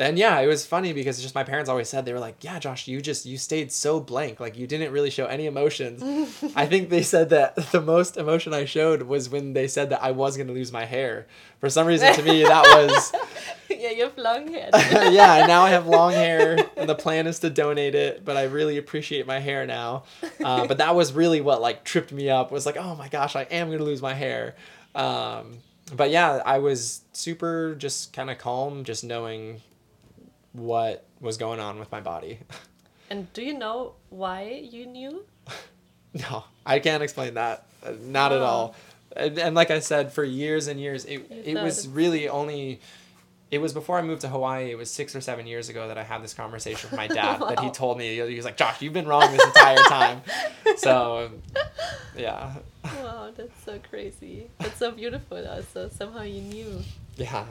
and 0.00 0.18
yeah, 0.18 0.38
it 0.40 0.46
was 0.46 0.66
funny 0.66 0.92
because 0.92 1.20
just 1.20 1.34
my 1.34 1.44
parents 1.44 1.68
always 1.68 1.88
said 1.88 2.04
they 2.06 2.12
were 2.12 2.18
like, 2.18 2.42
"Yeah, 2.42 2.58
Josh, 2.58 2.88
you 2.88 3.00
just 3.00 3.26
you 3.26 3.36
stayed 3.38 3.70
so 3.70 4.00
blank, 4.00 4.40
like 4.40 4.56
you 4.56 4.66
didn't 4.66 4.92
really 4.92 5.10
show 5.10 5.26
any 5.26 5.46
emotions." 5.46 6.02
I 6.56 6.66
think 6.66 6.88
they 6.88 7.02
said 7.02 7.30
that 7.30 7.56
the 7.72 7.80
most 7.80 8.16
emotion 8.16 8.54
I 8.54 8.64
showed 8.64 9.02
was 9.02 9.28
when 9.28 9.52
they 9.52 9.68
said 9.68 9.90
that 9.90 10.02
I 10.02 10.10
was 10.12 10.36
going 10.36 10.46
to 10.46 10.52
lose 10.52 10.72
my 10.72 10.84
hair. 10.84 11.26
For 11.60 11.68
some 11.68 11.86
reason 11.86 12.14
to 12.14 12.22
me 12.22 12.42
that 12.42 12.62
was 12.64 13.12
Yeah, 13.70 13.90
you 13.90 14.02
have 14.04 14.18
long 14.18 14.48
hair. 14.48 14.70
yeah, 15.10 15.46
now 15.46 15.62
I 15.62 15.70
have 15.70 15.86
long 15.86 16.12
hair 16.12 16.58
and 16.76 16.88
the 16.88 16.94
plan 16.94 17.26
is 17.26 17.38
to 17.40 17.50
donate 17.50 17.94
it, 17.94 18.24
but 18.24 18.36
I 18.36 18.44
really 18.44 18.78
appreciate 18.78 19.26
my 19.26 19.38
hair 19.38 19.66
now. 19.66 20.04
Uh, 20.42 20.66
but 20.66 20.78
that 20.78 20.94
was 20.94 21.12
really 21.12 21.40
what 21.40 21.60
like 21.60 21.84
tripped 21.84 22.12
me 22.12 22.28
up 22.28 22.50
was 22.50 22.66
like, 22.66 22.76
"Oh 22.76 22.94
my 22.96 23.08
gosh, 23.08 23.36
I 23.36 23.42
am 23.42 23.68
going 23.68 23.78
to 23.78 23.84
lose 23.84 24.02
my 24.02 24.14
hair." 24.14 24.54
Um, 24.94 25.58
but 25.94 26.10
yeah, 26.10 26.42
I 26.44 26.58
was 26.58 27.02
super 27.12 27.74
just 27.76 28.12
kind 28.12 28.30
of 28.30 28.38
calm 28.38 28.84
just 28.84 29.04
knowing 29.04 29.60
what 30.52 31.06
was 31.20 31.36
going 31.36 31.60
on 31.60 31.78
with 31.78 31.90
my 31.92 32.00
body. 32.00 32.40
And 33.10 33.30
do 33.32 33.42
you 33.42 33.58
know 33.58 33.94
why 34.08 34.62
you 34.70 34.86
knew? 34.86 35.24
no, 36.14 36.44
I 36.64 36.78
can't 36.78 37.02
explain 37.02 37.34
that. 37.34 37.66
Uh, 37.84 37.94
not 38.02 38.30
oh. 38.30 38.36
at 38.36 38.42
all. 38.42 38.74
And, 39.16 39.38
and, 39.38 39.56
like 39.56 39.72
I 39.72 39.80
said, 39.80 40.12
for 40.12 40.22
years 40.22 40.68
and 40.68 40.78
years, 40.78 41.04
it, 41.04 41.26
it 41.28 41.60
was 41.60 41.88
really 41.88 42.28
only. 42.28 42.80
It 43.50 43.60
was 43.60 43.72
before 43.72 43.98
I 43.98 44.02
moved 44.02 44.20
to 44.20 44.28
Hawaii. 44.28 44.70
It 44.70 44.78
was 44.78 44.88
six 44.88 45.16
or 45.16 45.20
seven 45.20 45.48
years 45.48 45.68
ago 45.68 45.88
that 45.88 45.98
I 45.98 46.04
had 46.04 46.22
this 46.22 46.32
conversation 46.34 46.88
with 46.88 46.96
my 46.96 47.08
dad. 47.08 47.40
wow. 47.40 47.48
That 47.48 47.58
he 47.58 47.70
told 47.72 47.98
me 47.98 48.14
he 48.14 48.36
was 48.36 48.44
like, 48.44 48.56
"Josh, 48.56 48.80
you've 48.80 48.92
been 48.92 49.08
wrong 49.08 49.32
this 49.32 49.44
entire 49.44 49.82
time." 49.88 50.22
so, 50.76 51.32
yeah. 52.16 52.54
Wow, 52.84 53.32
that's 53.36 53.64
so 53.64 53.80
crazy. 53.90 54.48
That's 54.60 54.78
so 54.78 54.92
beautiful. 54.92 55.44
Also, 55.48 55.88
somehow 55.88 56.22
you 56.22 56.42
knew. 56.42 56.80
Yeah. 57.16 57.44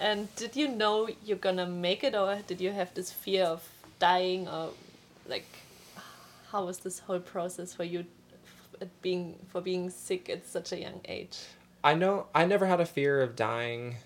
And 0.00 0.34
did 0.36 0.56
you 0.56 0.68
know 0.68 1.08
you're 1.24 1.38
gonna 1.38 1.66
make 1.66 2.04
it, 2.04 2.14
or 2.14 2.38
did 2.46 2.60
you 2.60 2.72
have 2.72 2.94
this 2.94 3.12
fear 3.12 3.44
of 3.44 3.68
dying, 3.98 4.48
or 4.48 4.70
like, 5.26 5.46
how 6.52 6.64
was 6.66 6.78
this 6.78 7.00
whole 7.00 7.20
process 7.20 7.74
for 7.74 7.84
you, 7.84 8.04
being 9.02 9.34
for 9.48 9.60
being 9.60 9.90
sick 9.90 10.30
at 10.30 10.46
such 10.46 10.72
a 10.72 10.80
young 10.80 11.00
age? 11.06 11.38
I 11.82 11.94
know 11.94 12.26
I 12.34 12.44
never 12.46 12.66
had 12.66 12.80
a 12.80 12.86
fear 12.86 13.22
of 13.22 13.34
dying, 13.34 13.96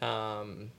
um, 0.00 0.70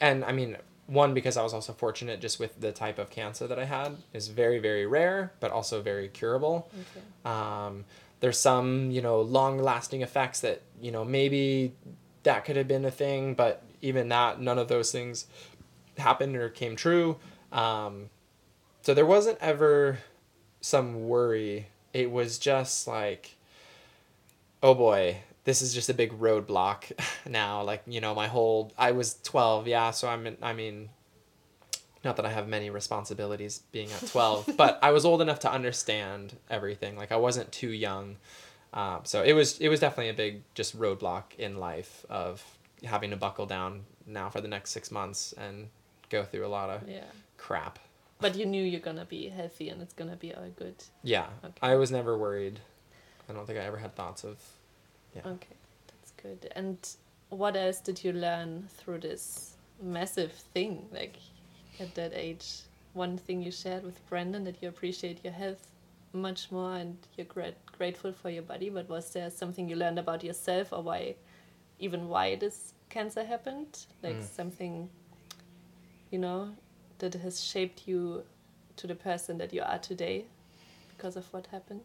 and 0.00 0.24
I 0.24 0.32
mean 0.32 0.56
one 0.86 1.14
because 1.14 1.36
I 1.36 1.42
was 1.42 1.52
also 1.52 1.72
fortunate 1.72 2.20
just 2.20 2.38
with 2.38 2.60
the 2.60 2.70
type 2.72 2.98
of 2.98 3.10
cancer 3.10 3.46
that 3.48 3.58
I 3.58 3.64
had 3.64 3.96
is 4.12 4.28
very 4.28 4.58
very 4.58 4.86
rare, 4.86 5.32
but 5.40 5.50
also 5.50 5.80
very 5.80 6.08
curable. 6.08 6.70
Okay. 6.72 7.34
Um, 7.34 7.84
there's 8.20 8.38
some 8.38 8.90
you 8.90 9.00
know 9.00 9.20
long 9.20 9.58
lasting 9.58 10.02
effects 10.02 10.40
that 10.40 10.62
you 10.80 10.92
know 10.92 11.04
maybe 11.04 11.72
that 12.22 12.44
could 12.44 12.56
have 12.56 12.68
been 12.68 12.84
a 12.84 12.90
thing, 12.90 13.34
but 13.34 13.62
even 13.86 14.08
that, 14.08 14.40
none 14.40 14.58
of 14.58 14.68
those 14.68 14.90
things 14.90 15.26
happened 15.96 16.36
or 16.36 16.48
came 16.48 16.76
true. 16.76 17.16
Um, 17.52 18.10
so 18.82 18.94
there 18.94 19.06
wasn't 19.06 19.38
ever 19.40 19.98
some 20.60 21.08
worry. 21.08 21.68
It 21.92 22.10
was 22.10 22.38
just 22.38 22.86
like, 22.86 23.36
oh 24.62 24.74
boy, 24.74 25.18
this 25.44 25.62
is 25.62 25.72
just 25.72 25.88
a 25.88 25.94
big 25.94 26.18
roadblock 26.18 26.92
now. 27.28 27.62
Like, 27.62 27.82
you 27.86 28.00
know, 28.00 28.14
my 28.14 28.26
whole, 28.26 28.72
I 28.76 28.92
was 28.92 29.16
12, 29.22 29.68
yeah, 29.68 29.90
so 29.92 30.08
I'm, 30.08 30.36
I 30.42 30.52
mean, 30.52 30.88
not 32.04 32.16
that 32.16 32.26
I 32.26 32.32
have 32.32 32.48
many 32.48 32.68
responsibilities 32.68 33.62
being 33.72 33.90
at 33.92 34.06
12, 34.08 34.50
but 34.56 34.78
I 34.82 34.90
was 34.90 35.04
old 35.04 35.22
enough 35.22 35.40
to 35.40 35.52
understand 35.52 36.36
everything. 36.50 36.96
Like, 36.96 37.12
I 37.12 37.16
wasn't 37.16 37.52
too 37.52 37.70
young. 37.70 38.16
Um, 38.74 39.00
so 39.04 39.22
it 39.22 39.32
was, 39.32 39.58
it 39.58 39.68
was 39.68 39.80
definitely 39.80 40.10
a 40.10 40.14
big 40.14 40.42
just 40.54 40.78
roadblock 40.78 41.34
in 41.38 41.58
life 41.58 42.04
of 42.10 42.55
having 42.84 43.10
to 43.10 43.16
buckle 43.16 43.46
down 43.46 43.84
now 44.06 44.28
for 44.28 44.40
the 44.40 44.48
next 44.48 44.70
six 44.70 44.90
months 44.90 45.34
and 45.36 45.68
go 46.10 46.24
through 46.24 46.46
a 46.46 46.48
lot 46.48 46.70
of 46.70 46.88
yeah. 46.88 47.04
crap. 47.36 47.78
But 48.20 48.36
you 48.36 48.46
knew 48.46 48.62
you're 48.62 48.80
gonna 48.80 49.04
be 49.04 49.28
healthy 49.28 49.68
and 49.68 49.82
it's 49.82 49.92
gonna 49.92 50.16
be 50.16 50.34
all 50.34 50.48
good. 50.56 50.76
Yeah, 51.02 51.26
okay. 51.44 51.54
I 51.62 51.74
was 51.74 51.90
never 51.90 52.16
worried. 52.16 52.60
I 53.28 53.32
don't 53.32 53.46
think 53.46 53.58
I 53.58 53.62
ever 53.62 53.76
had 53.76 53.94
thoughts 53.94 54.24
of. 54.24 54.38
Yeah. 55.14 55.22
Okay, 55.26 55.56
that's 55.88 56.12
good. 56.22 56.50
And 56.54 56.78
what 57.28 57.56
else 57.56 57.80
did 57.80 58.02
you 58.02 58.12
learn 58.12 58.68
through 58.76 59.00
this 59.00 59.56
massive 59.82 60.32
thing? 60.32 60.86
Like, 60.92 61.16
at 61.80 61.94
that 61.94 62.12
age, 62.14 62.60
one 62.94 63.18
thing 63.18 63.42
you 63.42 63.50
shared 63.50 63.84
with 63.84 64.06
Brandon 64.08 64.44
that 64.44 64.62
you 64.62 64.68
appreciate 64.68 65.22
your 65.24 65.32
health 65.32 65.68
much 66.12 66.50
more 66.50 66.76
and 66.76 66.96
you're 67.16 67.26
grat- 67.26 67.66
grateful 67.76 68.12
for 68.12 68.30
your 68.30 68.42
body. 68.42 68.70
But 68.70 68.88
was 68.88 69.10
there 69.12 69.30
something 69.30 69.68
you 69.68 69.76
learned 69.76 69.98
about 69.98 70.24
yourself 70.24 70.72
or 70.72 70.82
why 70.82 71.16
even 71.78 72.08
why 72.08 72.36
this 72.36 72.72
cancer 72.88 73.24
happened, 73.24 73.86
like 74.02 74.20
mm. 74.20 74.24
something, 74.24 74.88
you 76.10 76.18
know, 76.18 76.50
that 76.98 77.14
has 77.14 77.42
shaped 77.42 77.86
you 77.86 78.24
to 78.76 78.86
the 78.86 78.94
person 78.94 79.38
that 79.38 79.52
you 79.52 79.62
are 79.62 79.78
today 79.78 80.24
because 80.96 81.16
of 81.16 81.32
what 81.32 81.46
happened? 81.48 81.82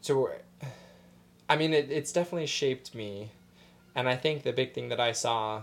So, 0.00 0.30
I 1.48 1.56
mean, 1.56 1.74
it, 1.74 1.90
it's 1.90 2.12
definitely 2.12 2.46
shaped 2.46 2.94
me. 2.94 3.30
And 3.94 4.08
I 4.08 4.16
think 4.16 4.42
the 4.42 4.52
big 4.52 4.72
thing 4.72 4.88
that 4.90 5.00
I 5.00 5.12
saw, 5.12 5.62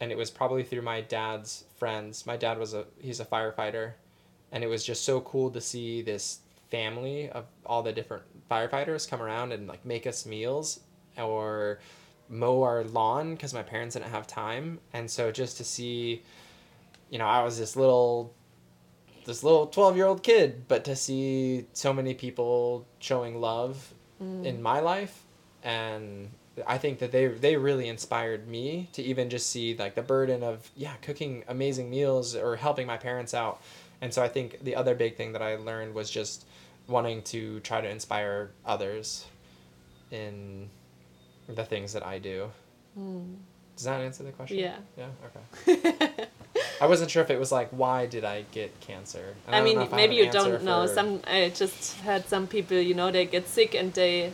and 0.00 0.10
it 0.10 0.18
was 0.18 0.30
probably 0.30 0.64
through 0.64 0.82
my 0.82 1.00
dad's 1.00 1.64
friends, 1.76 2.26
my 2.26 2.36
dad 2.36 2.58
was 2.58 2.74
a, 2.74 2.84
he's 3.00 3.20
a 3.20 3.24
firefighter. 3.24 3.92
And 4.52 4.64
it 4.64 4.66
was 4.66 4.84
just 4.84 5.04
so 5.04 5.20
cool 5.20 5.50
to 5.50 5.60
see 5.60 6.02
this 6.02 6.40
family 6.70 7.30
of 7.30 7.46
all 7.64 7.82
the 7.82 7.92
different 7.92 8.24
firefighters 8.50 9.08
come 9.08 9.22
around 9.22 9.52
and 9.52 9.66
like 9.66 9.84
make 9.84 10.06
us 10.06 10.26
meals 10.26 10.80
or 11.16 11.80
mow 12.30 12.62
our 12.62 12.84
lawn 12.84 13.34
because 13.34 13.52
my 13.52 13.62
parents 13.62 13.94
didn't 13.94 14.10
have 14.10 14.26
time, 14.26 14.78
and 14.92 15.10
so 15.10 15.30
just 15.30 15.56
to 15.58 15.64
see, 15.64 16.22
you 17.10 17.18
know, 17.18 17.26
I 17.26 17.42
was 17.42 17.58
this 17.58 17.76
little, 17.76 18.32
this 19.26 19.42
little 19.42 19.66
twelve 19.66 19.96
year 19.96 20.06
old 20.06 20.22
kid, 20.22 20.68
but 20.68 20.84
to 20.84 20.96
see 20.96 21.66
so 21.72 21.92
many 21.92 22.14
people 22.14 22.86
showing 23.00 23.40
love 23.40 23.92
mm. 24.22 24.44
in 24.44 24.62
my 24.62 24.80
life, 24.80 25.24
and 25.62 26.30
I 26.66 26.78
think 26.78 27.00
that 27.00 27.12
they 27.12 27.26
they 27.26 27.56
really 27.56 27.88
inspired 27.88 28.46
me 28.48 28.88
to 28.92 29.02
even 29.02 29.28
just 29.28 29.50
see 29.50 29.74
like 29.76 29.94
the 29.94 30.02
burden 30.02 30.42
of 30.42 30.70
yeah 30.76 30.94
cooking 31.02 31.44
amazing 31.48 31.90
meals 31.90 32.36
or 32.36 32.56
helping 32.56 32.86
my 32.86 32.96
parents 32.96 33.34
out, 33.34 33.60
and 34.00 34.14
so 34.14 34.22
I 34.22 34.28
think 34.28 34.62
the 34.62 34.76
other 34.76 34.94
big 34.94 35.16
thing 35.16 35.32
that 35.32 35.42
I 35.42 35.56
learned 35.56 35.94
was 35.94 36.10
just 36.10 36.46
wanting 36.86 37.22
to 37.22 37.60
try 37.60 37.80
to 37.80 37.88
inspire 37.88 38.50
others 38.64 39.26
in 40.10 40.68
the 41.54 41.64
things 41.64 41.92
that 41.92 42.04
I 42.04 42.18
do. 42.18 42.50
Does 43.76 43.84
that 43.84 44.00
answer 44.00 44.22
the 44.24 44.32
question? 44.32 44.58
Yeah. 44.58 44.76
Yeah. 44.98 45.06
Okay. 45.66 46.26
I 46.80 46.86
wasn't 46.86 47.10
sure 47.10 47.22
if 47.22 47.30
it 47.30 47.38
was 47.38 47.52
like 47.52 47.68
why 47.70 48.06
did 48.06 48.24
I 48.24 48.44
get 48.52 48.78
cancer. 48.80 49.34
I 49.48 49.52
don't 49.56 49.64
mean, 49.64 49.80
if 49.80 49.92
I 49.92 49.96
maybe 49.96 50.16
you 50.16 50.30
don't 50.30 50.62
know. 50.64 50.86
for- 50.86 50.94
Some 50.94 51.20
I 51.26 51.50
just 51.54 51.96
had 52.00 52.26
some 52.28 52.46
people, 52.46 52.76
you 52.78 52.94
know, 52.94 53.10
they 53.10 53.26
get 53.26 53.48
sick 53.48 53.74
and 53.74 53.92
they, 53.92 54.32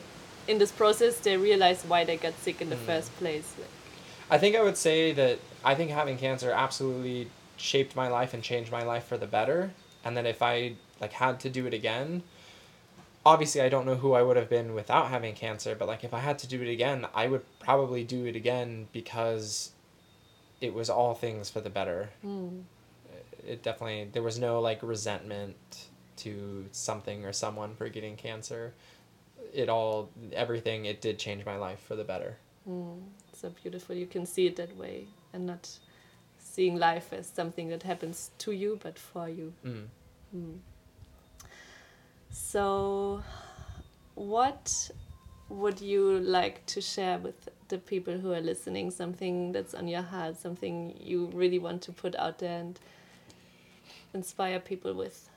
in 0.48 0.58
this 0.58 0.72
process, 0.72 1.18
they 1.18 1.36
realize 1.36 1.82
why 1.84 2.04
they 2.04 2.16
got 2.16 2.34
sick 2.40 2.60
in 2.60 2.70
the 2.70 2.76
Mm. 2.76 2.86
first 2.86 3.16
place. 3.18 3.52
Like, 3.58 3.68
I 4.30 4.38
think 4.38 4.56
I 4.56 4.62
would 4.62 4.76
say 4.76 5.12
that 5.12 5.38
I 5.64 5.74
think 5.74 5.90
having 5.90 6.18
cancer 6.18 6.50
absolutely 6.50 7.28
shaped 7.56 7.94
my 7.96 8.08
life 8.08 8.32
and 8.34 8.42
changed 8.42 8.70
my 8.72 8.82
life 8.82 9.04
for 9.06 9.16
the 9.16 9.26
better. 9.26 9.70
And 10.04 10.16
that 10.16 10.26
if 10.26 10.40
I 10.42 10.74
like 11.00 11.12
had 11.12 11.40
to 11.40 11.50
do 11.50 11.66
it 11.66 11.74
again, 11.74 12.22
obviously 13.26 13.60
I 13.60 13.68
don't 13.68 13.84
know 13.86 13.96
who 13.96 14.12
I 14.14 14.22
would 14.22 14.36
have 14.36 14.48
been 14.48 14.72
without 14.72 15.08
having 15.08 15.34
cancer, 15.34 15.74
but 15.74 15.88
like 15.88 16.04
if 16.04 16.14
I 16.14 16.20
had 16.20 16.38
to 16.40 16.46
do 16.46 16.62
it 16.62 16.70
again, 16.70 17.06
I 17.14 17.26
would 17.26 17.44
probably 17.58 18.04
do 18.04 18.24
it 18.24 18.36
again 18.36 18.86
because 18.92 19.72
it 20.60 20.72
was 20.72 20.88
all 20.88 21.14
things 21.14 21.50
for 21.50 21.60
the 21.60 21.68
better. 21.78 22.10
mm, 22.24 22.62
It 23.46 23.62
definitely 23.62 24.08
there 24.12 24.22
was 24.22 24.38
no 24.38 24.60
like 24.60 24.80
resentment 24.82 25.88
to 26.24 26.66
something 26.72 27.24
or 27.26 27.32
someone 27.32 27.74
for 27.74 27.88
getting 27.88 28.16
cancer. 28.16 28.72
It 29.52 29.68
all 29.68 30.08
everything 30.32 30.84
it 30.86 31.00
did 31.00 31.18
change 31.18 31.44
my 31.44 31.56
life 31.56 31.80
for 31.88 31.96
the 31.96 32.04
better. 32.04 32.36
mm, 32.68 33.00
so 33.32 33.50
beautiful. 33.62 33.94
You 33.96 34.06
can 34.06 34.24
see 34.24 34.46
it 34.46 34.56
that 34.56 34.76
way 34.76 35.06
and 35.32 35.46
not 35.46 35.78
seeing 36.38 36.76
life 36.78 37.12
as 37.12 37.26
something 37.26 37.68
that 37.68 37.82
happens 37.82 38.30
to 38.38 38.52
you, 38.52 38.78
but 38.82 38.98
for 38.98 39.28
you. 39.28 39.52
Mm. 39.64 39.86
Mm. 42.36 42.42
So, 42.50 43.22
what 44.14 44.90
would 45.48 45.80
you 45.80 46.18
like 46.20 46.64
to 46.66 46.80
share 46.80 47.18
with 47.18 47.48
the 47.68 47.78
people 47.78 48.18
who 48.18 48.32
are 48.32 48.40
listening? 48.40 48.90
Something 48.90 49.52
that's 49.52 49.74
on 49.74 49.88
your 49.88 50.02
heart, 50.02 50.36
something 50.36 50.96
you 51.00 51.26
really 51.34 51.58
want 51.58 51.82
to 51.82 51.92
put 51.92 52.14
out 52.16 52.38
there 52.38 52.58
and 52.60 52.78
inspire 54.14 54.60
people 54.60 54.94
with? 54.94 55.28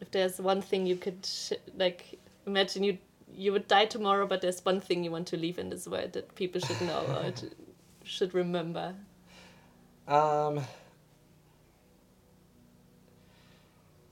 If 0.00 0.10
there's 0.10 0.38
one 0.40 0.60
thing 0.60 0.86
you 0.86 0.96
could, 0.96 1.24
sh- 1.24 1.52
like, 1.76 2.18
imagine 2.46 2.82
you 2.84 2.98
you 3.34 3.52
would 3.52 3.68
die 3.68 3.86
tomorrow, 3.86 4.26
but 4.26 4.40
there's 4.40 4.64
one 4.64 4.80
thing 4.80 5.04
you 5.04 5.10
want 5.10 5.26
to 5.28 5.36
leave 5.36 5.58
in 5.58 5.68
this 5.68 5.86
world 5.86 6.12
that 6.12 6.34
people 6.36 6.60
should 6.60 6.80
know 6.82 7.04
or 7.08 7.32
should 8.04 8.32
remember. 8.34 8.94
Um, 10.08 10.60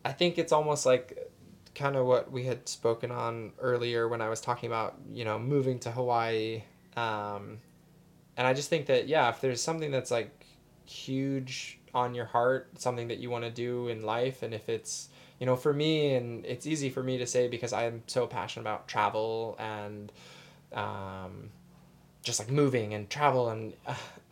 I 0.04 0.12
think 0.12 0.38
it's 0.38 0.52
almost 0.52 0.84
like 0.84 1.30
kind 1.74 1.96
of 1.96 2.06
what 2.06 2.30
we 2.30 2.44
had 2.44 2.68
spoken 2.68 3.10
on 3.10 3.52
earlier 3.58 4.08
when 4.08 4.20
I 4.20 4.28
was 4.28 4.40
talking 4.40 4.68
about, 4.68 4.96
you 5.12 5.24
know, 5.24 5.38
moving 5.38 5.78
to 5.80 5.90
Hawaii. 5.90 6.62
Um, 6.96 7.58
and 8.36 8.46
I 8.46 8.54
just 8.54 8.68
think 8.68 8.86
that, 8.86 9.08
yeah, 9.08 9.28
if 9.30 9.40
there's 9.40 9.62
something 9.62 9.90
that's 9.90 10.10
like 10.10 10.46
huge 10.84 11.78
on 11.94 12.14
your 12.14 12.26
heart, 12.26 12.80
something 12.80 13.08
that 13.08 13.18
you 13.18 13.30
want 13.30 13.44
to 13.44 13.50
do 13.50 13.88
in 13.88 14.02
life, 14.02 14.42
and 14.42 14.52
if 14.52 14.68
it's, 14.68 15.08
you 15.38 15.46
know, 15.46 15.56
for 15.56 15.72
me, 15.72 16.14
and 16.14 16.44
it's 16.44 16.66
easy 16.66 16.90
for 16.90 17.02
me 17.02 17.18
to 17.18 17.26
say 17.26 17.48
because 17.48 17.72
I'm 17.72 18.02
so 18.06 18.26
passionate 18.26 18.62
about 18.62 18.88
travel 18.88 19.56
and, 19.58 20.12
um, 20.72 21.50
just 22.24 22.40
like 22.40 22.50
moving 22.50 22.94
and 22.94 23.08
travel 23.08 23.50
and 23.50 23.74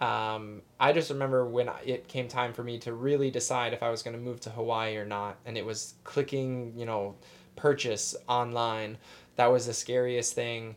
um, 0.01 0.63
I 0.81 0.93
just 0.93 1.11
remember 1.11 1.47
when 1.47 1.71
it 1.85 2.09
came 2.09 2.27
time 2.27 2.53
for 2.53 2.65
me 2.65 2.79
to 2.81 2.93
really 2.93 3.31
decide 3.31 3.73
if 3.73 3.83
I 3.83 3.91
was 3.91 4.03
going 4.03 4.17
to 4.17 4.23
move 4.23 4.41
to 4.41 4.51
Hawaii 4.51 4.97
or 4.97 5.05
not 5.05 5.37
and 5.47 5.57
it 5.57 5.65
was 5.65 5.95
clicking 6.03 6.73
you 6.77 6.87
know 6.87 7.15
purchase 7.55 8.17
online. 8.27 8.99
That 9.37 9.53
was 9.53 9.67
the 9.67 9.75
scariest 9.75 10.35
thing 10.35 10.75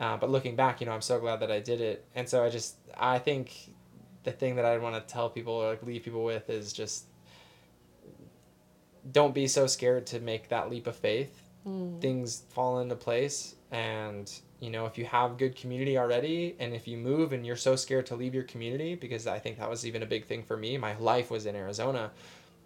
uh, 0.00 0.16
but 0.16 0.30
looking 0.30 0.56
back 0.56 0.80
you 0.80 0.86
know 0.86 0.92
I'm 0.92 1.02
so 1.02 1.20
glad 1.20 1.40
that 1.40 1.50
I 1.50 1.60
did 1.60 1.80
it. 1.80 2.06
And 2.14 2.26
so 2.26 2.42
I 2.42 2.48
just 2.48 2.76
I 2.96 3.18
think 3.18 3.72
the 4.22 4.32
thing 4.32 4.56
that 4.56 4.64
I 4.64 4.78
want 4.78 4.94
to 4.94 5.12
tell 5.12 5.28
people 5.28 5.52
or 5.52 5.70
like 5.70 5.82
leave 5.82 6.04
people 6.04 6.24
with 6.24 6.48
is 6.48 6.72
just 6.72 7.04
don't 9.12 9.34
be 9.34 9.46
so 9.46 9.66
scared 9.66 10.06
to 10.06 10.20
make 10.20 10.48
that 10.48 10.70
leap 10.70 10.86
of 10.86 10.96
faith. 10.96 11.40
Mm. 11.66 11.98
things 11.98 12.42
fall 12.50 12.80
into 12.80 12.94
place 12.94 13.54
and 13.70 14.30
you 14.60 14.70
know 14.70 14.86
if 14.86 14.96
you 14.98 15.04
have 15.04 15.36
good 15.38 15.54
community 15.56 15.98
already 15.98 16.54
and 16.58 16.74
if 16.74 16.86
you 16.88 16.96
move 16.96 17.32
and 17.32 17.44
you're 17.44 17.56
so 17.56 17.76
scared 17.76 18.06
to 18.06 18.14
leave 18.16 18.34
your 18.34 18.44
community 18.44 18.94
because 18.94 19.26
i 19.26 19.38
think 19.38 19.58
that 19.58 19.68
was 19.68 19.84
even 19.86 20.02
a 20.02 20.06
big 20.06 20.24
thing 20.26 20.42
for 20.42 20.56
me 20.56 20.76
my 20.78 20.96
life 20.98 21.30
was 21.30 21.46
in 21.46 21.54
arizona 21.56 22.10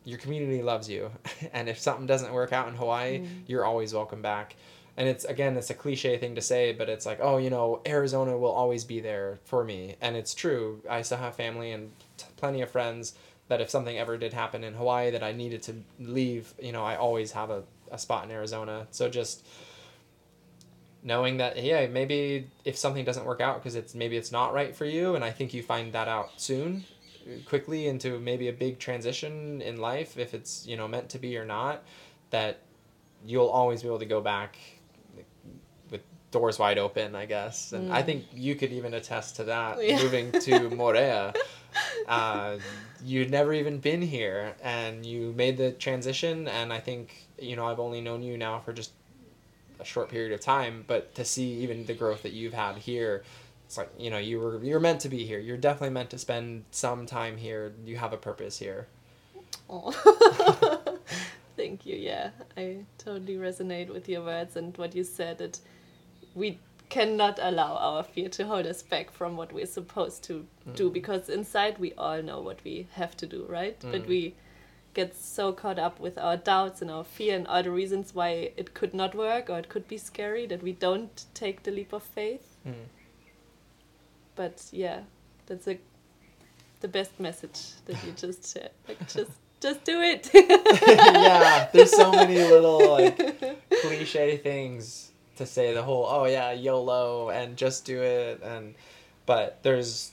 your 0.05 0.19
community 0.19 0.63
loves 0.63 0.89
you. 0.89 1.11
And 1.53 1.69
if 1.69 1.79
something 1.79 2.07
doesn't 2.07 2.33
work 2.33 2.53
out 2.53 2.69
in 2.69 2.75
hawaii 2.75 3.19
Mm. 3.19 3.29
you're 3.47 3.65
always 3.65 3.93
welcome 3.93 4.23
back. 4.23 4.57
And 4.97 5.07
it's 5.09 5.25
again 5.25 5.57
it's 5.57 5.71
a 5.71 5.75
cliche 5.75 6.17
thing 6.19 6.35
to 6.37 6.41
say 6.41 6.73
but 6.73 6.89
it's 6.89 7.05
like 7.05 7.19
oh 7.21 7.37
you 7.39 7.51
know 7.51 7.81
arizona 7.87 8.37
will 8.39 8.53
always 8.53 8.85
be 8.85 9.01
there 9.01 9.39
for 9.45 9.65
me. 9.65 9.97
And 10.01 10.17
it's 10.17 10.35
true. 10.35 10.81
I 10.89 11.03
still 11.03 11.19
have 11.19 11.35
family 11.37 11.73
and 11.73 11.91
t- 12.17 12.27
plenty 12.37 12.63
of 12.63 12.71
friends 12.71 13.15
that 13.49 13.61
if 13.61 13.69
something 13.71 13.99
ever 13.99 14.17
did 14.17 14.33
happen 14.33 14.63
in 14.65 14.75
hawaii 14.75 15.11
that 15.11 15.23
i 15.23 15.33
needed 15.33 15.63
to 15.65 15.75
leave 16.01 16.55
you 16.63 16.73
know 16.73 16.85
i 16.85 16.97
always 16.97 17.33
have 17.33 17.51
a, 17.51 17.63
a 17.91 17.99
spot 17.99 18.25
in 18.25 18.31
arizona. 18.31 18.87
So 18.91 19.09
just 19.11 19.45
knowing 21.03 21.37
that 21.37 21.63
yeah 21.63 21.87
maybe 21.87 22.49
if 22.65 22.77
something 22.77 23.05
doesn't 23.05 23.25
work 23.25 23.41
out 23.41 23.57
because 23.63 23.75
it's 23.77 23.95
maybe 23.95 24.17
it's 24.17 24.33
not 24.33 24.53
right 24.53 24.75
for 24.75 24.85
you 24.85 25.15
and 25.15 25.25
i 25.25 25.31
think 25.31 25.55
you 25.55 25.63
find 25.63 25.93
that 25.93 26.09
out 26.09 26.33
soon 26.41 26.85
quickly 27.45 27.87
into 27.87 28.19
maybe 28.19 28.49
a 28.49 28.53
big 28.53 28.79
transition 28.79 29.61
in 29.63 29.77
life 29.77 30.19
if 30.19 30.35
it's 30.35 30.67
you 30.67 30.77
know 30.77 30.89
meant 30.89 31.09
to 31.09 31.19
be 31.19 31.37
or 31.37 31.45
not 31.45 31.85
that 32.31 32.59
you'll 33.27 33.49
always 33.49 33.83
be 33.83 33.89
able 33.89 33.99
to 33.99 34.07
go 34.07 34.21
back 34.21 34.59
with 35.91 36.01
doors 36.31 36.59
wide 36.59 36.79
open 36.79 37.15
i 37.15 37.25
guess 37.27 37.73
and 37.73 37.93
i 37.93 38.03
Mm. 38.03 38.07
think 38.07 38.27
you 38.35 38.55
could 38.55 38.73
even 38.73 38.95
attest 38.95 39.37
to 39.37 39.45
that 39.45 39.83
Yeah. 39.83 40.03
moving 40.03 40.33
to 40.33 40.69
Moorea 40.79 41.35
uh, 42.09 42.57
you'd 43.05 43.31
never 43.31 43.53
even 43.53 43.79
been 43.79 44.03
here 44.03 44.55
and 44.63 45.05
you 45.07 45.33
made 45.37 45.57
the 45.59 45.71
transition 45.73 46.49
and 46.49 46.73
i 46.73 46.81
think 46.81 47.29
you 47.39 47.55
know 47.57 47.67
i've 47.67 47.79
only 47.81 48.01
known 48.01 48.23
you 48.23 48.37
now 48.37 48.59
for 48.59 48.73
just 48.73 48.93
a 49.81 49.85
short 49.85 50.09
period 50.09 50.33
of 50.33 50.41
time 50.41 50.85
but 50.87 51.15
to 51.15 51.25
see 51.25 51.53
even 51.63 51.85
the 51.87 51.95
growth 51.95 52.23
that 52.23 52.33
you've 52.33 52.55
had 52.55 52.77
here 52.77 53.23
it's 53.67 53.77
like 53.79 53.91
you 53.99 54.11
know 54.11 54.19
you 54.19 54.39
were 54.41 54.63
you're 54.65 54.81
meant 54.81 55.01
to 55.01 55.09
be 55.09 55.25
here 55.25 55.39
you're 55.39 55.57
definitely 55.57 55.91
meant 55.91 56.11
to 56.11 56.19
spend 56.19 56.65
some 56.71 57.07
time 57.07 57.37
here 57.37 57.73
you 57.85 57.97
have 57.97 58.13
a 58.13 58.17
purpose 58.17 58.59
here 58.59 58.87
Oh. 59.71 59.93
Thank 61.57 61.85
you. 61.87 61.97
Yeah, 61.97 62.31
I 62.57 62.85
totally 62.99 63.37
resonate 63.37 63.91
with 63.93 64.09
your 64.09 64.23
words 64.23 64.57
and 64.57 64.77
what 64.77 64.95
you 64.95 65.05
said 65.05 65.39
that 65.39 65.59
we 66.35 66.59
cannot 66.89 67.39
allow 67.43 67.77
our 67.77 68.03
fear 68.03 68.29
to 68.31 68.47
hold 68.47 68.67
us 68.67 68.83
back 68.83 69.11
from 69.11 69.37
what 69.37 69.53
we're 69.53 69.67
supposed 69.67 70.23
to 70.25 70.47
do 70.75 70.89
because 70.89 71.29
inside 71.29 71.77
we 71.79 71.93
all 71.95 72.23
know 72.23 72.41
what 72.41 72.63
we 72.65 72.87
have 72.93 73.17
to 73.19 73.27
do, 73.27 73.45
right? 73.49 73.77
But 73.81 74.05
Mm. 74.05 74.09
we 74.09 74.35
get 74.95 75.15
so 75.15 75.53
caught 75.53 75.79
up 75.79 76.01
with 76.01 76.19
our 76.19 76.37
doubts 76.37 76.83
and 76.83 76.91
our 76.91 77.05
fear 77.05 77.37
and 77.37 77.47
all 77.47 77.63
the 77.63 77.71
reasons 77.71 78.15
why 78.15 78.53
it 78.57 78.75
could 78.75 78.95
not 78.95 79.15
work 79.15 79.49
or 79.49 79.59
it 79.59 79.69
could 79.69 79.87
be 79.87 79.99
scary 79.99 80.47
that 80.47 80.63
we 80.63 80.73
don't 80.73 81.25
take 81.35 81.63
the 81.63 81.71
leap 81.71 81.93
of 81.93 82.03
faith. 82.03 82.57
Mm. 82.67 82.75
But 84.35 84.65
yeah, 84.73 85.01
that's 85.47 85.67
a 85.69 85.79
the 86.81 86.89
best 86.89 87.19
message 87.19 87.61
that 87.87 87.97
you 88.05 88.13
just 88.13 88.53
shared. 88.53 88.71
Like 88.87 89.01
just 89.09 89.33
just 89.61 89.85
do 89.85 90.01
it. 90.01 90.31
yeah 90.35 91.69
there's 91.73 91.91
so 91.91 92.13
many 92.13 92.39
little 92.39 92.93
like 92.93 93.17
cliche 93.83 94.37
things 94.37 95.11
to 95.37 95.47
say 95.47 95.75
the 95.75 95.83
whole 95.83 96.07
oh 96.09 96.25
yeah 96.27 96.53
yolo 96.53 97.31
and 97.31 97.57
just 97.57 97.85
do 97.85 98.03
it 98.03 98.43
and 98.43 98.75
but 99.27 99.59
there's 99.63 100.13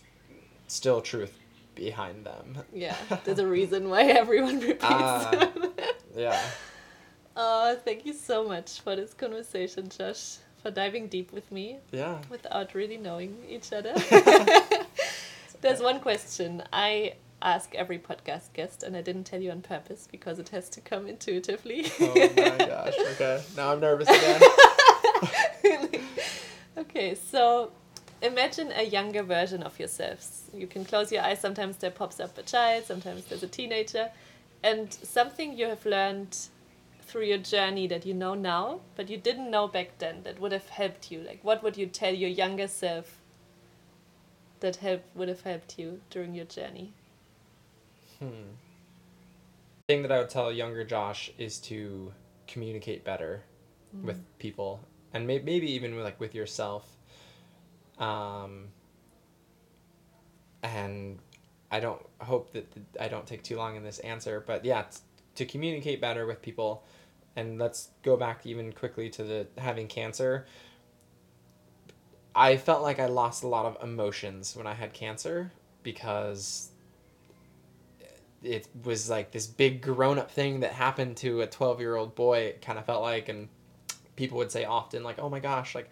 still 0.68 1.02
truth 1.02 1.38
behind 1.76 2.26
them 2.26 2.58
Yeah, 2.74 2.96
there's 3.24 3.40
a 3.40 3.48
reason 3.48 3.90
why 3.90 4.04
everyone 4.04 4.60
repeats 4.60 4.84
Ah. 4.90 5.30
them. 5.32 5.74
yeah 6.16 6.42
Oh, 7.38 7.76
thank 7.84 8.06
you 8.06 8.14
so 8.14 8.48
much 8.48 8.80
for 8.80 8.96
this 8.96 9.14
conversation, 9.14 9.90
Josh, 9.90 10.38
for 10.64 10.72
diving 10.72 11.08
deep 11.10 11.34
with 11.34 11.52
me 11.52 11.80
yeah 11.92 12.20
without 12.30 12.74
really 12.74 12.98
knowing 12.98 13.36
each 13.50 13.74
other. 13.74 13.94
There's 15.62 15.82
one 15.82 16.00
question 16.00 16.64
I 16.72 17.16
ask 17.42 17.76
every 17.76 18.00
podcast 18.00 18.54
guest, 18.54 18.84
and 18.84 18.96
I 18.96 19.02
didn't 19.02 19.26
tell 19.26 19.42
you 19.42 19.52
on 19.52 19.62
purpose 19.62 20.08
because 20.10 20.40
it 20.40 20.50
has 20.50 20.70
to 20.70 20.82
come 20.82 21.08
intuitively. 21.08 21.92
oh 22.00 22.14
my 22.38 22.66
gosh 22.66 22.94
okay 23.14 23.44
now 23.58 23.72
i'm 23.74 23.80
nervous 23.82 24.08
again 24.10 24.42
Okay, 26.78 27.16
so 27.16 27.72
imagine 28.26 28.72
a 28.76 28.84
younger 28.84 29.24
version 29.24 29.64
of 29.64 29.80
yourselves. 29.80 30.50
You 30.54 30.68
can 30.68 30.86
close 30.86 31.12
your 31.12 31.24
eyes. 31.24 31.40
Sometimes 31.40 31.78
there 31.78 31.92
pops 31.92 32.20
up 32.20 32.38
a 32.38 32.44
child, 32.44 32.86
sometimes 32.86 33.26
there's 33.26 33.44
a 33.44 33.48
teenager, 33.48 34.10
and 34.64 34.94
something 34.94 35.58
you 35.58 35.68
have 35.68 35.86
learned 35.86 36.38
through 37.02 37.26
your 37.26 37.38
journey 37.38 37.88
that 37.88 38.06
you 38.06 38.14
know 38.14 38.34
now, 38.34 38.82
but 38.96 39.10
you 39.10 39.18
didn't 39.18 39.50
know 39.50 39.68
back 39.68 39.98
then 40.00 40.24
that 40.24 40.40
would 40.40 40.52
have 40.52 40.70
helped 40.70 41.12
you. 41.12 41.22
Like, 41.22 41.44
what 41.44 41.64
would 41.64 41.78
you 41.78 41.86
tell 41.86 42.14
your 42.14 42.30
younger 42.30 42.68
self 42.68 43.22
that 44.60 44.78
help 44.78 45.04
would 45.14 45.30
have 45.30 45.42
helped 45.42 45.78
you 45.78 46.02
during 46.10 46.34
your 46.34 46.46
journey? 46.46 46.94
Hmm. 48.20 48.56
The 49.88 49.94
thing 49.94 50.02
that 50.02 50.12
I 50.12 50.18
would 50.20 50.30
tell 50.30 50.52
younger 50.52 50.84
Josh 50.84 51.32
is 51.38 51.60
to 51.60 52.12
communicate 52.48 53.04
better 53.04 53.44
mm. 53.96 54.04
with 54.04 54.24
people, 54.40 54.80
and 55.14 55.28
may- 55.28 55.42
maybe 55.42 55.72
even 55.72 55.96
with, 55.96 56.04
like 56.04 56.20
with 56.20 56.34
yourself. 56.34 56.95
Um, 57.98 58.68
and 60.64 61.20
I 61.72 61.80
don't 61.80 62.02
hope 62.20 62.54
that 62.54 62.68
I 63.00 63.08
don't 63.08 63.26
take 63.26 63.44
too 63.44 63.58
long 63.58 63.76
in 63.76 63.84
this 63.84 64.00
answer, 64.00 64.44
but 64.46 64.66
yeah, 64.66 64.86
to 65.36 65.46
communicate 65.46 66.02
better 66.02 66.26
with 66.26 66.42
people, 66.42 66.84
and 67.36 67.60
let's 67.60 67.90
go 68.04 68.18
back 68.18 68.46
even 68.46 68.72
quickly 68.72 69.10
to 69.12 69.24
the 69.24 69.48
having 69.58 69.88
cancer. 69.88 70.46
I 72.36 72.58
felt 72.58 72.82
like 72.82 73.00
I 73.00 73.06
lost 73.06 73.44
a 73.44 73.48
lot 73.48 73.66
of 73.66 73.82
emotions 73.82 74.56
when 74.56 74.68
I 74.68 74.74
had 74.74 74.94
cancer 74.94 75.52
because 75.84 76.70
it 78.46 78.68
was 78.84 79.10
like 79.10 79.32
this 79.32 79.48
big 79.48 79.82
grown 79.82 80.20
up 80.20 80.30
thing 80.32 80.60
that 80.60 80.72
happened 80.72 81.18
to 81.18 81.42
a 81.42 81.48
12 81.48 81.80
year 81.80 81.96
old 81.96 82.16
boy, 82.16 82.40
it 82.40 82.62
kind 82.62 82.78
of 82.78 82.86
felt 82.86 83.02
like. 83.02 83.30
And 83.30 83.48
people 84.16 84.38
would 84.38 84.52
say 84.52 84.66
often, 84.66 85.04
like, 85.04 85.20
oh 85.20 85.30
my 85.30 85.40
gosh, 85.40 85.76
like, 85.76 85.90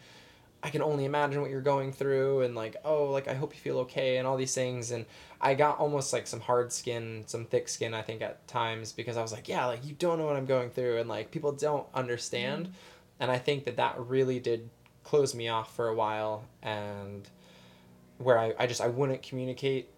I 0.66 0.70
can 0.70 0.82
only 0.82 1.04
imagine 1.04 1.42
what 1.42 1.52
you're 1.52 1.60
going 1.60 1.92
through, 1.92 2.42
and 2.42 2.56
like, 2.56 2.78
oh, 2.86 3.12
like, 3.12 3.28
I 3.28 3.34
hope 3.34 3.54
you 3.54 3.60
feel 3.60 3.80
okay, 3.80 4.16
and 4.16 4.26
all 4.26 4.38
these 4.38 4.56
things. 4.56 4.92
And 4.92 5.06
I 5.42 5.56
got 5.56 5.78
almost 5.78 6.14
like 6.14 6.26
some 6.26 6.40
hard 6.40 6.72
skin, 6.72 7.24
some 7.28 7.44
thick 7.44 7.68
skin, 7.68 7.94
I 7.94 8.02
think, 8.02 8.22
at 8.22 8.48
times, 8.48 8.94
because 8.94 9.18
I 9.18 9.22
was 9.22 9.34
like, 9.34 9.50
yeah, 9.50 9.66
like, 9.66 9.86
you 9.86 9.94
don't 9.94 10.18
know 10.18 10.26
what 10.26 10.38
I'm 10.38 10.46
going 10.46 10.70
through, 10.70 11.00
and 11.00 11.10
like, 11.10 11.32
people 11.32 11.52
don't 11.52 11.86
understand. 11.94 12.68
Mm-hmm. 12.68 12.74
And 13.20 13.30
I 13.30 13.40
think 13.40 13.66
that 13.66 13.76
that 13.76 14.00
really 14.00 14.40
did 14.40 14.70
close 15.04 15.36
me 15.36 15.50
off 15.50 15.76
for 15.76 15.90
a 15.90 15.96
while, 15.96 16.46
and 16.62 17.30
where 18.20 18.40
I, 18.40 18.54
I 18.58 18.66
just, 18.66 18.80
I 18.80 18.88
wouldn't 18.88 19.22
communicate 19.22 19.90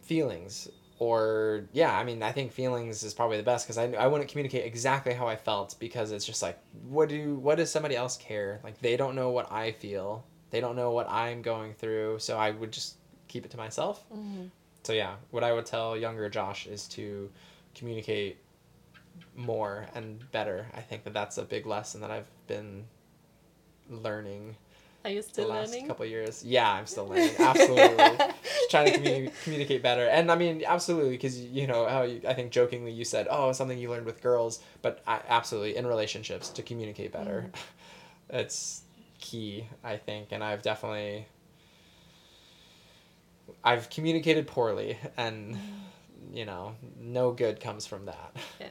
feelings 0.00 0.68
or 0.98 1.64
yeah 1.72 1.96
i 1.96 2.04
mean 2.04 2.22
i 2.22 2.32
think 2.32 2.52
feelings 2.52 3.02
is 3.02 3.12
probably 3.12 3.36
the 3.36 3.42
best 3.42 3.66
because 3.66 3.76
I, 3.76 3.92
I 3.92 4.06
wouldn't 4.06 4.30
communicate 4.30 4.64
exactly 4.64 5.12
how 5.12 5.26
i 5.26 5.36
felt 5.36 5.76
because 5.78 6.10
it's 6.10 6.24
just 6.24 6.42
like 6.42 6.58
what 6.88 7.08
do 7.08 7.34
what 7.36 7.56
does 7.56 7.70
somebody 7.70 7.96
else 7.96 8.16
care? 8.16 8.60
Like 8.64 8.80
they 8.80 8.96
don't 8.96 9.14
know 9.14 9.30
what 9.30 9.50
i 9.52 9.72
feel. 9.72 10.24
They 10.50 10.60
don't 10.60 10.76
know 10.76 10.92
what 10.92 11.08
i'm 11.08 11.42
going 11.42 11.74
through 11.74 12.18
so 12.20 12.38
i 12.38 12.50
would 12.50 12.72
just 12.72 12.96
keep 13.28 13.44
it 13.44 13.50
to 13.50 13.56
myself. 13.56 14.04
Mm-hmm. 14.12 14.46
so 14.84 14.92
yeah 14.92 15.16
what 15.30 15.44
i 15.44 15.52
would 15.52 15.66
tell 15.66 15.96
younger 15.96 16.28
josh 16.30 16.66
is 16.66 16.86
to 16.88 17.30
communicate 17.74 18.38
more 19.34 19.86
and 19.94 20.30
better. 20.32 20.66
I 20.74 20.80
think 20.80 21.04
that 21.04 21.12
that's 21.14 21.36
a 21.38 21.42
big 21.42 21.66
lesson 21.66 22.00
that 22.00 22.10
i've 22.10 22.30
been 22.46 22.84
learning 23.90 24.56
are 25.06 25.12
you 25.12 25.22
still 25.22 25.46
the 25.46 25.54
last 25.54 25.70
learning? 25.70 25.86
couple 25.86 26.04
years. 26.04 26.42
Yeah, 26.44 26.70
I'm 26.70 26.86
still 26.86 27.06
learning. 27.06 27.30
Absolutely, 27.38 27.96
Just 27.96 28.70
trying 28.70 28.92
to 28.92 28.98
communi- 28.98 29.32
communicate 29.44 29.82
better. 29.82 30.06
And 30.06 30.30
I 30.30 30.36
mean, 30.36 30.64
absolutely, 30.66 31.10
because 31.10 31.40
you 31.40 31.66
know 31.66 31.86
how 31.86 32.02
you, 32.02 32.20
I 32.26 32.34
think 32.34 32.50
jokingly 32.50 32.90
you 32.90 33.04
said, 33.04 33.28
"Oh, 33.30 33.52
something 33.52 33.78
you 33.78 33.88
learned 33.88 34.06
with 34.06 34.20
girls," 34.20 34.60
but 34.82 35.02
I, 35.06 35.20
absolutely 35.28 35.76
in 35.76 35.86
relationships 35.86 36.48
to 36.50 36.62
communicate 36.62 37.12
better. 37.12 37.50
Mm. 37.52 37.60
it's 38.40 38.82
key, 39.20 39.68
I 39.84 39.96
think, 39.96 40.28
and 40.32 40.42
I've 40.42 40.62
definitely 40.62 41.26
I've 43.62 43.88
communicated 43.90 44.48
poorly, 44.48 44.98
and 45.16 45.54
mm. 45.54 45.58
you 46.32 46.44
know, 46.44 46.74
no 47.00 47.30
good 47.30 47.60
comes 47.60 47.86
from 47.86 48.06
that. 48.06 48.36
Yeah, 48.60 48.68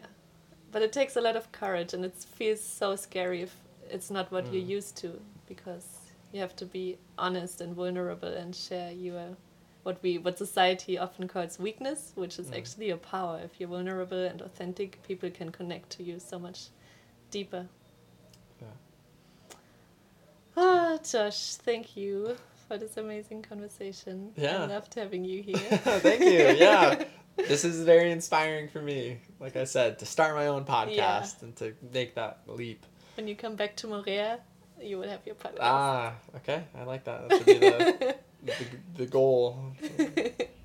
but 0.72 0.82
it 0.82 0.92
takes 0.92 1.16
a 1.16 1.22
lot 1.22 1.38
of 1.38 1.52
courage, 1.54 1.94
and 1.94 2.04
it 2.04 2.14
feels 2.14 2.62
so 2.62 2.98
scary 2.98 3.42
if 3.42 3.56
it's 3.90 4.12
not 4.12 4.32
what 4.34 4.46
mm. 4.46 4.54
you're 4.54 4.78
used 4.78 4.98
to 4.98 5.22
because 5.48 6.05
you 6.36 6.42
have 6.42 6.56
to 6.58 6.66
be 6.66 6.98
honest 7.18 7.62
and 7.62 7.74
vulnerable 7.74 8.28
and 8.28 8.56
share 8.56 8.92
your 8.92 9.38
what 9.84 10.02
we 10.02 10.18
what 10.18 10.38
society 10.38 10.98
often 10.98 11.28
calls 11.28 11.60
weakness, 11.60 12.12
which 12.16 12.40
is 12.40 12.48
mm. 12.48 12.58
actually 12.58 12.88
your 12.88 12.98
power. 12.98 13.40
If 13.44 13.60
you're 13.60 13.70
vulnerable 13.70 14.26
and 14.26 14.42
authentic, 14.42 15.02
people 15.04 15.30
can 15.30 15.52
connect 15.52 15.92
to 15.92 16.04
you 16.04 16.20
so 16.20 16.40
much 16.40 16.68
deeper. 17.32 17.68
Yeah. 18.62 18.68
Ah, 20.58 20.98
Josh, 21.10 21.56
thank 21.56 21.96
you 21.96 22.36
for 22.68 22.78
this 22.78 22.98
amazing 22.98 23.44
conversation. 23.44 24.32
Yeah. 24.36 24.64
I 24.64 24.66
loved 24.66 24.96
having 24.96 25.24
you 25.24 25.42
here. 25.50 25.58
thank 25.58 26.22
you. 26.22 26.56
Yeah. 26.58 27.06
this 27.38 27.64
is 27.64 27.82
very 27.82 28.12
inspiring 28.12 28.68
for 28.70 28.82
me. 28.82 29.20
Like 29.40 29.56
I 29.56 29.66
said, 29.66 30.00
to 30.00 30.06
start 30.06 30.36
my 30.36 30.48
own 30.48 30.66
podcast 30.66 30.92
yeah. 30.92 31.44
and 31.44 31.56
to 31.58 31.74
make 31.94 32.16
that 32.16 32.42
leap. 32.48 32.86
When 33.18 33.28
you 33.28 33.36
come 33.36 33.56
back 33.56 33.76
to 33.78 33.88
Moorea, 33.88 34.40
you 34.82 34.98
would 35.00 35.10
have 35.10 35.26
your 35.26 35.36
podcast. 35.36 35.58
Ah, 35.62 36.14
okay. 36.38 36.64
I 36.78 36.84
like 36.84 37.04
that. 37.06 37.30
That 37.30 37.38
should 37.38 37.46
be 37.46 37.54
the, 37.60 38.16
the, 38.44 38.54
the 38.98 39.06
goal. 39.06 39.74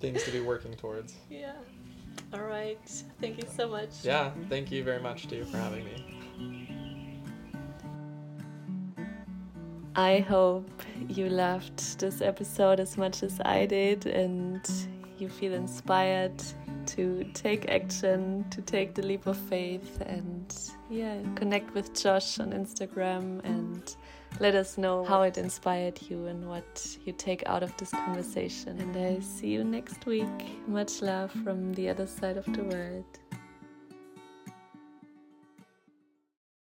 Things 0.00 0.22
to 0.24 0.30
be 0.30 0.40
working 0.40 0.74
towards. 0.74 1.14
Yeah. 1.30 1.52
All 2.32 2.42
right. 2.42 2.78
Thank 3.20 3.38
you 3.38 3.48
so 3.56 3.68
much. 3.68 3.90
Yeah. 4.02 4.30
Thank 4.48 4.70
you 4.70 4.84
very 4.84 5.00
much, 5.00 5.28
too, 5.28 5.44
for 5.44 5.56
having 5.56 5.84
me. 5.84 6.20
I 9.96 10.20
hope 10.20 10.70
you 11.08 11.28
loved 11.28 11.98
this 11.98 12.20
episode 12.20 12.78
as 12.78 12.96
much 12.96 13.22
as 13.24 13.40
I 13.44 13.66
did 13.66 14.06
and 14.06 14.64
you 15.18 15.28
feel 15.28 15.52
inspired 15.52 16.40
to 16.86 17.24
take 17.34 17.68
action, 17.68 18.44
to 18.50 18.62
take 18.62 18.94
the 18.94 19.02
leap 19.02 19.26
of 19.26 19.36
faith, 19.36 20.00
and 20.06 20.56
yeah, 20.88 21.16
connect 21.34 21.74
with 21.74 22.00
Josh 22.00 22.38
on 22.40 22.52
Instagram 22.52 23.44
and 23.44 23.94
let 24.38 24.54
us 24.54 24.78
know 24.78 25.04
how 25.04 25.22
it 25.22 25.36
inspired 25.36 26.00
you 26.02 26.26
and 26.26 26.48
what 26.48 26.96
you 27.04 27.12
take 27.12 27.42
out 27.46 27.62
of 27.62 27.76
this 27.76 27.90
conversation. 27.90 28.78
And 28.80 28.96
I 28.96 29.20
see 29.20 29.48
you 29.48 29.64
next 29.64 30.06
week. 30.06 30.66
Much 30.66 31.02
love 31.02 31.30
from 31.44 31.74
the 31.74 31.88
other 31.88 32.06
side 32.06 32.36
of 32.36 32.46
the 32.46 32.64
world. 32.64 33.04